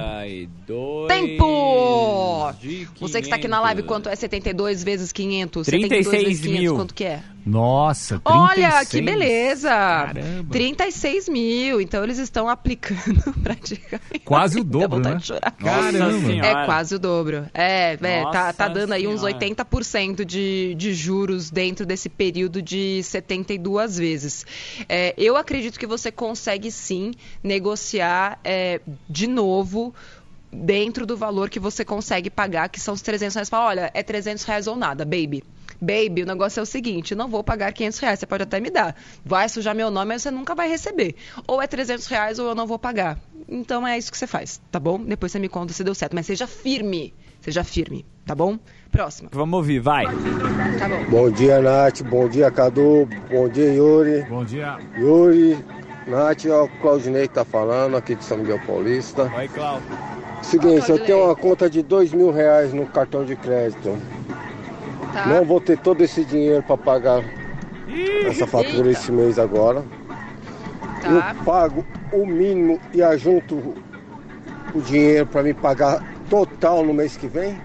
Tempo! 1.06 2.52
Você 3.00 3.20
que 3.20 3.26
está 3.26 3.36
aqui 3.36 3.46
na 3.46 3.60
live, 3.60 3.82
500. 3.82 3.86
quanto 3.88 4.08
é 4.08 4.16
72 4.16 4.82
vezes 4.82 5.12
500? 5.12 5.66
36 5.66 6.04
72 6.04 6.24
vezes 6.28 6.40
500, 6.42 6.60
mil. 6.62 6.74
quanto 6.74 6.94
que 6.94 7.04
é? 7.04 7.22
Nossa, 7.46 8.18
36. 8.18 8.36
Olha, 8.36 8.84
que 8.84 9.00
beleza! 9.00 9.68
Caramba. 9.68 10.50
36 10.50 11.28
mil. 11.28 11.80
Então 11.80 12.02
eles 12.02 12.18
estão 12.18 12.48
aplicando 12.48 13.32
praticamente. 13.40 14.18
Quase 14.24 14.58
o 14.58 14.64
Dá 14.64 14.70
dobro, 14.80 14.96
vontade 14.96 15.14
né? 15.14 15.20
de 15.20 15.26
chorar. 15.26 15.52
Caramba. 15.52 16.46
É 16.46 16.66
quase 16.66 16.94
o 16.96 16.98
dobro. 16.98 17.48
É, 17.54 17.96
é 18.02 18.30
tá, 18.32 18.52
tá 18.52 18.66
dando 18.66 18.92
aí 18.94 19.06
uns 19.06 19.20
Senhora. 19.20 19.38
80% 19.38 20.24
de, 20.24 20.74
de 20.74 20.92
juros 20.92 21.48
dentro 21.48 21.86
desse 21.86 22.08
período 22.08 22.60
de 22.60 23.00
72 23.04 23.96
vezes. 23.96 24.44
É, 24.88 25.14
eu 25.16 25.36
acredito 25.36 25.78
que 25.78 25.86
você 25.86 26.10
consegue 26.10 26.72
sim 26.72 27.12
negociar 27.44 28.40
é, 28.42 28.80
de 29.08 29.28
novo 29.28 29.94
dentro 30.52 31.06
do 31.06 31.16
valor 31.16 31.48
que 31.48 31.60
você 31.60 31.84
consegue 31.84 32.28
pagar, 32.28 32.68
que 32.68 32.80
são 32.80 32.94
os 32.94 33.02
300 33.02 33.34
reais. 33.36 33.48
Fala, 33.48 33.66
olha, 33.66 33.90
é 33.94 34.02
300 34.02 34.42
reais 34.42 34.66
ou 34.66 34.74
nada, 34.74 35.04
baby. 35.04 35.44
Baby, 35.80 36.22
o 36.22 36.26
negócio 36.26 36.60
é 36.60 36.62
o 36.62 36.66
seguinte, 36.66 37.14
não 37.14 37.28
vou 37.28 37.42
pagar 37.42 37.72
500 37.72 37.98
reais, 37.98 38.18
você 38.18 38.26
pode 38.26 38.42
até 38.42 38.60
me 38.60 38.70
dar. 38.70 38.96
Vai 39.24 39.48
sujar 39.48 39.74
meu 39.74 39.90
nome, 39.90 40.08
mas 40.08 40.22
você 40.22 40.30
nunca 40.30 40.54
vai 40.54 40.68
receber. 40.68 41.14
Ou 41.46 41.60
é 41.60 41.66
300 41.66 42.06
reais 42.06 42.38
ou 42.38 42.48
eu 42.48 42.54
não 42.54 42.66
vou 42.66 42.78
pagar. 42.78 43.18
Então 43.48 43.86
é 43.86 43.96
isso 43.96 44.10
que 44.10 44.18
você 44.18 44.26
faz, 44.26 44.60
tá 44.70 44.80
bom? 44.80 44.98
Depois 44.98 45.32
você 45.32 45.38
me 45.38 45.48
conta 45.48 45.72
se 45.72 45.84
deu 45.84 45.94
certo, 45.94 46.14
mas 46.14 46.26
seja 46.26 46.46
firme, 46.46 47.14
seja 47.40 47.62
firme, 47.62 48.04
tá 48.24 48.34
bom? 48.34 48.58
Próxima. 48.90 49.28
Vamos 49.32 49.56
ouvir, 49.56 49.78
vai. 49.78 50.04
Tá 50.78 50.88
bom. 50.88 51.04
Bom 51.08 51.30
dia, 51.30 51.60
Nath. 51.60 52.02
Bom 52.02 52.28
dia, 52.28 52.50
Cadu. 52.50 53.08
Bom 53.30 53.48
dia, 53.48 53.74
Yuri. 53.74 54.22
Bom 54.28 54.44
dia. 54.44 54.78
Yuri, 54.98 55.58
Nath, 56.06 56.46
é 56.46 56.54
o 56.54 56.68
Claudinei 56.80 57.28
que 57.28 57.34
tá 57.34 57.44
falando, 57.44 57.96
aqui 57.96 58.14
de 58.14 58.24
São 58.24 58.38
Miguel 58.38 58.60
Paulista. 58.66 59.30
Oi, 59.36 59.48
Cláudio. 59.48 59.86
Seguinte, 60.42 60.88
eu 60.88 60.98
tenho 61.04 61.24
uma 61.24 61.34
conta 61.34 61.68
de 61.68 61.82
dois 61.82 62.12
mil 62.12 62.30
reais 62.30 62.72
no 62.72 62.86
cartão 62.86 63.24
de 63.24 63.34
crédito. 63.34 63.98
Tá. 65.16 65.24
Não 65.28 65.46
vou 65.46 65.58
ter 65.62 65.78
todo 65.78 66.04
esse 66.04 66.22
dinheiro 66.26 66.62
para 66.62 66.76
pagar 66.76 67.24
essa 68.28 68.46
fatura 68.46 68.90
esse 68.90 69.10
mês 69.10 69.38
agora. 69.38 69.82
Tá. 71.00 71.08
Eu 71.08 71.42
pago 71.42 71.86
o 72.12 72.26
mínimo 72.26 72.78
e 72.92 73.02
ajunto 73.02 73.74
o 74.74 74.80
dinheiro 74.82 75.26
para 75.26 75.42
me 75.42 75.54
pagar 75.54 76.04
total 76.28 76.84
no 76.84 76.92
mês 76.92 77.16
que 77.16 77.26
vem? 77.26 77.58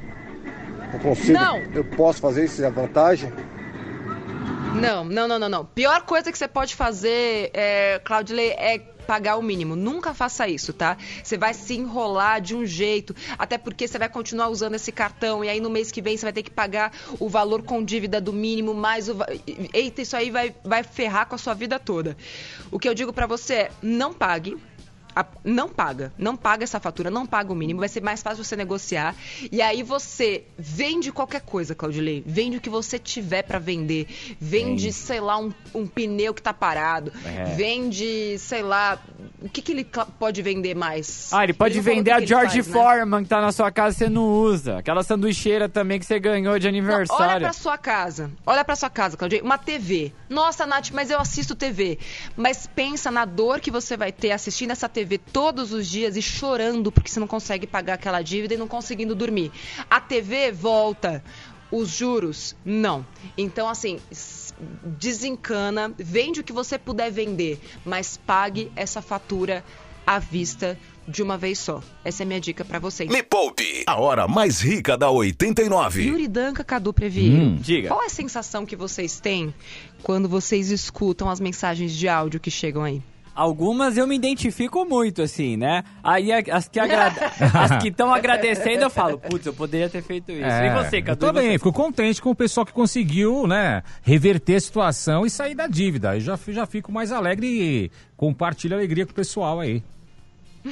Eu 0.93 0.99
consigo? 0.99 1.37
Não. 1.37 1.57
Eu 1.75 1.83
posso 1.83 2.21
fazer 2.21 2.45
isso? 2.45 2.63
É 2.63 2.71
vantagem? 2.71 3.29
Não, 4.73 5.03
não, 5.03 5.27
não, 5.27 5.37
não, 5.37 5.49
não. 5.49 5.65
Pior 5.65 6.03
coisa 6.03 6.31
que 6.31 6.37
você 6.37 6.47
pode 6.47 6.73
fazer, 6.73 7.51
é, 7.53 7.99
Claudilei, 7.99 8.51
é 8.51 8.81
pagar 9.01 9.37
o 9.37 9.41
mínimo. 9.41 9.75
Nunca 9.75 10.13
faça 10.13 10.47
isso, 10.47 10.71
tá? 10.73 10.97
Você 11.23 11.37
vai 11.37 11.53
se 11.53 11.73
enrolar 11.73 12.41
de 12.41 12.55
um 12.55 12.65
jeito, 12.65 13.15
até 13.37 13.57
porque 13.57 13.87
você 13.87 13.97
vai 13.97 14.09
continuar 14.09 14.49
usando 14.49 14.75
esse 14.75 14.91
cartão 14.91 15.43
e 15.43 15.49
aí 15.49 15.59
no 15.59 15.69
mês 15.69 15.91
que 15.91 16.01
vem 16.01 16.15
você 16.15 16.25
vai 16.25 16.33
ter 16.33 16.43
que 16.43 16.51
pagar 16.51 16.91
o 17.19 17.27
valor 17.27 17.63
com 17.63 17.83
dívida 17.83 18.21
do 18.21 18.31
mínimo 18.31 18.73
mais 18.73 19.09
o 19.09 19.17
Eita, 19.73 20.01
isso 20.01 20.15
aí 20.15 20.29
vai 20.29 20.55
vai 20.63 20.83
ferrar 20.83 21.27
com 21.27 21.35
a 21.35 21.37
sua 21.37 21.53
vida 21.53 21.79
toda. 21.79 22.15
O 22.71 22.79
que 22.79 22.87
eu 22.87 22.93
digo 22.93 23.11
pra 23.11 23.27
você 23.27 23.53
é: 23.53 23.71
não 23.81 24.13
pague 24.13 24.57
a- 25.15 25.25
não 25.43 25.69
paga, 25.69 26.13
não 26.17 26.35
paga 26.35 26.63
essa 26.63 26.79
fatura, 26.79 27.09
não 27.09 27.25
paga 27.25 27.51
o 27.51 27.55
mínimo, 27.55 27.79
vai 27.79 27.89
ser 27.89 28.01
mais 28.01 28.21
fácil 28.21 28.43
você 28.43 28.55
negociar. 28.55 29.15
E 29.51 29.61
aí 29.61 29.83
você 29.83 30.43
vende 30.57 31.11
qualquer 31.11 31.41
coisa, 31.41 31.75
Claudilei. 31.75 32.23
Vende 32.25 32.57
o 32.57 32.61
que 32.61 32.69
você 32.69 32.97
tiver 32.99 33.43
pra 33.43 33.59
vender. 33.59 34.07
Vende, 34.39 34.91
sei 34.93 35.19
lá, 35.19 35.37
um, 35.37 35.51
um 35.73 35.85
pneu 35.87 36.33
que 36.33 36.41
tá 36.41 36.53
parado. 36.53 37.11
É. 37.25 37.45
Vende, 37.55 38.37
sei 38.39 38.61
lá, 38.61 38.99
o 39.41 39.49
que, 39.49 39.61
que 39.61 39.71
ele 39.71 39.87
pode 40.19 40.41
vender 40.41 40.75
mais? 40.75 41.33
Ah, 41.33 41.43
ele 41.43 41.53
pode 41.53 41.81
falou 41.81 41.95
vender 41.95 42.11
a 42.11 42.17
ele 42.17 42.27
George 42.27 42.61
faz, 42.61 42.67
né? 42.67 42.73
Foreman 42.73 43.23
que 43.23 43.29
tá 43.29 43.41
na 43.41 43.51
sua 43.51 43.71
casa 43.71 43.95
e 43.95 43.97
você 43.97 44.09
não 44.09 44.23
usa. 44.23 44.77
Aquela 44.77 45.01
sanduicheira 45.01 45.67
também 45.67 45.99
que 45.99 46.05
você 46.05 46.19
ganhou 46.19 46.59
de 46.59 46.67
Não, 46.67 46.77
olha 46.77 46.79
aniversário. 46.79 47.41
pra 47.41 47.53
sua 47.53 47.77
casa. 47.77 48.31
Olha 48.45 48.63
pra 48.63 48.75
sua 48.75 48.89
casa, 48.89 49.17
Claudia. 49.17 49.43
Uma 49.43 49.57
TV. 49.57 50.13
Nossa, 50.29 50.67
Nath, 50.67 50.91
mas 50.93 51.09
eu 51.09 51.19
assisto 51.19 51.55
TV. 51.55 51.97
Mas 52.37 52.67
pensa 52.67 53.09
na 53.09 53.25
dor 53.25 53.59
que 53.59 53.71
você 53.71 53.97
vai 53.97 54.11
ter 54.11 54.31
assistindo 54.31 54.71
essa 54.71 54.87
TV 54.87 55.17
todos 55.17 55.73
os 55.73 55.87
dias 55.87 56.15
e 56.15 56.21
chorando 56.21 56.91
porque 56.91 57.09
você 57.09 57.19
não 57.19 57.27
consegue 57.27 57.65
pagar 57.65 57.95
aquela 57.95 58.21
dívida 58.21 58.53
e 58.53 58.57
não 58.57 58.67
conseguindo 58.67 59.15
dormir. 59.15 59.51
A 59.89 59.99
TV 59.99 60.51
volta. 60.51 61.23
Os 61.71 61.87
juros, 61.89 62.53
não. 62.65 63.05
Então, 63.37 63.69
assim, 63.69 63.97
desencana, 64.83 65.93
vende 65.97 66.39
o 66.39 66.43
que 66.43 66.53
você 66.53 66.77
puder 66.77 67.11
vender, 67.11 67.59
mas 67.85 68.17
pague 68.17 68.71
essa 68.75 69.01
fatura 69.01 69.63
à 70.05 70.19
vista 70.19 70.77
de 71.07 71.21
uma 71.21 71.37
vez 71.37 71.59
só. 71.59 71.81
Essa 72.03 72.23
é 72.23 72.25
a 72.25 72.27
minha 72.27 72.39
dica 72.39 72.63
pra 72.63 72.79
vocês. 72.79 73.09
Me 73.09 73.23
Poupe, 73.23 73.83
a 73.87 73.99
hora 73.99 74.27
mais 74.27 74.59
rica 74.59 74.97
da 74.97 75.09
89. 75.09 76.03
Yuri 76.03 76.27
Danca, 76.27 76.63
Cadu 76.63 76.93
Previeiro. 76.93 77.37
Hum. 77.37 77.55
Diga. 77.59 77.89
Qual 77.89 78.01
é 78.03 78.05
a 78.05 78.09
sensação 78.09 78.65
que 78.65 78.75
vocês 78.75 79.19
têm 79.19 79.53
quando 80.03 80.29
vocês 80.29 80.69
escutam 80.69 81.29
as 81.29 81.39
mensagens 81.39 81.93
de 81.93 82.07
áudio 82.07 82.39
que 82.39 82.51
chegam 82.51 82.83
aí? 82.83 83.01
Algumas 83.33 83.97
eu 83.97 84.05
me 84.05 84.15
identifico 84.15 84.83
muito, 84.85 85.21
assim, 85.21 85.55
né? 85.55 85.83
Aí 86.03 86.31
as 86.31 86.67
que 86.67 86.79
agrada... 86.79 87.31
as 87.53 87.81
que 87.81 87.87
estão 87.87 88.13
agradecendo, 88.13 88.83
eu 88.83 88.89
falo, 88.89 89.17
putz, 89.17 89.45
eu 89.45 89.53
poderia 89.53 89.89
ter 89.89 90.01
feito 90.01 90.31
isso. 90.31 90.43
É, 90.43 90.67
e 90.67 90.83
você, 90.83 90.97
eu 90.97 91.03
Cadu? 91.03 91.25
também, 91.25 91.45
E 91.45 91.51
você? 91.51 91.57
fico 91.59 91.73
contente 91.73 92.21
com 92.21 92.31
o 92.31 92.35
pessoal 92.35 92.65
que 92.65 92.73
conseguiu, 92.73 93.47
né, 93.47 93.83
reverter 94.01 94.55
a 94.55 94.61
situação 94.61 95.25
e 95.25 95.29
sair 95.29 95.55
da 95.55 95.67
dívida. 95.67 96.15
Eu 96.15 96.19
já, 96.19 96.37
já 96.49 96.65
fico 96.65 96.91
mais 96.91 97.11
alegre 97.11 97.47
e 97.47 97.91
compartilho 98.17 98.75
a 98.75 98.77
alegria 98.77 99.05
com 99.05 99.11
o 99.11 99.15
pessoal 99.15 99.59
aí. 99.59 99.81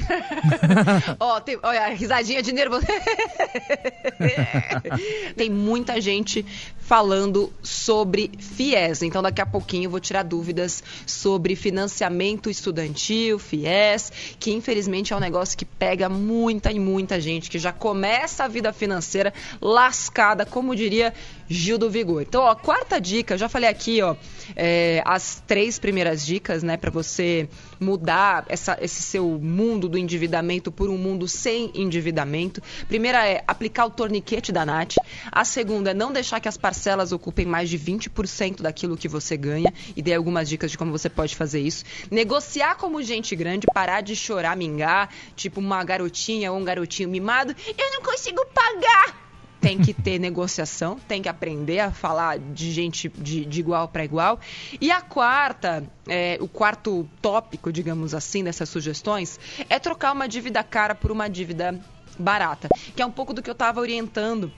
Ó, 1.19 1.39
tem, 1.39 1.57
olha, 1.63 1.85
a 1.85 1.89
risadinha 1.89 2.43
de 2.43 2.53
nervoso. 2.53 2.85
tem 5.35 5.49
muita 5.49 5.99
gente 5.99 6.45
falando 6.89 7.53
sobre 7.61 8.31
FIES. 8.39 9.03
Então, 9.03 9.21
daqui 9.21 9.39
a 9.39 9.45
pouquinho 9.45 9.91
vou 9.91 9.99
tirar 9.99 10.23
dúvidas 10.23 10.83
sobre 11.05 11.55
financiamento 11.55 12.49
estudantil, 12.49 13.37
FIES, 13.37 14.11
que 14.39 14.51
infelizmente 14.51 15.13
é 15.13 15.15
um 15.15 15.19
negócio 15.19 15.55
que 15.55 15.65
pega 15.65 16.09
muita 16.09 16.71
e 16.71 16.79
muita 16.79 17.21
gente, 17.21 17.47
que 17.47 17.59
já 17.59 17.71
começa 17.71 18.43
a 18.43 18.47
vida 18.47 18.73
financeira 18.73 19.31
lascada, 19.61 20.47
como 20.47 20.75
diria 20.75 21.13
Gil 21.47 21.77
do 21.77 21.91
Vigor. 21.91 22.23
Então, 22.23 22.41
ó, 22.41 22.55
quarta 22.55 22.99
dica, 22.99 23.37
já 23.37 23.47
falei 23.47 23.69
aqui, 23.69 24.01
ó, 24.01 24.15
é, 24.55 25.03
as 25.05 25.43
três 25.45 25.77
primeiras 25.77 26.25
dicas, 26.25 26.63
né, 26.63 26.75
para 26.75 26.89
você 26.89 27.47
mudar 27.79 28.45
essa- 28.49 28.79
esse 28.81 29.01
seu 29.03 29.39
mundo 29.39 29.87
do 29.87 29.97
endividamento 29.97 30.71
por 30.71 30.89
um 30.89 30.97
mundo 30.97 31.27
sem 31.27 31.71
endividamento. 31.75 32.61
Primeira 32.87 33.27
é 33.27 33.43
aplicar 33.47 33.85
o 33.85 33.91
torniquete 33.91 34.51
da 34.51 34.65
Nath. 34.65 34.95
A 35.31 35.45
segunda 35.45 35.91
é 35.91 35.93
não 35.93 36.11
deixar 36.11 36.39
que 36.39 36.47
as 36.47 36.57
parcelas 36.57 36.78
ocupem 37.11 37.45
mais 37.45 37.69
de 37.69 37.77
20% 37.77 38.61
daquilo 38.61 38.97
que 38.97 39.07
você 39.07 39.35
ganha. 39.35 39.73
E 39.95 40.01
dei 40.01 40.15
algumas 40.15 40.47
dicas 40.47 40.71
de 40.71 40.77
como 40.77 40.91
você 40.91 41.09
pode 41.09 41.35
fazer 41.35 41.59
isso. 41.59 41.83
Negociar 42.09 42.75
como 42.75 43.01
gente 43.01 43.35
grande, 43.35 43.67
parar 43.73 44.01
de 44.01 44.15
chorar, 44.15 44.55
mingar, 44.55 45.13
tipo 45.35 45.59
uma 45.59 45.83
garotinha 45.83 46.51
ou 46.51 46.57
um 46.57 46.63
garotinho 46.63 47.09
mimado. 47.09 47.55
Eu 47.77 47.91
não 47.91 48.01
consigo 48.01 48.45
pagar! 48.53 49.29
tem 49.59 49.77
que 49.77 49.93
ter 49.93 50.17
negociação, 50.19 50.97
tem 51.07 51.21
que 51.21 51.29
aprender 51.29 51.79
a 51.79 51.91
falar 51.91 52.39
de 52.39 52.71
gente 52.71 53.09
de, 53.09 53.45
de 53.45 53.59
igual 53.59 53.87
para 53.87 54.03
igual. 54.03 54.39
E 54.79 54.91
a 54.91 55.01
quarta, 55.01 55.83
é, 56.07 56.37
o 56.39 56.47
quarto 56.47 57.07
tópico, 57.21 57.71
digamos 57.71 58.13
assim, 58.13 58.43
dessas 58.43 58.69
sugestões, 58.69 59.39
é 59.69 59.77
trocar 59.77 60.13
uma 60.13 60.27
dívida 60.27 60.63
cara 60.63 60.95
por 60.95 61.11
uma 61.11 61.29
dívida 61.29 61.79
barata, 62.17 62.69
que 62.95 63.01
é 63.01 63.05
um 63.05 63.11
pouco 63.11 63.33
do 63.33 63.41
que 63.41 63.49
eu 63.49 63.53
estava 63.53 63.79
orientando 63.79 64.51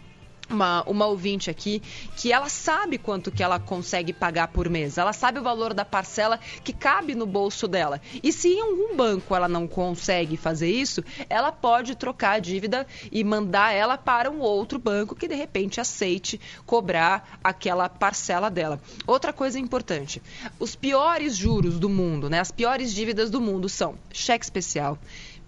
uma, 0.54 0.84
uma 0.84 1.06
ouvinte 1.06 1.50
aqui 1.50 1.82
que 2.16 2.32
ela 2.32 2.50
sabe 2.50 2.98
quanto 2.98 3.32
que 3.32 3.44
ela 3.44 3.60
consegue 3.60 4.14
pagar 4.14 4.50
por 4.50 4.70
mês. 4.70 4.98
Ela 4.98 5.14
sabe 5.14 5.40
o 5.40 5.44
valor 5.44 5.74
da 5.74 5.86
parcela 5.86 6.40
que 6.64 6.74
cabe 6.74 7.16
no 7.16 7.26
bolso 7.26 7.68
dela. 7.68 8.02
E 8.22 8.32
se 8.32 8.50
em 8.50 8.62
algum 8.62 8.96
banco 8.96 9.36
ela 9.36 9.48
não 9.48 9.68
consegue 9.68 10.38
fazer 10.38 10.70
isso, 10.70 11.04
ela 11.30 11.52
pode 11.52 11.96
trocar 11.96 12.34
a 12.34 12.40
dívida 12.40 12.86
e 13.12 13.24
mandar 13.24 13.74
ela 13.74 13.98
para 13.98 14.30
um 14.30 14.40
outro 14.40 14.78
banco 14.78 15.16
que 15.16 15.28
de 15.28 15.36
repente 15.36 15.80
aceite 15.80 16.40
cobrar 16.66 17.40
aquela 17.44 17.88
parcela 17.88 18.50
dela. 18.50 18.80
Outra 19.08 19.34
coisa 19.34 19.60
importante: 19.60 20.22
os 20.60 20.76
piores 20.76 21.36
juros 21.36 21.80
do 21.80 21.90
mundo, 21.90 22.30
né? 22.30 22.40
As 22.40 22.52
piores 22.52 22.94
dívidas 22.94 23.30
do 23.30 23.42
mundo 23.42 23.70
são 23.70 23.96
cheque 24.12 24.46
especial 24.46 24.98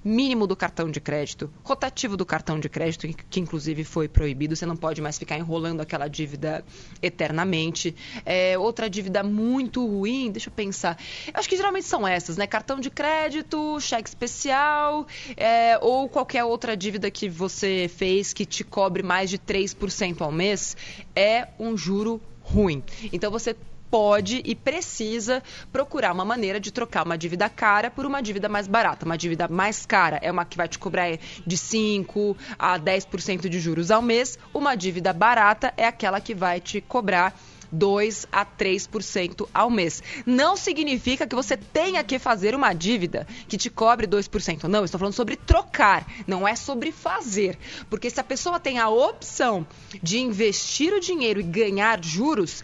mínimo 0.03 0.45
do 0.45 0.55
cartão 0.55 0.89
de 0.89 0.99
crédito, 0.99 1.51
rotativo 1.63 2.17
do 2.17 2.25
cartão 2.25 2.59
de 2.59 2.67
crédito, 2.67 3.07
que, 3.29 3.39
inclusive 3.39 3.83
foi 3.83 4.07
proibido, 4.07 4.55
você 4.55 4.65
não 4.65 4.75
pode 4.75 5.01
mais 5.01 5.17
ficar 5.17 5.37
enrolando 5.37 5.81
aquela 5.81 6.07
dívida 6.07 6.63
eternamente. 7.01 7.95
É, 8.25 8.57
outra 8.57 8.89
dívida 8.89 9.23
muito 9.23 9.85
ruim, 9.85 10.31
deixa 10.31 10.49
eu 10.49 10.53
pensar. 10.53 10.97
Acho 11.33 11.47
que 11.47 11.55
geralmente 11.55 11.85
são 11.85 12.07
essas, 12.07 12.37
né? 12.37 12.45
Cartão 12.45 12.79
de 12.79 12.89
crédito, 12.89 13.79
cheque 13.79 14.09
especial, 14.09 15.07
é, 15.37 15.77
ou 15.81 16.09
qualquer 16.09 16.43
outra 16.43 16.75
dívida 16.75 17.09
que 17.09 17.29
você 17.29 17.89
fez 17.93 18.33
que 18.33 18.45
te 18.45 18.63
cobre 18.63 19.03
mais 19.03 19.29
de 19.29 19.37
3% 19.37 20.21
ao 20.21 20.31
mês, 20.31 20.75
é 21.15 21.47
um 21.59 21.77
juro 21.77 22.21
ruim. 22.41 22.83
Então 23.11 23.31
você 23.31 23.55
pode 23.93 24.41
e 24.43 24.55
precisa 24.55 25.43
procurar 25.71 26.11
uma 26.13 26.25
maneira 26.25 26.59
de 26.59 26.71
trocar 26.71 27.05
uma 27.05 27.15
dívida 27.15 27.47
cara 27.47 27.91
por 27.91 28.07
uma 28.07 28.23
dívida 28.23 28.49
mais 28.49 28.67
barata. 28.67 29.05
Uma 29.05 29.15
dívida 29.15 29.47
mais 29.47 29.85
cara 29.85 30.17
é 30.19 30.31
uma 30.31 30.43
que 30.45 30.57
vai 30.57 30.67
te 30.67 30.79
cobrar 30.79 31.15
de 31.45 31.55
5 31.55 32.35
a 32.57 32.79
10% 32.79 33.47
de 33.47 33.59
juros 33.59 33.91
ao 33.91 34.01
mês. 34.01 34.39
Uma 34.51 34.73
dívida 34.73 35.13
barata 35.13 35.71
é 35.77 35.85
aquela 35.85 36.19
que 36.19 36.33
vai 36.33 36.59
te 36.59 36.81
cobrar 36.81 37.39
2 37.71 38.27
a 38.31 38.43
3% 38.43 39.47
ao 39.53 39.69
mês. 39.69 40.01
Não 40.25 40.55
significa 40.57 41.27
que 41.27 41.35
você 41.35 41.55
tenha 41.55 42.03
que 42.03 42.17
fazer 42.17 42.55
uma 42.55 42.73
dívida 42.73 43.27
que 43.47 43.57
te 43.57 43.69
cobre 43.69 44.07
2%. 44.07 44.63
Não, 44.63 44.85
estou 44.85 44.99
falando 44.99 45.13
sobre 45.13 45.35
trocar, 45.35 46.05
não 46.25 46.47
é 46.47 46.55
sobre 46.55 46.91
fazer. 46.91 47.59
Porque 47.91 48.09
se 48.09 48.19
a 48.19 48.23
pessoa 48.23 48.59
tem 48.59 48.79
a 48.79 48.89
opção 48.89 49.67
de 50.01 50.19
investir 50.19 50.93
o 50.93 50.99
dinheiro 50.99 51.39
e 51.39 51.43
ganhar 51.43 52.03
juros, 52.03 52.63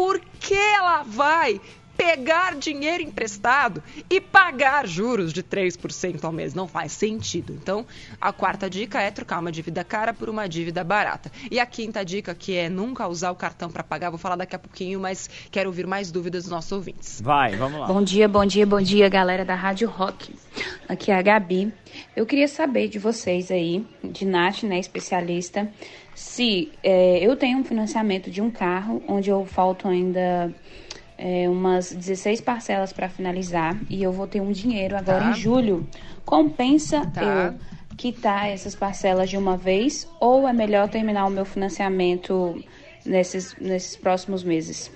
por 0.00 0.18
que 0.18 0.54
ela 0.54 1.02
vai 1.02 1.60
pegar 1.94 2.56
dinheiro 2.56 3.02
emprestado 3.02 3.82
e 4.08 4.18
pagar 4.18 4.86
juros 4.86 5.30
de 5.30 5.42
3% 5.42 6.24
ao 6.24 6.32
mês. 6.32 6.54
Não 6.54 6.66
faz 6.66 6.92
sentido. 6.92 7.52
Então, 7.52 7.84
a 8.18 8.32
quarta 8.32 8.70
dica 8.70 8.98
é 9.02 9.10
trocar 9.10 9.38
uma 9.38 9.52
dívida 9.52 9.84
cara 9.84 10.14
por 10.14 10.30
uma 10.30 10.48
dívida 10.48 10.82
barata. 10.82 11.30
E 11.50 11.60
a 11.60 11.66
quinta 11.66 12.02
dica, 12.02 12.34
que 12.34 12.56
é 12.56 12.70
nunca 12.70 13.06
usar 13.06 13.30
o 13.30 13.34
cartão 13.34 13.70
para 13.70 13.84
pagar, 13.84 14.08
vou 14.08 14.18
falar 14.18 14.36
daqui 14.36 14.56
a 14.56 14.58
pouquinho, 14.58 14.98
mas 14.98 15.28
quero 15.50 15.68
ouvir 15.68 15.86
mais 15.86 16.10
dúvidas 16.10 16.44
dos 16.44 16.50
nossos 16.50 16.72
ouvintes. 16.72 17.20
Vai, 17.20 17.54
vamos 17.56 17.78
lá. 17.78 17.86
Bom 17.86 18.02
dia, 18.02 18.26
bom 18.26 18.46
dia, 18.46 18.64
bom 18.64 18.80
dia, 18.80 19.06
galera 19.10 19.44
da 19.44 19.54
Rádio 19.54 19.86
Rock. 19.86 20.34
Aqui 20.88 21.10
é 21.10 21.14
a 21.14 21.20
Gabi. 21.20 21.70
Eu 22.16 22.24
queria 22.24 22.48
saber 22.48 22.88
de 22.88 22.98
vocês 22.98 23.50
aí, 23.50 23.86
de 24.02 24.24
Nath, 24.24 24.62
né, 24.62 24.78
especialista, 24.78 25.70
se 26.20 26.70
é, 26.82 27.18
eu 27.26 27.34
tenho 27.34 27.58
um 27.58 27.64
financiamento 27.64 28.30
de 28.30 28.42
um 28.42 28.50
carro 28.50 29.02
onde 29.08 29.30
eu 29.30 29.46
falto 29.46 29.88
ainda 29.88 30.52
é, 31.16 31.48
umas 31.48 31.90
16 31.92 32.42
parcelas 32.42 32.92
para 32.92 33.08
finalizar 33.08 33.74
e 33.88 34.02
eu 34.02 34.12
vou 34.12 34.26
ter 34.26 34.38
um 34.38 34.52
dinheiro 34.52 34.94
agora 34.98 35.20
Tá. 35.20 35.30
em 35.30 35.34
julho. 35.34 35.88
Compensa 36.26 37.06
Tá. 37.06 37.24
eu 37.24 37.54
quitar 37.96 38.50
essas 38.50 38.74
parcelas 38.74 39.30
de 39.30 39.38
uma 39.38 39.56
vez 39.56 40.06
ou 40.20 40.46
é 40.46 40.52
melhor 40.52 40.90
terminar 40.90 41.24
o 41.26 41.30
meu 41.30 41.46
financiamento 41.46 42.62
nesses, 43.06 43.56
nesses 43.58 43.96
próximos 43.96 44.44
meses? 44.44 44.92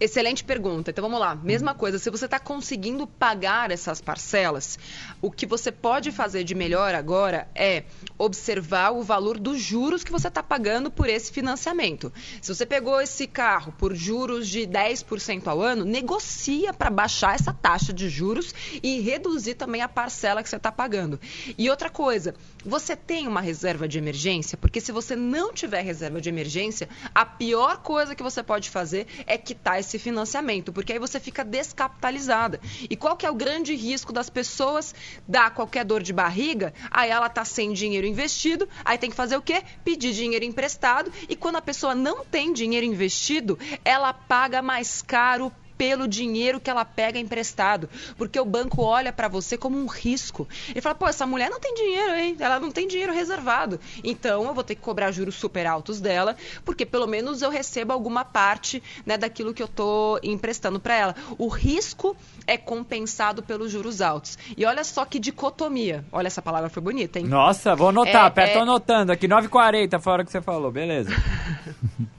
Excelente 0.00 0.44
pergunta. 0.44 0.90
Então 0.90 1.02
vamos 1.02 1.20
lá. 1.20 1.34
Mesma 1.34 1.74
coisa, 1.74 1.98
se 1.98 2.10
você 2.10 2.24
está 2.26 2.38
conseguindo 2.38 3.06
pagar 3.06 3.70
essas 3.70 4.00
parcelas, 4.00 4.78
o 5.22 5.30
que 5.30 5.46
você 5.46 5.72
pode 5.72 6.12
fazer 6.12 6.44
de 6.44 6.54
melhor 6.54 6.94
agora 6.94 7.48
é 7.54 7.84
observar 8.18 8.90
o 8.90 9.02
valor 9.02 9.38
dos 9.38 9.60
juros 9.60 10.04
que 10.04 10.12
você 10.12 10.28
está 10.28 10.42
pagando 10.42 10.90
por 10.90 11.08
esse 11.08 11.32
financiamento. 11.32 12.12
Se 12.42 12.54
você 12.54 12.66
pegou 12.66 13.00
esse 13.00 13.26
carro 13.26 13.72
por 13.78 13.94
juros 13.94 14.48
de 14.48 14.60
10% 14.60 15.46
ao 15.46 15.62
ano, 15.62 15.84
negocia 15.84 16.72
para 16.72 16.90
baixar 16.90 17.34
essa 17.34 17.52
taxa 17.52 17.92
de 17.92 18.08
juros 18.08 18.54
e 18.82 19.00
reduzir 19.00 19.54
também 19.54 19.80
a 19.80 19.88
parcela 19.88 20.42
que 20.42 20.48
você 20.48 20.56
está 20.56 20.72
pagando. 20.72 21.20
E 21.56 21.70
outra 21.70 21.88
coisa, 21.88 22.34
você 22.64 22.96
tem 22.96 23.26
uma 23.26 23.40
reserva 23.40 23.88
de 23.88 23.98
emergência? 23.98 24.58
Porque 24.58 24.80
se 24.80 24.92
você 24.92 25.14
não 25.16 25.52
tiver 25.52 25.82
reserva 25.82 26.20
de 26.20 26.28
emergência, 26.28 26.88
a 27.14 27.24
pior 27.24 27.78
coisa 27.78 28.14
que 28.14 28.22
você 28.22 28.42
pode 28.42 28.70
fazer 28.70 29.06
é 29.26 29.38
quitar 29.38 29.77
esse 29.78 29.98
financiamento, 29.98 30.72
porque 30.72 30.92
aí 30.92 30.98
você 30.98 31.18
fica 31.20 31.44
descapitalizada. 31.44 32.60
E 32.88 32.96
qual 32.96 33.16
que 33.16 33.26
é 33.26 33.30
o 33.30 33.34
grande 33.34 33.74
risco 33.74 34.12
das 34.12 34.30
pessoas 34.30 34.94
dar 35.26 35.50
qualquer 35.54 35.84
dor 35.84 36.02
de 36.02 36.12
barriga? 36.12 36.72
Aí 36.90 37.10
ela 37.10 37.28
tá 37.28 37.44
sem 37.44 37.72
dinheiro 37.72 38.06
investido, 38.06 38.68
aí 38.84 38.98
tem 38.98 39.10
que 39.10 39.16
fazer 39.16 39.36
o 39.36 39.42
quê? 39.42 39.62
Pedir 39.84 40.12
dinheiro 40.12 40.44
emprestado 40.44 41.12
e 41.28 41.36
quando 41.36 41.56
a 41.56 41.62
pessoa 41.62 41.94
não 41.94 42.24
tem 42.24 42.52
dinheiro 42.52 42.86
investido, 42.86 43.58
ela 43.84 44.12
paga 44.12 44.62
mais 44.62 45.02
caro 45.02 45.52
pelo 45.78 46.08
dinheiro 46.08 46.60
que 46.60 46.68
ela 46.68 46.84
pega 46.84 47.18
emprestado, 47.18 47.88
porque 48.16 48.38
o 48.38 48.44
banco 48.44 48.82
olha 48.82 49.12
para 49.12 49.28
você 49.28 49.56
como 49.56 49.78
um 49.78 49.86
risco. 49.86 50.46
Ele 50.68 50.80
fala: 50.80 50.96
"Pô, 50.96 51.06
essa 51.06 51.24
mulher 51.26 51.48
não 51.48 51.60
tem 51.60 51.72
dinheiro, 51.74 52.14
hein? 52.16 52.36
Ela 52.40 52.58
não 52.58 52.70
tem 52.70 52.88
dinheiro 52.88 53.12
reservado. 53.14 53.78
Então 54.02 54.44
eu 54.44 54.52
vou 54.52 54.64
ter 54.64 54.74
que 54.74 54.82
cobrar 54.82 55.12
juros 55.12 55.36
super 55.36 55.66
altos 55.66 56.00
dela, 56.00 56.36
porque 56.64 56.84
pelo 56.84 57.06
menos 57.06 57.40
eu 57.40 57.50
recebo 57.50 57.92
alguma 57.92 58.24
parte, 58.24 58.82
né, 59.06 59.16
daquilo 59.16 59.54
que 59.54 59.62
eu 59.62 59.68
tô 59.68 60.18
emprestando 60.22 60.80
para 60.80 60.94
ela. 60.96 61.14
O 61.38 61.46
risco 61.46 62.16
é 62.46 62.56
compensado 62.56 63.42
pelos 63.42 63.70
juros 63.70 64.00
altos. 64.02 64.36
E 64.56 64.64
olha 64.64 64.82
só 64.82 65.04
que 65.04 65.20
dicotomia. 65.20 66.04
Olha 66.10 66.26
essa 66.26 66.42
palavra 66.42 66.68
foi 66.68 66.82
bonita, 66.82 67.20
hein? 67.20 67.26
Nossa, 67.26 67.76
vou 67.76 67.90
anotar, 67.90 68.24
É, 68.24 68.26
aperta 68.26 68.50
é- 68.50 68.54
tô 68.54 68.60
anotando 68.60 69.12
aqui, 69.12 69.28
9h40, 69.28 70.00
fora 70.00 70.22
o 70.22 70.24
que 70.26 70.32
você 70.32 70.42
falou, 70.42 70.72
beleza. 70.72 71.10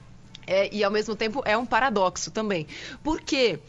É, 0.50 0.68
e 0.74 0.82
ao 0.82 0.90
mesmo 0.90 1.14
tempo 1.14 1.42
é 1.44 1.56
um 1.56 1.64
paradoxo 1.64 2.32
também. 2.32 2.66
Porque 3.04 3.60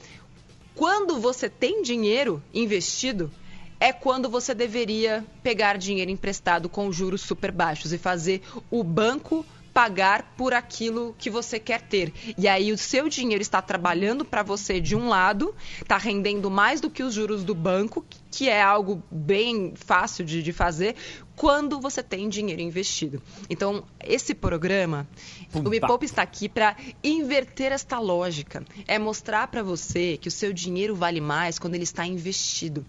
quando 0.73 1.19
você 1.19 1.47
tem 1.47 1.83
dinheiro 1.83 2.41
investido, 2.51 3.31
é 3.79 3.93
quando 3.93 4.27
você 4.27 4.55
deveria 4.55 5.23
pegar 5.43 5.77
dinheiro 5.77 6.09
emprestado 6.09 6.67
com 6.67 6.91
juros 6.91 7.21
super 7.21 7.51
baixos 7.51 7.93
e 7.93 7.99
fazer 7.99 8.41
o 8.71 8.83
banco 8.83 9.45
pagar 9.73 10.33
por 10.35 10.53
aquilo 10.53 11.15
que 11.17 11.29
você 11.29 11.59
quer 11.59 11.81
ter. 11.81 12.11
E 12.37 12.47
aí 12.47 12.71
o 12.71 12.77
seu 12.77 13.07
dinheiro 13.07 13.41
está 13.41 13.61
trabalhando 13.61 14.25
para 14.25 14.43
você 14.43 14.79
de 14.81 14.95
um 14.95 15.07
lado, 15.07 15.55
está 15.81 15.97
rendendo 15.97 16.49
mais 16.49 16.81
do 16.81 16.89
que 16.89 17.03
os 17.03 17.13
juros 17.13 17.43
do 17.43 17.55
banco, 17.55 18.05
que 18.29 18.49
é 18.49 18.61
algo 18.61 19.01
bem 19.09 19.73
fácil 19.75 20.25
de, 20.25 20.43
de 20.43 20.51
fazer, 20.51 20.95
quando 21.41 21.81
você 21.81 22.03
tem 22.03 22.29
dinheiro 22.29 22.61
investido. 22.61 23.19
Então, 23.49 23.83
esse 23.99 24.35
programa, 24.35 25.07
o 25.51 25.69
Me 25.69 25.79
está 26.03 26.21
aqui 26.21 26.47
para 26.47 26.75
inverter 27.03 27.71
esta 27.71 27.97
lógica. 27.97 28.63
É 28.87 28.99
mostrar 28.99 29.47
para 29.47 29.63
você 29.63 30.17
que 30.17 30.27
o 30.27 30.31
seu 30.31 30.53
dinheiro 30.53 30.95
vale 30.95 31.19
mais 31.19 31.57
quando 31.57 31.73
ele 31.73 31.83
está 31.83 32.05
investido. 32.05 32.85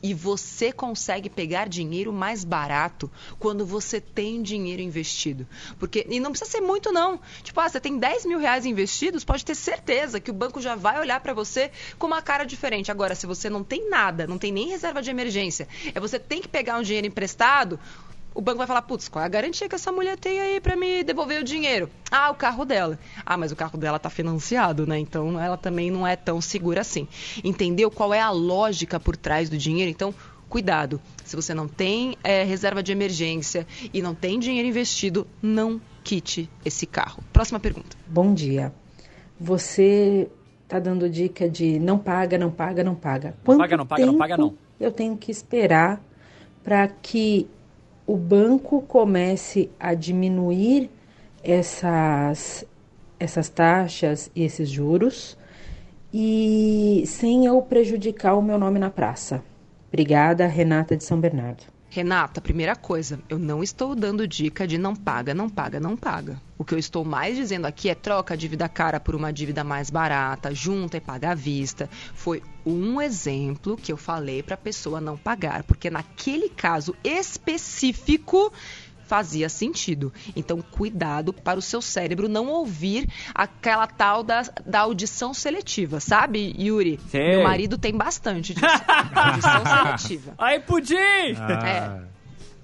E 0.00 0.14
você 0.14 0.72
consegue 0.72 1.28
pegar 1.28 1.68
dinheiro 1.68 2.12
mais 2.12 2.44
barato 2.44 3.10
quando 3.40 3.66
você 3.66 4.00
tem 4.00 4.40
dinheiro 4.40 4.82
investido. 4.82 5.44
Porque, 5.76 6.06
e 6.08 6.20
não 6.20 6.30
precisa 6.30 6.50
ser 6.50 6.60
muito, 6.60 6.92
não. 6.92 7.20
Tipo, 7.42 7.58
ah, 7.60 7.68
você 7.68 7.80
tem 7.80 7.98
10 7.98 8.24
mil 8.26 8.38
reais 8.38 8.64
investidos, 8.66 9.24
pode 9.24 9.44
ter 9.44 9.56
certeza 9.56 10.20
que 10.20 10.30
o 10.30 10.34
banco 10.34 10.60
já 10.60 10.76
vai 10.76 11.00
olhar 11.00 11.18
para 11.18 11.34
você 11.34 11.72
com 11.98 12.06
uma 12.06 12.22
cara 12.22 12.44
diferente. 12.44 12.90
Agora, 12.90 13.16
se 13.16 13.26
você 13.26 13.50
não 13.50 13.64
tem 13.64 13.90
nada, 13.90 14.28
não 14.28 14.38
tem 14.38 14.52
nem 14.52 14.68
reserva 14.68 15.02
de 15.02 15.10
emergência, 15.10 15.66
é 15.92 15.98
você 15.98 16.20
tem 16.20 16.40
que 16.40 16.48
pegar 16.48 16.78
um 16.78 16.82
dinheiro 16.82 17.06
emprestado, 17.06 17.78
o 18.36 18.42
banco 18.42 18.58
vai 18.58 18.66
falar, 18.66 18.82
putz, 18.82 19.08
qual 19.08 19.22
é 19.22 19.26
a 19.26 19.30
garantia 19.30 19.66
que 19.66 19.74
essa 19.74 19.90
mulher 19.90 20.18
tem 20.18 20.38
aí 20.38 20.60
pra 20.60 20.76
me 20.76 21.02
devolver 21.02 21.40
o 21.40 21.44
dinheiro? 21.44 21.88
Ah, 22.10 22.30
o 22.30 22.34
carro 22.34 22.66
dela. 22.66 22.98
Ah, 23.24 23.36
mas 23.36 23.50
o 23.50 23.56
carro 23.56 23.78
dela 23.78 23.98
tá 23.98 24.10
financiado, 24.10 24.86
né? 24.86 24.98
Então 24.98 25.40
ela 25.40 25.56
também 25.56 25.90
não 25.90 26.06
é 26.06 26.14
tão 26.14 26.38
segura 26.38 26.82
assim. 26.82 27.08
Entendeu 27.42 27.90
qual 27.90 28.12
é 28.12 28.20
a 28.20 28.30
lógica 28.30 29.00
por 29.00 29.16
trás 29.16 29.48
do 29.48 29.56
dinheiro? 29.56 29.90
Então, 29.90 30.14
cuidado. 30.50 31.00
Se 31.24 31.34
você 31.34 31.54
não 31.54 31.66
tem 31.66 32.14
eh, 32.22 32.44
reserva 32.44 32.82
de 32.82 32.92
emergência 32.92 33.66
e 33.92 34.02
não 34.02 34.14
tem 34.14 34.38
dinheiro 34.38 34.68
investido, 34.68 35.26
não 35.40 35.80
quite 36.04 36.50
esse 36.62 36.84
carro. 36.84 37.22
Próxima 37.32 37.58
pergunta. 37.58 37.96
Bom 38.06 38.34
dia. 38.34 38.70
Você 39.40 40.28
tá 40.68 40.78
dando 40.78 41.08
dica 41.08 41.48
de 41.48 41.78
não 41.78 41.98
paga, 41.98 42.36
não 42.36 42.50
paga, 42.50 42.84
não 42.84 42.94
paga. 42.94 43.34
Quanto 43.42 43.58
paga, 43.58 43.76
não 43.78 43.86
paga, 43.86 44.06
não 44.06 44.18
paga, 44.18 44.36
não. 44.36 44.54
Eu 44.78 44.92
tenho 44.92 45.16
que 45.16 45.30
esperar 45.30 46.02
para 46.62 46.86
que 46.88 47.48
o 48.06 48.16
banco 48.16 48.82
comece 48.82 49.70
a 49.80 49.94
diminuir 49.94 50.90
essas 51.42 52.64
essas 53.18 53.48
taxas 53.48 54.30
e 54.34 54.44
esses 54.44 54.68
juros 54.68 55.38
e 56.12 57.02
sem 57.06 57.46
eu 57.46 57.60
prejudicar 57.62 58.36
o 58.36 58.42
meu 58.42 58.58
nome 58.58 58.78
na 58.78 58.90
praça. 58.90 59.42
Obrigada, 59.88 60.46
Renata 60.46 60.96
de 60.96 61.02
São 61.02 61.18
Bernardo. 61.18 61.75
Renata, 61.96 62.42
primeira 62.42 62.76
coisa, 62.76 63.18
eu 63.26 63.38
não 63.38 63.62
estou 63.62 63.94
dando 63.94 64.28
dica 64.28 64.66
de 64.66 64.76
não 64.76 64.94
paga, 64.94 65.32
não 65.32 65.48
paga, 65.48 65.80
não 65.80 65.96
paga. 65.96 66.38
O 66.58 66.62
que 66.62 66.74
eu 66.74 66.78
estou 66.78 67.06
mais 67.06 67.38
dizendo 67.38 67.64
aqui 67.64 67.88
é 67.88 67.94
troca 67.94 68.34
a 68.34 68.36
dívida 68.36 68.68
cara 68.68 69.00
por 69.00 69.14
uma 69.14 69.32
dívida 69.32 69.64
mais 69.64 69.88
barata, 69.88 70.54
junta 70.54 70.98
e 70.98 71.00
paga 71.00 71.30
à 71.30 71.34
vista. 71.34 71.88
Foi 72.14 72.42
um 72.66 73.00
exemplo 73.00 73.78
que 73.78 73.90
eu 73.90 73.96
falei 73.96 74.42
para 74.42 74.56
a 74.56 74.58
pessoa 74.58 75.00
não 75.00 75.16
pagar, 75.16 75.62
porque 75.62 75.88
naquele 75.88 76.50
caso 76.50 76.94
específico 77.02 78.52
fazia 79.06 79.48
sentido. 79.48 80.12
Então, 80.34 80.60
cuidado 80.60 81.32
para 81.32 81.58
o 81.58 81.62
seu 81.62 81.80
cérebro 81.80 82.28
não 82.28 82.48
ouvir 82.48 83.08
aquela 83.34 83.86
tal 83.86 84.22
da, 84.22 84.42
da 84.64 84.80
audição 84.80 85.32
seletiva, 85.32 86.00
sabe, 86.00 86.54
Yuri? 86.58 86.98
Sei. 87.08 87.36
Meu 87.36 87.44
marido 87.44 87.78
tem 87.78 87.96
bastante 87.96 88.54
disso. 88.54 88.66
audição 89.14 89.62
seletiva. 89.64 90.34
Aí, 90.38 90.60
Pudim! 90.60 90.94
É. 90.94 92.15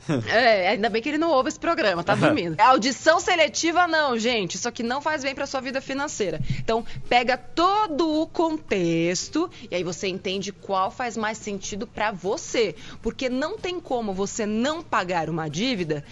É, 0.33 0.69
ainda 0.69 0.89
bem 0.89 1.03
que 1.03 1.09
ele 1.09 1.19
não 1.19 1.31
ouve 1.31 1.49
esse 1.49 1.59
programa, 1.59 2.03
tá 2.03 2.15
dormindo. 2.15 2.59
Audição 2.59 3.21
seletiva 3.21 3.87
não, 3.87 4.19
gente. 4.19 4.57
Isso 4.57 4.69
aqui 4.69 4.83
não 4.83 5.01
faz 5.01 5.23
bem 5.23 5.35
pra 5.35 5.47
sua 5.47 5.61
vida 5.61 5.81
financeira. 5.81 6.41
Então, 6.59 6.85
pega 7.09 7.37
todo 7.37 8.21
o 8.21 8.27
contexto 8.27 9.51
e 9.71 9.75
aí 9.75 9.85
você 9.85 10.09
entende 10.09 10.53
qual 10.53 10.91
faz 10.91 11.17
mais 11.17 11.39
sentido 11.39 11.87
pra 11.87 12.11
você, 12.11 12.75
porque 13.01 13.29
não 13.29 13.59
tem 13.59 13.79
como 13.81 14.13
você 14.13 14.47
não 14.47 14.83
pagar 14.83 15.29
uma 15.29 15.49
dívida 15.49 16.05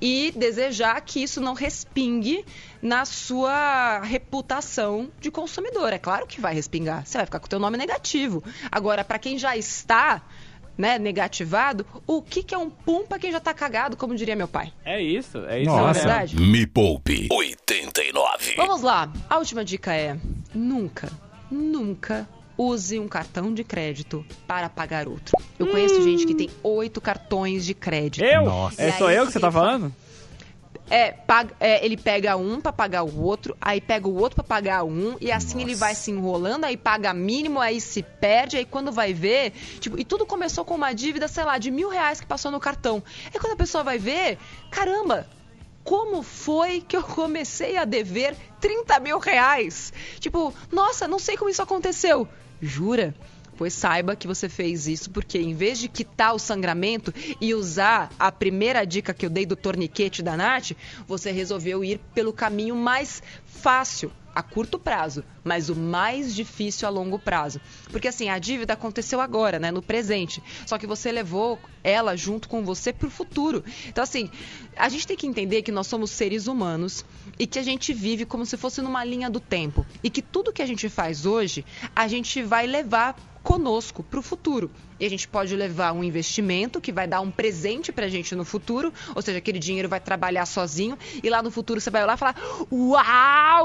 e 0.00 0.32
desejar 0.36 1.00
que 1.00 1.22
isso 1.22 1.40
não 1.40 1.54
respingue 1.54 2.44
na 2.82 3.04
sua 3.04 4.00
reputação 4.00 5.10
de 5.20 5.30
consumidor. 5.30 5.92
É 5.92 5.98
claro 5.98 6.26
que 6.26 6.40
vai 6.40 6.54
respingar. 6.54 7.06
Você 7.06 7.18
vai 7.18 7.26
ficar 7.26 7.40
com 7.40 7.46
o 7.46 7.48
teu 7.48 7.58
nome 7.58 7.76
negativo. 7.76 8.42
Agora, 8.70 9.04
pra 9.04 9.18
quem 9.18 9.38
já 9.38 9.56
está 9.56 10.22
né, 10.76 10.98
negativado, 10.98 11.86
o 12.06 12.20
que, 12.20 12.42
que 12.42 12.54
é 12.54 12.58
um 12.58 12.70
pum 12.70 13.06
pra 13.06 13.18
quem 13.18 13.32
já 13.32 13.40
tá 13.40 13.54
cagado, 13.54 13.96
como 13.96 14.14
diria 14.14 14.36
meu 14.36 14.48
pai. 14.48 14.72
É 14.84 15.00
isso, 15.00 15.38
é 15.46 15.60
isso. 15.62 15.70
Não 15.70 15.88
é 15.88 15.92
verdade? 15.92 16.36
Me 16.36 16.66
Poupe 16.66 17.28
89. 17.30 18.54
Vamos 18.56 18.82
lá. 18.82 19.10
A 19.28 19.38
última 19.38 19.64
dica 19.64 19.94
é: 19.94 20.16
nunca, 20.54 21.10
nunca 21.50 22.28
use 22.58 22.98
um 22.98 23.08
cartão 23.08 23.52
de 23.52 23.62
crédito 23.62 24.24
para 24.46 24.68
pagar 24.68 25.08
outro. 25.08 25.36
Eu 25.58 25.66
conheço 25.68 26.02
gente 26.02 26.26
que 26.26 26.34
tem 26.34 26.50
oito 26.62 27.00
cartões 27.00 27.64
de 27.64 27.74
crédito. 27.74 28.24
Eu? 28.24 28.44
Nossa. 28.44 28.82
É 28.82 28.92
só 28.92 29.10
eu 29.10 29.26
que 29.26 29.32
você 29.32 29.40
tá 29.40 29.50
falando? 29.50 29.92
É, 30.88 31.10
paga- 31.10 31.54
é, 31.58 31.84
ele 31.84 31.96
pega 31.96 32.36
um 32.36 32.60
pra 32.60 32.72
pagar 32.72 33.02
o 33.02 33.20
outro, 33.22 33.56
aí 33.60 33.80
pega 33.80 34.06
o 34.06 34.14
outro 34.14 34.36
pra 34.36 34.44
pagar 34.44 34.84
um, 34.84 35.16
e 35.20 35.32
assim 35.32 35.60
ele 35.60 35.74
vai 35.74 35.94
se 35.96 36.12
enrolando, 36.12 36.64
aí 36.64 36.76
paga 36.76 37.12
mínimo, 37.12 37.60
aí 37.60 37.80
se 37.80 38.02
perde, 38.02 38.56
aí 38.56 38.64
quando 38.64 38.92
vai 38.92 39.12
ver, 39.12 39.50
tipo, 39.80 39.98
e 39.98 40.04
tudo 40.04 40.24
começou 40.24 40.64
com 40.64 40.74
uma 40.76 40.92
dívida, 40.92 41.26
sei 41.26 41.42
lá, 41.44 41.58
de 41.58 41.70
mil 41.72 41.88
reais 41.88 42.20
que 42.20 42.26
passou 42.26 42.52
no 42.52 42.60
cartão. 42.60 43.02
Aí 43.34 43.40
quando 43.40 43.54
a 43.54 43.56
pessoa 43.56 43.82
vai 43.82 43.98
ver, 43.98 44.38
caramba, 44.70 45.26
como 45.82 46.22
foi 46.22 46.80
que 46.80 46.96
eu 46.96 47.02
comecei 47.02 47.76
a 47.76 47.84
dever 47.84 48.36
30 48.60 49.00
mil 49.00 49.18
reais? 49.18 49.92
Tipo, 50.20 50.54
nossa, 50.70 51.08
não 51.08 51.18
sei 51.18 51.36
como 51.36 51.50
isso 51.50 51.62
aconteceu. 51.62 52.28
Jura? 52.62 53.14
Pois 53.56 53.72
saiba 53.72 54.14
que 54.14 54.26
você 54.26 54.48
fez 54.48 54.86
isso 54.86 55.10
porque 55.10 55.38
em 55.38 55.54
vez 55.54 55.78
de 55.78 55.88
quitar 55.88 56.34
o 56.34 56.38
sangramento 56.38 57.12
e 57.40 57.54
usar 57.54 58.10
a 58.18 58.30
primeira 58.30 58.84
dica 58.84 59.14
que 59.14 59.24
eu 59.24 59.30
dei 59.30 59.46
do 59.46 59.56
torniquete 59.56 60.22
da 60.22 60.36
Nath, 60.36 60.72
você 61.06 61.30
resolveu 61.30 61.84
ir 61.84 61.98
pelo 62.14 62.32
caminho 62.32 62.76
mais 62.76 63.22
fácil 63.56 64.12
a 64.36 64.42
curto 64.42 64.78
prazo, 64.78 65.24
mas 65.42 65.70
o 65.70 65.74
mais 65.74 66.34
difícil 66.34 66.86
a 66.86 66.90
longo 66.90 67.18
prazo. 67.18 67.58
Porque 67.90 68.06
assim, 68.06 68.28
a 68.28 68.38
dívida 68.38 68.74
aconteceu 68.74 69.18
agora, 69.18 69.58
né, 69.58 69.70
no 69.70 69.80
presente. 69.80 70.42
Só 70.66 70.76
que 70.76 70.86
você 70.86 71.10
levou 71.10 71.58
ela 71.82 72.14
junto 72.14 72.46
com 72.46 72.62
você 72.62 72.92
pro 72.92 73.08
futuro. 73.08 73.64
Então 73.88 74.04
assim, 74.04 74.30
a 74.76 74.90
gente 74.90 75.06
tem 75.06 75.16
que 75.16 75.26
entender 75.26 75.62
que 75.62 75.72
nós 75.72 75.86
somos 75.86 76.10
seres 76.10 76.48
humanos 76.48 77.02
e 77.38 77.46
que 77.46 77.58
a 77.58 77.62
gente 77.62 77.94
vive 77.94 78.26
como 78.26 78.44
se 78.44 78.58
fosse 78.58 78.82
numa 78.82 79.02
linha 79.02 79.30
do 79.30 79.40
tempo 79.40 79.86
e 80.04 80.10
que 80.10 80.20
tudo 80.20 80.52
que 80.52 80.60
a 80.60 80.66
gente 80.66 80.86
faz 80.90 81.24
hoje, 81.24 81.64
a 81.94 82.06
gente 82.06 82.42
vai 82.42 82.66
levar 82.66 83.16
conosco 83.46 84.02
para 84.02 84.18
o 84.18 84.22
futuro. 84.22 84.68
E 84.98 85.06
a 85.06 85.08
gente 85.08 85.28
pode 85.28 85.54
levar 85.54 85.92
um 85.92 86.02
investimento 86.02 86.80
que 86.80 86.90
vai 86.90 87.06
dar 87.06 87.20
um 87.20 87.30
presente 87.30 87.92
para 87.92 88.06
a 88.06 88.08
gente 88.08 88.34
no 88.34 88.44
futuro, 88.44 88.92
ou 89.14 89.22
seja, 89.22 89.38
aquele 89.38 89.60
dinheiro 89.60 89.88
vai 89.88 90.00
trabalhar 90.00 90.46
sozinho 90.46 90.98
e 91.22 91.30
lá 91.30 91.42
no 91.42 91.50
futuro 91.50 91.80
você 91.80 91.88
vai 91.88 92.02
e 92.02 92.16
falar: 92.16 92.34
Uau, 92.72 93.00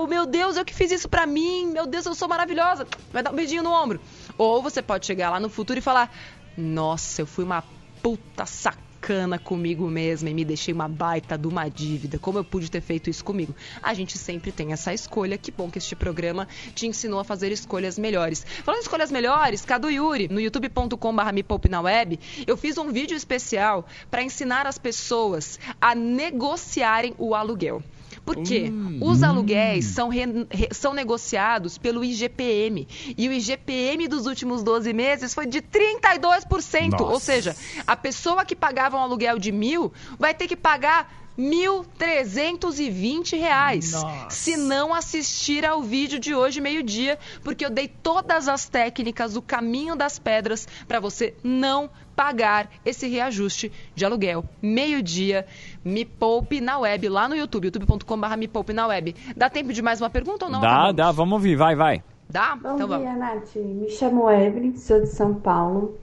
meu 0.07 0.25
Deus, 0.25 0.57
eu 0.57 0.65
que 0.65 0.73
fiz 0.73 0.91
isso 0.91 1.09
para 1.09 1.25
mim, 1.25 1.67
meu 1.67 1.87
Deus, 1.87 2.05
eu 2.05 2.13
sou 2.13 2.27
maravilhosa. 2.27 2.87
Vai 3.11 3.23
dar 3.23 3.31
um 3.31 3.35
beijinho 3.35 3.63
no 3.63 3.71
ombro. 3.71 3.99
Ou 4.37 4.61
você 4.61 4.81
pode 4.81 5.05
chegar 5.05 5.29
lá 5.29 5.39
no 5.39 5.49
futuro 5.49 5.79
e 5.79 5.81
falar: 5.81 6.13
Nossa, 6.57 7.21
eu 7.21 7.25
fui 7.25 7.43
uma 7.43 7.63
puta 8.01 8.45
sacana 8.45 9.39
comigo 9.39 9.87
mesma 9.89 10.29
e 10.29 10.33
me 10.33 10.45
deixei 10.45 10.73
uma 10.73 10.87
baita 10.87 11.37
de 11.37 11.47
uma 11.47 11.67
dívida. 11.69 12.19
Como 12.19 12.37
eu 12.37 12.43
pude 12.43 12.69
ter 12.69 12.81
feito 12.81 13.09
isso 13.09 13.23
comigo? 13.23 13.55
A 13.81 13.93
gente 13.93 14.17
sempre 14.17 14.51
tem 14.51 14.71
essa 14.71 14.93
escolha. 14.93 15.37
Que 15.37 15.51
bom 15.51 15.71
que 15.71 15.77
este 15.77 15.95
programa 15.95 16.47
te 16.75 16.85
ensinou 16.85 17.19
a 17.19 17.23
fazer 17.23 17.51
escolhas 17.51 17.97
melhores. 17.97 18.45
Falando 18.63 18.79
em 18.79 18.83
escolhas 18.83 19.11
melhores, 19.11 19.65
Cadu 19.65 19.89
Yuri, 19.89 20.27
no 20.27 20.39
youtube.com.br 20.39 21.33
me 21.33 21.43
poupe 21.43 21.69
na 21.69 21.81
web, 21.81 22.19
eu 22.45 22.55
fiz 22.55 22.77
um 22.77 22.91
vídeo 22.91 23.17
especial 23.17 23.87
para 24.09 24.21
ensinar 24.21 24.67
as 24.67 24.77
pessoas 24.77 25.59
a 25.79 25.95
negociarem 25.95 27.15
o 27.17 27.33
aluguel. 27.33 27.81
Por 28.25 28.35
quê? 28.43 28.71
Os 29.01 29.23
aluguéis 29.23 29.85
são, 29.85 30.07
re- 30.09 30.45
re- 30.49 30.69
são 30.71 30.93
negociados 30.93 31.77
pelo 31.77 32.03
IGPM. 32.03 32.87
E 33.17 33.27
o 33.27 33.33
IGPM 33.33 34.07
dos 34.07 34.27
últimos 34.27 34.63
12 34.63 34.93
meses 34.93 35.33
foi 35.33 35.45
de 35.47 35.61
32%. 35.61 37.01
Ou 37.01 37.11
Nossa. 37.11 37.25
seja, 37.25 37.55
a 37.85 37.95
pessoa 37.95 38.45
que 38.45 38.55
pagava 38.55 38.97
um 38.97 39.01
aluguel 39.01 39.39
de 39.39 39.51
mil 39.51 39.91
vai 40.19 40.33
ter 40.33 40.47
que 40.47 40.55
pagar 40.55 41.11
1.320 41.39 43.37
reais. 43.39 43.93
Se 44.29 44.57
não 44.57 44.93
assistir 44.93 45.65
ao 45.65 45.81
vídeo 45.81 46.19
de 46.19 46.35
hoje, 46.35 46.61
meio-dia, 46.61 47.17
porque 47.43 47.65
eu 47.65 47.69
dei 47.69 47.87
todas 47.87 48.47
as 48.47 48.67
técnicas, 48.67 49.35
o 49.35 49.41
caminho 49.41 49.95
das 49.95 50.19
pedras, 50.19 50.67
para 50.87 50.99
você 50.99 51.33
não 51.43 51.89
pagar 52.15 52.69
esse 52.85 53.07
reajuste 53.07 53.71
de 53.95 54.05
aluguel. 54.05 54.43
Meio-dia, 54.61 55.45
me 55.83 56.05
poupe 56.05 56.59
na 56.61 56.77
web, 56.79 57.07
lá 57.09 57.27
no 57.27 57.35
YouTube, 57.35 57.65
youtube.com.br 57.65 58.37
me 58.37 58.47
poupe 58.47 58.73
na 58.73 58.87
web. 58.87 59.15
Dá 59.35 59.49
tempo 59.49 59.73
de 59.73 59.81
mais 59.81 59.99
uma 60.01 60.09
pergunta 60.09 60.45
ou 60.45 60.51
não? 60.51 60.61
Dá, 60.61 60.71
Acabou? 60.73 60.93
dá, 60.93 61.11
vamos 61.11 61.33
ouvir, 61.33 61.55
vai, 61.55 61.75
vai. 61.75 62.03
Dá? 62.29 62.55
Bom 62.55 62.75
então 62.75 62.87
vamos. 62.87 63.07
dia, 63.07 63.15
Nath. 63.17 63.55
Me 63.55 63.89
chamo 63.89 64.29
Evelyn, 64.29 64.75
sou 64.77 65.01
de 65.01 65.07
São 65.07 65.33
Paulo. 65.33 65.97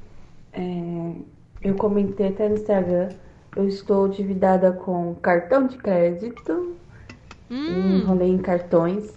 É, 0.52 1.12
eu 1.62 1.74
comentei 1.74 2.28
até 2.28 2.48
no 2.48 2.54
Instagram. 2.56 3.08
Eu 3.56 3.66
estou 3.66 4.06
endividada 4.08 4.72
com 4.72 5.14
cartão 5.16 5.66
de 5.66 5.76
crédito. 5.78 6.76
Hum. 7.50 7.96
Enrolei 7.98 8.28
em 8.28 8.38
cartões. 8.38 9.16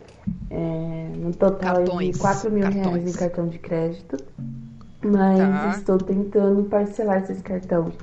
É, 0.49 1.11
no 1.17 1.33
total 1.33 1.77
Cartões, 1.77 2.15
de 2.15 2.19
4 2.21 2.51
mil 2.51 2.61
reais 2.63 2.75
cartões. 2.81 3.15
em 3.15 3.17
cartão 3.17 3.47
de 3.47 3.59
crédito. 3.59 4.17
Mas 5.03 5.37
Tá. 5.37 5.69
estou 5.77 5.97
tentando 5.97 6.63
parcelar 6.65 7.23
esses 7.23 7.41
cartões. 7.41 7.93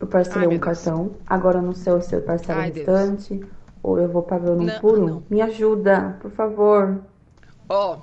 Eu 0.00 0.06
parcelei 0.06 0.40
Ai, 0.42 0.46
um 0.46 0.50
meu 0.50 0.60
Deus. 0.60 0.78
cartão. 0.78 1.10
Agora 1.26 1.60
não 1.62 1.72
sei 1.72 2.00
se 2.02 2.14
eu 2.14 2.22
parcelo 2.22 2.60
o 2.60 2.70
Deus. 2.70 2.76
restante 2.76 3.44
ou 3.82 3.98
eu 3.98 4.08
vou 4.08 4.22
pagando 4.22 4.62
um 4.62 4.78
por 4.80 4.98
um. 4.98 5.22
Me 5.30 5.40
ajuda, 5.40 6.16
por 6.20 6.30
favor. 6.30 7.00
Ó, 7.68 7.98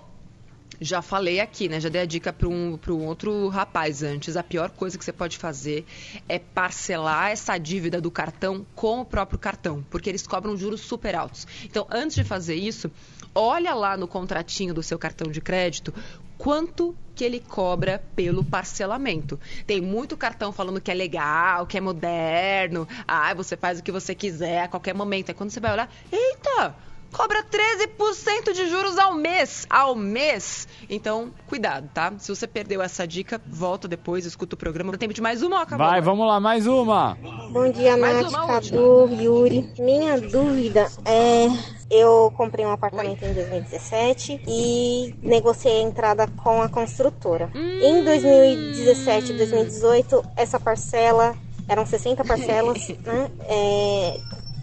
já 0.80 1.02
falei 1.02 1.40
aqui, 1.40 1.70
né? 1.70 1.80
Já 1.80 1.90
dei 1.90 2.02
a 2.02 2.06
dica 2.06 2.34
para 2.34 2.48
um, 2.48 2.76
pra 2.78 2.92
um 2.92 3.06
outro 3.06 3.48
rapaz 3.50 4.02
antes. 4.02 4.36
A 4.36 4.42
pior 4.44 4.72
coisa 4.72 4.98
que 4.98 5.06
você 5.06 5.14
pode 5.14 5.38
fazer 5.38 5.86
é 6.28 6.40
parcelar 6.40 7.30
essa 7.32 7.58
dívida 7.58 8.02
do 8.02 8.10
cartão 8.10 8.66
com 8.76 9.02
o 9.02 9.06
próprio 9.06 9.38
cartão, 9.38 9.86
porque 9.90 10.10
eles 10.10 10.26
cobram 10.26 10.58
juros 10.58 10.82
super 10.82 11.16
altos. 11.16 11.46
Então, 11.64 11.86
antes 11.92 12.16
de 12.16 12.24
fazer 12.24 12.56
isso, 12.56 12.90
olha 13.36 13.76
lá 13.76 13.96
no 13.96 14.08
contratinho 14.08 14.74
do 14.74 14.82
seu 14.82 14.98
cartão 14.98 15.32
de 15.32 15.40
crédito 15.40 15.94
quanto 16.42 16.98
que 17.14 17.24
ele 17.24 17.40
cobra 17.40 18.04
pelo 18.16 18.44
parcelamento. 18.44 19.40
Tem 19.68 19.80
muito 19.80 20.18
cartão 20.18 20.52
falando 20.52 20.82
que 20.82 20.90
é 20.90 20.94
legal, 20.96 21.68
que 21.68 21.78
é 21.78 21.82
moderno, 21.82 22.88
ah, 23.08 23.32
você 23.36 23.56
faz 23.56 23.80
o 23.80 23.84
que 23.84 23.92
você 23.92 24.16
quiser 24.16 24.64
a 24.64 24.68
qualquer 24.68 24.96
momento. 24.96 25.30
Aí 25.30 25.36
quando 25.36 25.52
você 25.52 25.60
vai 25.60 25.72
olhar, 25.72 25.88
eita, 26.12 26.76
cobra 27.12 27.44
13% 27.44 28.54
de 28.54 28.70
juros 28.70 28.98
ao 28.98 29.14
mês. 29.14 29.66
Ao 29.70 29.96
mês. 29.96 30.68
Então, 30.90 31.32
cuidado, 31.48 31.90
tá? 31.94 32.14
Se 32.18 32.34
você 32.34 32.48
perdeu 32.48 32.82
essa 32.82 33.08
dica, 33.08 33.42
volta 33.48 33.88
depois, 33.88 34.26
escuta 34.26 34.56
o 34.56 34.58
programa. 34.58 34.92
Dá 34.92 34.98
tempo 34.98 35.14
de 35.14 35.22
mais 35.22 35.42
uma 35.42 35.58
ou 35.58 35.62
acabou? 35.62 35.88
Vai, 35.88 36.02
vamos 36.02 36.28
lá, 36.28 36.40
mais 36.40 36.68
uma. 36.68 37.18
Bom 37.52 37.72
dia, 37.72 37.98
Nath, 37.98 38.32
Cadu, 38.32 39.10
Yuri. 39.14 39.70
Minha 39.78 40.20
dúvida 40.20 40.90
é... 41.06 41.48
Eu 41.92 42.32
comprei 42.38 42.66
um 42.66 42.72
apartamento 42.72 43.26
em 43.26 43.34
2017 43.34 44.44
e 44.48 45.14
negociei 45.22 45.82
a 45.82 45.84
entrada 45.84 46.26
com 46.42 46.62
a 46.62 46.70
construtora. 46.70 47.52
Em 47.54 48.02
2017 48.02 49.34
e 49.34 49.38
2018, 49.38 50.24
essa 50.38 50.58
parcela, 50.58 51.36
eram 51.68 51.86
60 51.86 52.24
parcelas, 52.24 52.88
né? 53.04 53.30
É, 53.42 54.20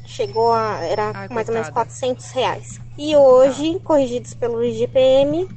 chegou 0.09 0.53
a... 0.53 0.79
era 0.81 1.13
Ai, 1.15 1.29
mais 1.29 1.49
ou 1.49 1.55
menos 1.55 1.69
coitada. 1.69 1.87
400 1.91 2.31
reais. 2.33 2.81
E 2.97 3.15
hoje, 3.15 3.79
corrigidos 3.85 4.35
pelo 4.35 4.65
IGPM, 4.65 5.49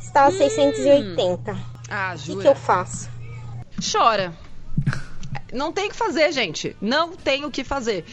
está 0.00 0.26
a 0.26 0.32
680. 0.32 1.56
Ah, 1.88 2.14
O 2.14 2.18
que, 2.18 2.26
jura? 2.26 2.42
que 2.42 2.48
eu 2.48 2.54
faço? 2.56 3.10
Chora. 3.92 4.32
Não 5.52 5.72
tem 5.72 5.86
o 5.86 5.90
que 5.90 5.96
fazer, 5.96 6.32
gente. 6.32 6.74
Não 6.80 7.14
tem 7.14 7.44
o 7.44 7.50
que 7.50 7.62
fazer. 7.62 8.04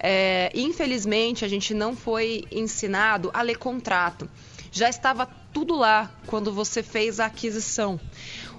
É, 0.00 0.50
infelizmente, 0.54 1.44
a 1.44 1.48
gente 1.48 1.72
não 1.72 1.94
foi 1.94 2.44
ensinado 2.50 3.30
a 3.32 3.40
ler 3.42 3.56
contrato. 3.56 4.28
Já 4.70 4.88
estava 4.88 5.26
tudo 5.52 5.76
lá 5.76 6.10
quando 6.26 6.52
você 6.52 6.82
fez 6.82 7.20
a 7.20 7.26
aquisição. 7.26 7.98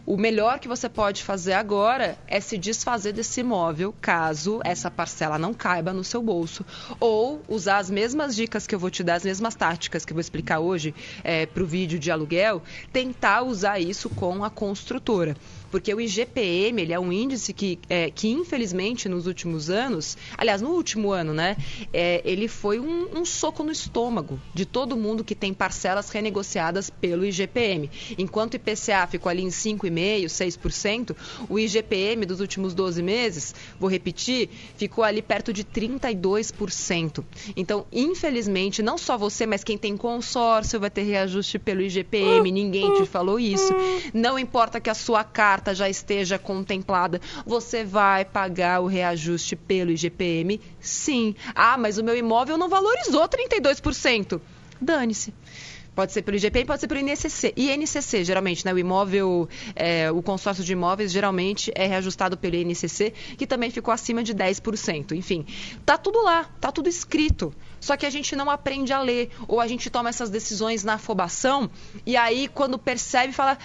O 0.09 0.17
melhor 0.17 0.57
que 0.57 0.67
você 0.67 0.89
pode 0.89 1.23
fazer 1.23 1.53
agora 1.53 2.17
é 2.27 2.39
se 2.39 2.57
desfazer 2.57 3.13
desse 3.13 3.41
imóvel, 3.41 3.93
caso 4.01 4.59
essa 4.63 4.89
parcela 4.89 5.37
não 5.37 5.53
caiba 5.53 5.93
no 5.93 6.03
seu 6.03 6.19
bolso. 6.19 6.65
Ou 6.99 7.43
usar 7.47 7.77
as 7.77 7.91
mesmas 7.91 8.35
dicas 8.35 8.65
que 8.65 8.73
eu 8.73 8.79
vou 8.79 8.89
te 8.89 9.03
dar, 9.03 9.13
as 9.17 9.23
mesmas 9.23 9.53
táticas 9.53 10.03
que 10.03 10.11
eu 10.11 10.15
vou 10.15 10.21
explicar 10.21 10.61
hoje 10.61 10.95
para 11.53 11.61
o 11.61 11.67
vídeo 11.67 11.99
de 11.99 12.09
aluguel, 12.09 12.63
tentar 12.91 13.43
usar 13.43 13.79
isso 13.79 14.09
com 14.09 14.43
a 14.43 14.49
construtora. 14.49 15.37
Porque 15.71 15.93
o 15.93 16.01
IGPM, 16.01 16.81
ele 16.81 16.93
é 16.93 16.99
um 16.99 17.11
índice 17.11 17.53
que, 17.53 17.79
é, 17.89 18.09
que 18.09 18.29
infelizmente, 18.29 19.07
nos 19.07 19.27
últimos 19.27 19.69
anos, 19.69 20.17
aliás, 20.37 20.61
no 20.61 20.69
último 20.69 21.11
ano, 21.11 21.33
né, 21.33 21.57
é, 21.93 22.21
ele 22.25 22.47
foi 22.47 22.79
um, 22.79 23.19
um 23.19 23.25
soco 23.25 23.63
no 23.63 23.71
estômago 23.71 24.39
de 24.53 24.65
todo 24.65 24.97
mundo 24.97 25.23
que 25.23 25.35
tem 25.35 25.53
parcelas 25.53 26.09
renegociadas 26.09 26.89
pelo 26.89 27.25
IGPM. 27.25 27.89
Enquanto 28.17 28.53
o 28.53 28.57
IPCA 28.57 29.07
ficou 29.07 29.29
ali 29.29 29.43
em 29.43 29.49
5,5%, 29.49 30.25
6%, 30.25 31.15
o 31.47 31.59
IGPM 31.59 32.25
dos 32.25 32.39
últimos 32.39 32.73
12 32.73 33.01
meses, 33.01 33.53
vou 33.79 33.89
repetir, 33.89 34.49
ficou 34.75 35.03
ali 35.03 35.21
perto 35.21 35.53
de 35.53 35.63
32%. 35.63 37.23
Então, 37.55 37.85
infelizmente, 37.91 38.81
não 38.81 38.97
só 38.97 39.17
você, 39.17 39.45
mas 39.45 39.63
quem 39.63 39.77
tem 39.77 39.95
consórcio 39.95 40.79
vai 40.79 40.89
ter 40.89 41.03
reajuste 41.03 41.59
pelo 41.59 41.81
IGPM, 41.81 42.51
ninguém 42.51 42.93
te 42.95 43.05
falou 43.05 43.39
isso. 43.39 43.73
Não 44.13 44.37
importa 44.39 44.79
que 44.79 44.89
a 44.89 44.93
sua 44.93 45.23
carta 45.23 45.58
já 45.73 45.89
esteja 45.89 46.39
contemplada, 46.39 47.21
você 47.45 47.83
vai 47.83 48.25
pagar 48.25 48.81
o 48.81 48.87
reajuste 48.87 49.55
pelo 49.55 49.91
IGPM, 49.91 50.59
sim. 50.79 51.35
Ah, 51.53 51.77
mas 51.77 51.97
o 51.97 52.03
meu 52.03 52.17
imóvel 52.17 52.57
não 52.57 52.69
valorizou 52.69 53.27
32%. 53.27 54.39
Dane-se. 54.81 55.33
Pode 55.99 56.13
ser 56.13 56.21
pelo 56.21 56.37
IGPM, 56.37 56.65
pode 56.65 56.79
ser 56.79 56.87
pelo 56.87 57.01
INCC. 57.01 57.53
INCC, 57.57 58.23
geralmente, 58.23 58.65
né? 58.65 58.73
O 58.73 58.79
imóvel, 58.79 59.49
é, 59.75 60.09
o 60.09 60.21
consórcio 60.21 60.63
de 60.63 60.71
imóveis, 60.71 61.11
geralmente 61.11 61.73
é 61.75 61.85
reajustado 61.87 62.37
pelo 62.37 62.55
INCC, 62.55 63.11
que 63.37 63.45
também 63.45 63.69
ficou 63.69 63.93
acima 63.93 64.23
de 64.23 64.33
10%. 64.33 65.11
Enfim, 65.11 65.45
tá 65.85 65.97
tudo 65.97 66.23
lá, 66.23 66.45
tá 66.61 66.71
tudo 66.71 66.87
escrito. 66.87 67.53
Só 67.81 67.97
que 67.97 68.05
a 68.05 68.09
gente 68.09 68.33
não 68.33 68.49
aprende 68.49 68.93
a 68.93 69.01
ler, 69.01 69.29
ou 69.45 69.59
a 69.59 69.67
gente 69.67 69.89
toma 69.89 70.07
essas 70.07 70.29
decisões 70.29 70.85
na 70.85 70.93
afobação, 70.93 71.69
e 72.05 72.15
aí, 72.15 72.47
quando 72.47 72.79
percebe, 72.79 73.33
fala: 73.33 73.57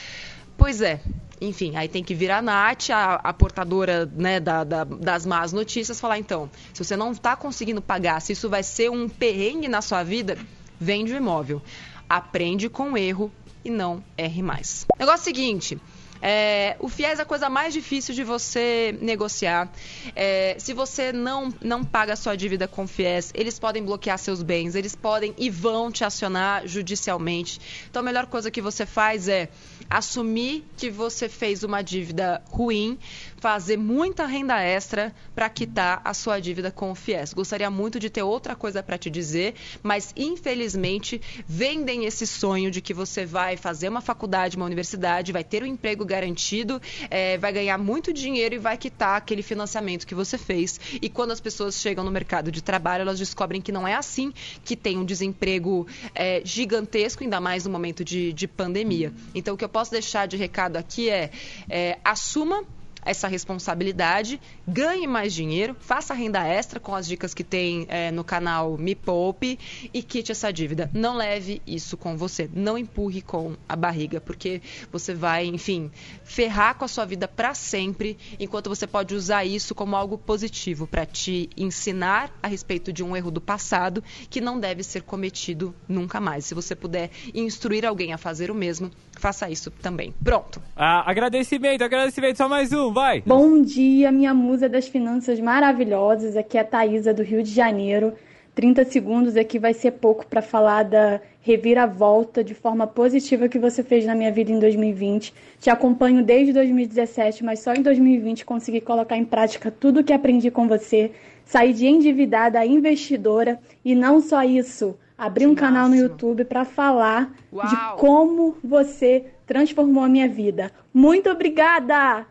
Pois 0.57 0.81
é, 0.81 1.01
enfim, 1.49 1.77
aí 1.77 1.89
tem 1.89 2.03
que 2.03 2.15
vir 2.15 2.31
a 2.31 2.43
Nath, 2.43 2.91
a, 2.91 3.15
a 3.17 3.33
portadora 3.33 4.11
né, 4.15 4.41
da, 4.41 4.65
da, 4.65 4.85
das 4.85 5.25
más 5.25 5.53
notícias, 5.53 6.01
falar, 6.01 6.19
então, 6.19 6.51
se 6.73 6.85
você 6.85 6.97
não 6.97 7.13
está 7.13 7.37
conseguindo 7.37 7.81
pagar, 7.81 8.21
se 8.21 8.33
isso 8.33 8.49
vai 8.49 8.63
ser 8.63 8.91
um 8.91 9.09
perrengue 9.09 9.69
na 9.69 9.83
sua 9.83 10.03
vida, 10.03 10.39
vende 10.79 11.13
o 11.13 11.17
imóvel. 11.17 11.63
Aprende 12.09 12.69
com 12.69 12.97
erro 12.97 13.33
e 13.65 13.71
não 13.71 14.05
erre 14.17 14.43
mais. 14.43 14.87
Negócio 14.99 15.25
seguinte, 15.25 15.79
é, 16.27 16.75
o 16.81 16.89
FIES 16.89 17.19
é 17.19 17.23
a 17.23 17.25
coisa 17.27 17.51
mais 17.51 17.75
difícil 17.75 18.15
de 18.15 18.25
você 18.25 18.97
negociar. 19.03 19.71
É, 20.17 20.57
se 20.59 20.73
você 20.73 21.13
não, 21.13 21.53
não 21.61 21.85
paga 21.85 22.17
sua 22.17 22.35
dívida 22.35 22.67
com 22.67 22.85
o 22.85 22.89
FIES, 22.89 23.31
eles 23.35 23.59
podem 23.59 23.85
bloquear 23.85 24.17
seus 24.17 24.43
bens, 24.43 24.75
eles 24.75 24.95
podem 24.97 25.35
e 25.37 25.51
vão 25.51 25.93
te 25.93 26.03
acionar 26.03 26.67
judicialmente. 26.67 27.61
Então 27.91 28.01
a 28.01 28.03
melhor 28.03 28.25
coisa 28.25 28.51
que 28.51 28.63
você 28.63 28.87
faz 28.87 29.29
é 29.29 29.51
assumir 29.91 30.65
que 30.79 30.89
você 30.89 31.29
fez 31.29 31.63
uma 31.63 31.83
dívida 31.83 32.43
ruim, 32.49 32.99
fazer 33.37 33.77
muita 33.77 34.25
renda 34.25 34.59
extra 34.63 35.15
para 35.35 35.51
quitar 35.51 36.01
a 36.03 36.15
sua 36.15 36.41
dívida 36.41 36.71
com 36.71 36.91
o 36.91 36.95
FIES. 36.95 37.35
Gostaria 37.35 37.69
muito 37.69 38.01
de 38.01 38.09
ter 38.09 38.23
outra 38.23 38.57
coisa 38.57 38.83
para 38.83 38.97
te 38.97 39.11
dizer, 39.11 39.57
mas 39.83 40.15
infelizmente 40.17 41.21
vendem 41.47 42.07
esse 42.07 42.27
sonho 42.27 42.71
de 42.71 42.81
que 42.81 42.95
você 42.95 43.27
vai 43.27 43.59
fazer 43.59 43.91
uma 43.91 44.01
faculdade, 44.01 44.57
uma 44.57 44.65
universidade, 44.65 45.31
vai 45.31 45.45
ter 45.45 45.63
um 45.63 45.67
emprego 45.67 46.14
garantido, 46.15 46.81
é, 47.11 47.37
vai 47.39 47.53
ganhar 47.53 47.77
muito 47.79 48.13
dinheiro 48.13 48.55
e 48.55 48.59
vai 48.59 48.77
quitar 48.77 49.17
aquele 49.17 49.43
financiamento 49.43 50.07
que 50.07 50.15
você 50.15 50.39
fez. 50.39 50.81
E 51.03 51.09
quando 51.09 51.33
as 51.33 51.41
pessoas 51.41 51.75
chegam 51.75 52.05
no 52.05 52.11
mercado 52.11 52.53
de 52.53 52.63
trabalho, 52.63 53.03
elas 53.03 53.19
descobrem 53.19 53.61
que 53.61 53.73
não 53.73 53.87
é 53.87 53.95
assim, 53.95 54.33
que 54.65 54.77
tem 54.77 54.97
um 54.97 55.05
desemprego 55.05 55.87
é, 56.15 56.41
gigantesco, 56.45 57.25
ainda 57.25 57.41
mais 57.41 57.65
no 57.65 57.71
momento 57.71 58.05
de, 58.05 58.33
de 58.33 58.47
pandemia. 58.47 59.13
Então, 59.35 59.55
o 59.55 59.57
que 59.57 59.65
eu 59.65 59.69
posso 59.69 59.91
deixar 59.91 60.27
de 60.27 60.37
recado 60.37 60.77
aqui 60.77 61.11
é, 61.11 61.31
é 61.69 61.99
assuma 62.05 62.65
essa 63.05 63.29
responsabilidade, 63.29 64.41
ganhe 64.67 65.07
mais 65.07 65.33
dinheiro, 65.33 65.77
faça 65.79 66.15
renda 66.15 66.47
extra 66.47 66.81
com 66.81 66.95
as 66.95 67.07
dicas 67.07 67.35
que 67.35 67.45
tem 67.45 67.87
é, 67.89 68.11
no 68.11 68.25
canal 68.25 68.77
Me 68.79 68.95
Poupe 68.95 69.59
e 69.93 70.03
quite 70.03 70.33
essa 70.33 70.53
dívida. 70.53 70.91
Não 70.93 71.17
leve 71.17 71.61
isso 71.67 71.97
com 71.97 72.17
você, 72.17 72.49
não 72.53 72.79
empurre 72.79 73.23
com 73.23 73.57
a 73.69 73.77
barriga, 73.77 74.21
porque 74.21 74.63
você 74.91 75.15
vai, 75.15 75.47
enfim, 75.47 75.91
ferrar 76.25 76.77
com 76.77 76.85
a 76.85 76.89
sua 76.89 77.05
vida 77.05 77.29
para 77.29 77.55
sempre, 77.55 78.17
enquanto 78.39 78.69
você 78.69 78.87
pode 78.87 79.15
usar 79.15 79.45
isso 79.45 79.75
como 79.75 79.97
algo 79.97 80.17
positivo 80.17 80.87
para 80.87 81.05
te 81.05 81.51
ensinar 81.57 82.31
a 82.43 82.49
respeito 82.49 82.93
de 82.93 83.03
um 83.03 83.17
erro 83.17 83.31
do 83.31 83.41
passado 83.41 84.03
que 84.31 84.41
não 84.41 84.59
deve 84.59 84.83
ser 84.83 85.03
cometido 85.03 85.75
nunca 85.89 86.21
mais. 86.21 86.45
Se 86.47 86.55
você 86.55 86.75
puder 86.75 87.11
instruir 87.35 87.85
alguém 87.85 88.13
a 88.13 88.19
fazer 88.19 88.51
o 88.51 88.55
mesmo, 88.55 88.91
faça 89.19 89.51
isso 89.51 89.71
também. 89.71 90.15
Pronto. 90.23 90.63
Ah, 90.77 91.09
agradecimento, 91.11 91.83
agradecimento, 91.83 92.37
só 92.37 92.49
mais 92.49 92.73
um, 92.73 92.93
vai. 92.95 93.21
Bom 93.27 93.61
dia, 93.61 94.13
minha 94.13 94.33
musa 94.33 94.69
das 94.69 94.87
finanças 94.87 95.41
maravilhosas. 95.41 96.37
Aqui 96.37 96.57
é 96.57 96.61
a 96.61 96.65
Thaisa 96.65 97.13
do 97.13 97.25
Rio 97.25 97.43
de 97.43 97.51
Janeiro. 97.51 98.13
30 98.55 98.85
segundos 98.85 99.37
aqui 99.37 99.59
vai 99.59 99.75
ser 99.75 99.91
pouco 99.91 100.25
para 100.25 100.41
falar 100.41 100.85
da 100.85 101.21
reviravolta 101.41 102.45
de 102.45 102.55
forma 102.55 102.87
positiva 102.87 103.49
que 103.49 103.59
você 103.59 103.83
fez 103.83 104.07
na 104.07 104.15
minha 104.15 104.31
vida 104.31 104.53
em 104.53 104.61
2020. 104.61 105.35
Te 105.59 105.71
acompanho 105.71 106.23
desde 106.23 106.53
2017, 106.53 107.43
mas 107.43 107.59
só 107.59 107.75
em 107.75 107.83
2020 107.83 108.45
consegui 108.45 108.81
colocar 108.81 109.17
em 109.17 109.25
prática 109.25 109.73
tudo 109.73 109.99
o 109.99 110.05
que 110.05 110.13
aprendi 110.13 110.49
com 110.53 110.69
você. 110.69 111.11
Sair 111.45 111.73
de 111.73 111.89
endividada 111.89 112.61
a 112.61 112.67
investidora 112.67 113.59
e 113.85 113.93
não 113.97 114.21
só 114.21 114.45
isso, 114.45 114.97
abrir 115.19 115.49
um 115.49 115.55
canal 115.57 115.89
no 115.89 115.97
YouTube 115.97 116.45
para 116.45 116.65
falar 116.65 117.35
Uau. 117.53 117.67
de 117.67 118.01
como 118.01 118.57
você 118.63 119.25
transformou 119.45 120.05
a 120.05 120.09
minha 120.09 120.29
vida. 120.29 120.71
Muito 120.95 121.29
obrigada! 121.29 122.25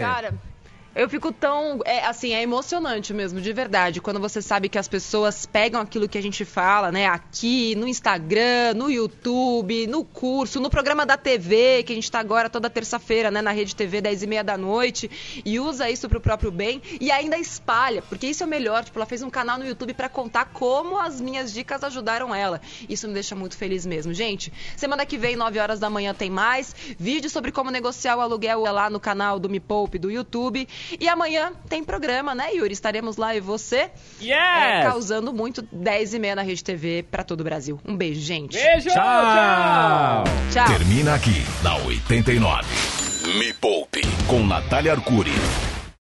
Cara, 0.00 0.30
eu 0.96 1.10
fico 1.10 1.30
tão. 1.30 1.80
É, 1.84 2.06
assim, 2.06 2.32
é 2.32 2.42
emocionante 2.42 3.12
mesmo, 3.12 3.38
de 3.38 3.52
verdade. 3.52 4.00
Quando 4.00 4.18
você 4.18 4.40
sabe 4.40 4.66
que 4.70 4.78
as 4.78 4.88
pessoas 4.88 5.44
pegam 5.44 5.78
aquilo 5.78 6.08
que 6.08 6.16
a 6.16 6.22
gente 6.22 6.42
fala, 6.42 6.90
né? 6.90 7.06
Aqui, 7.06 7.74
no 7.74 7.86
Instagram, 7.86 8.72
no 8.74 8.90
YouTube, 8.90 9.86
no 9.86 10.02
curso, 10.02 10.58
no 10.58 10.70
programa 10.70 11.04
da 11.04 11.18
TV, 11.18 11.82
que 11.82 11.92
a 11.92 11.94
gente 11.94 12.10
tá 12.10 12.18
agora 12.18 12.48
toda 12.48 12.70
terça-feira, 12.70 13.30
né? 13.30 13.42
Na 13.42 13.50
Rede 13.50 13.76
TV, 13.76 14.00
10 14.00 14.22
e 14.22 14.26
meia 14.26 14.42
da 14.42 14.56
noite, 14.56 15.10
e 15.44 15.60
usa 15.60 15.90
isso 15.90 16.08
pro 16.08 16.18
próprio 16.18 16.50
bem 16.50 16.80
e 16.98 17.10
ainda 17.10 17.36
espalha, 17.36 18.00
porque 18.00 18.26
isso 18.26 18.42
é 18.42 18.46
o 18.46 18.48
melhor. 18.48 18.82
Tipo, 18.82 18.98
ela 18.98 19.06
fez 19.06 19.22
um 19.22 19.28
canal 19.28 19.58
no 19.58 19.66
YouTube 19.66 19.92
para 19.92 20.08
contar 20.08 20.46
como 20.46 20.98
as 20.98 21.20
minhas 21.20 21.52
dicas 21.52 21.84
ajudaram 21.84 22.34
ela. 22.34 22.58
Isso 22.88 23.06
me 23.06 23.12
deixa 23.12 23.36
muito 23.36 23.56
feliz 23.58 23.84
mesmo. 23.84 24.14
Gente, 24.14 24.50
semana 24.74 25.04
que 25.04 25.18
vem, 25.18 25.36
9 25.36 25.58
horas 25.58 25.78
da 25.78 25.90
manhã, 25.90 26.14
tem 26.14 26.30
mais. 26.30 26.74
Vídeo 26.98 27.28
sobre 27.28 27.52
como 27.52 27.70
negociar 27.70 28.16
o 28.16 28.20
aluguel 28.22 28.62
lá 28.62 28.88
no 28.88 28.98
canal 28.98 29.38
do 29.38 29.50
Me 29.50 29.60
Poupe 29.60 29.98
do 29.98 30.10
YouTube. 30.10 30.66
E 31.00 31.08
amanhã 31.08 31.52
tem 31.68 31.82
programa, 31.82 32.34
né, 32.34 32.52
Yuri? 32.54 32.72
Estaremos 32.72 33.16
lá 33.16 33.34
e 33.34 33.40
você 33.40 33.90
yes! 34.20 34.30
é, 34.30 34.82
causando 34.82 35.32
muito 35.32 35.62
10 35.72 36.14
e 36.14 36.18
meia 36.18 36.34
na 36.34 36.42
Rede 36.42 36.62
TV 36.62 37.04
para 37.10 37.24
todo 37.24 37.40
o 37.40 37.44
Brasil. 37.44 37.80
Um 37.84 37.96
beijo, 37.96 38.20
gente. 38.20 38.56
Beijo! 38.56 38.90
Tchau! 38.90 40.24
Tchau! 40.52 40.66
Termina 40.66 41.14
aqui, 41.14 41.44
na 41.62 41.76
89. 41.76 42.64
Me 43.38 43.52
Poupe, 43.52 44.02
com 44.28 44.46
Natália 44.46 44.92
Arcuri. 44.92 45.32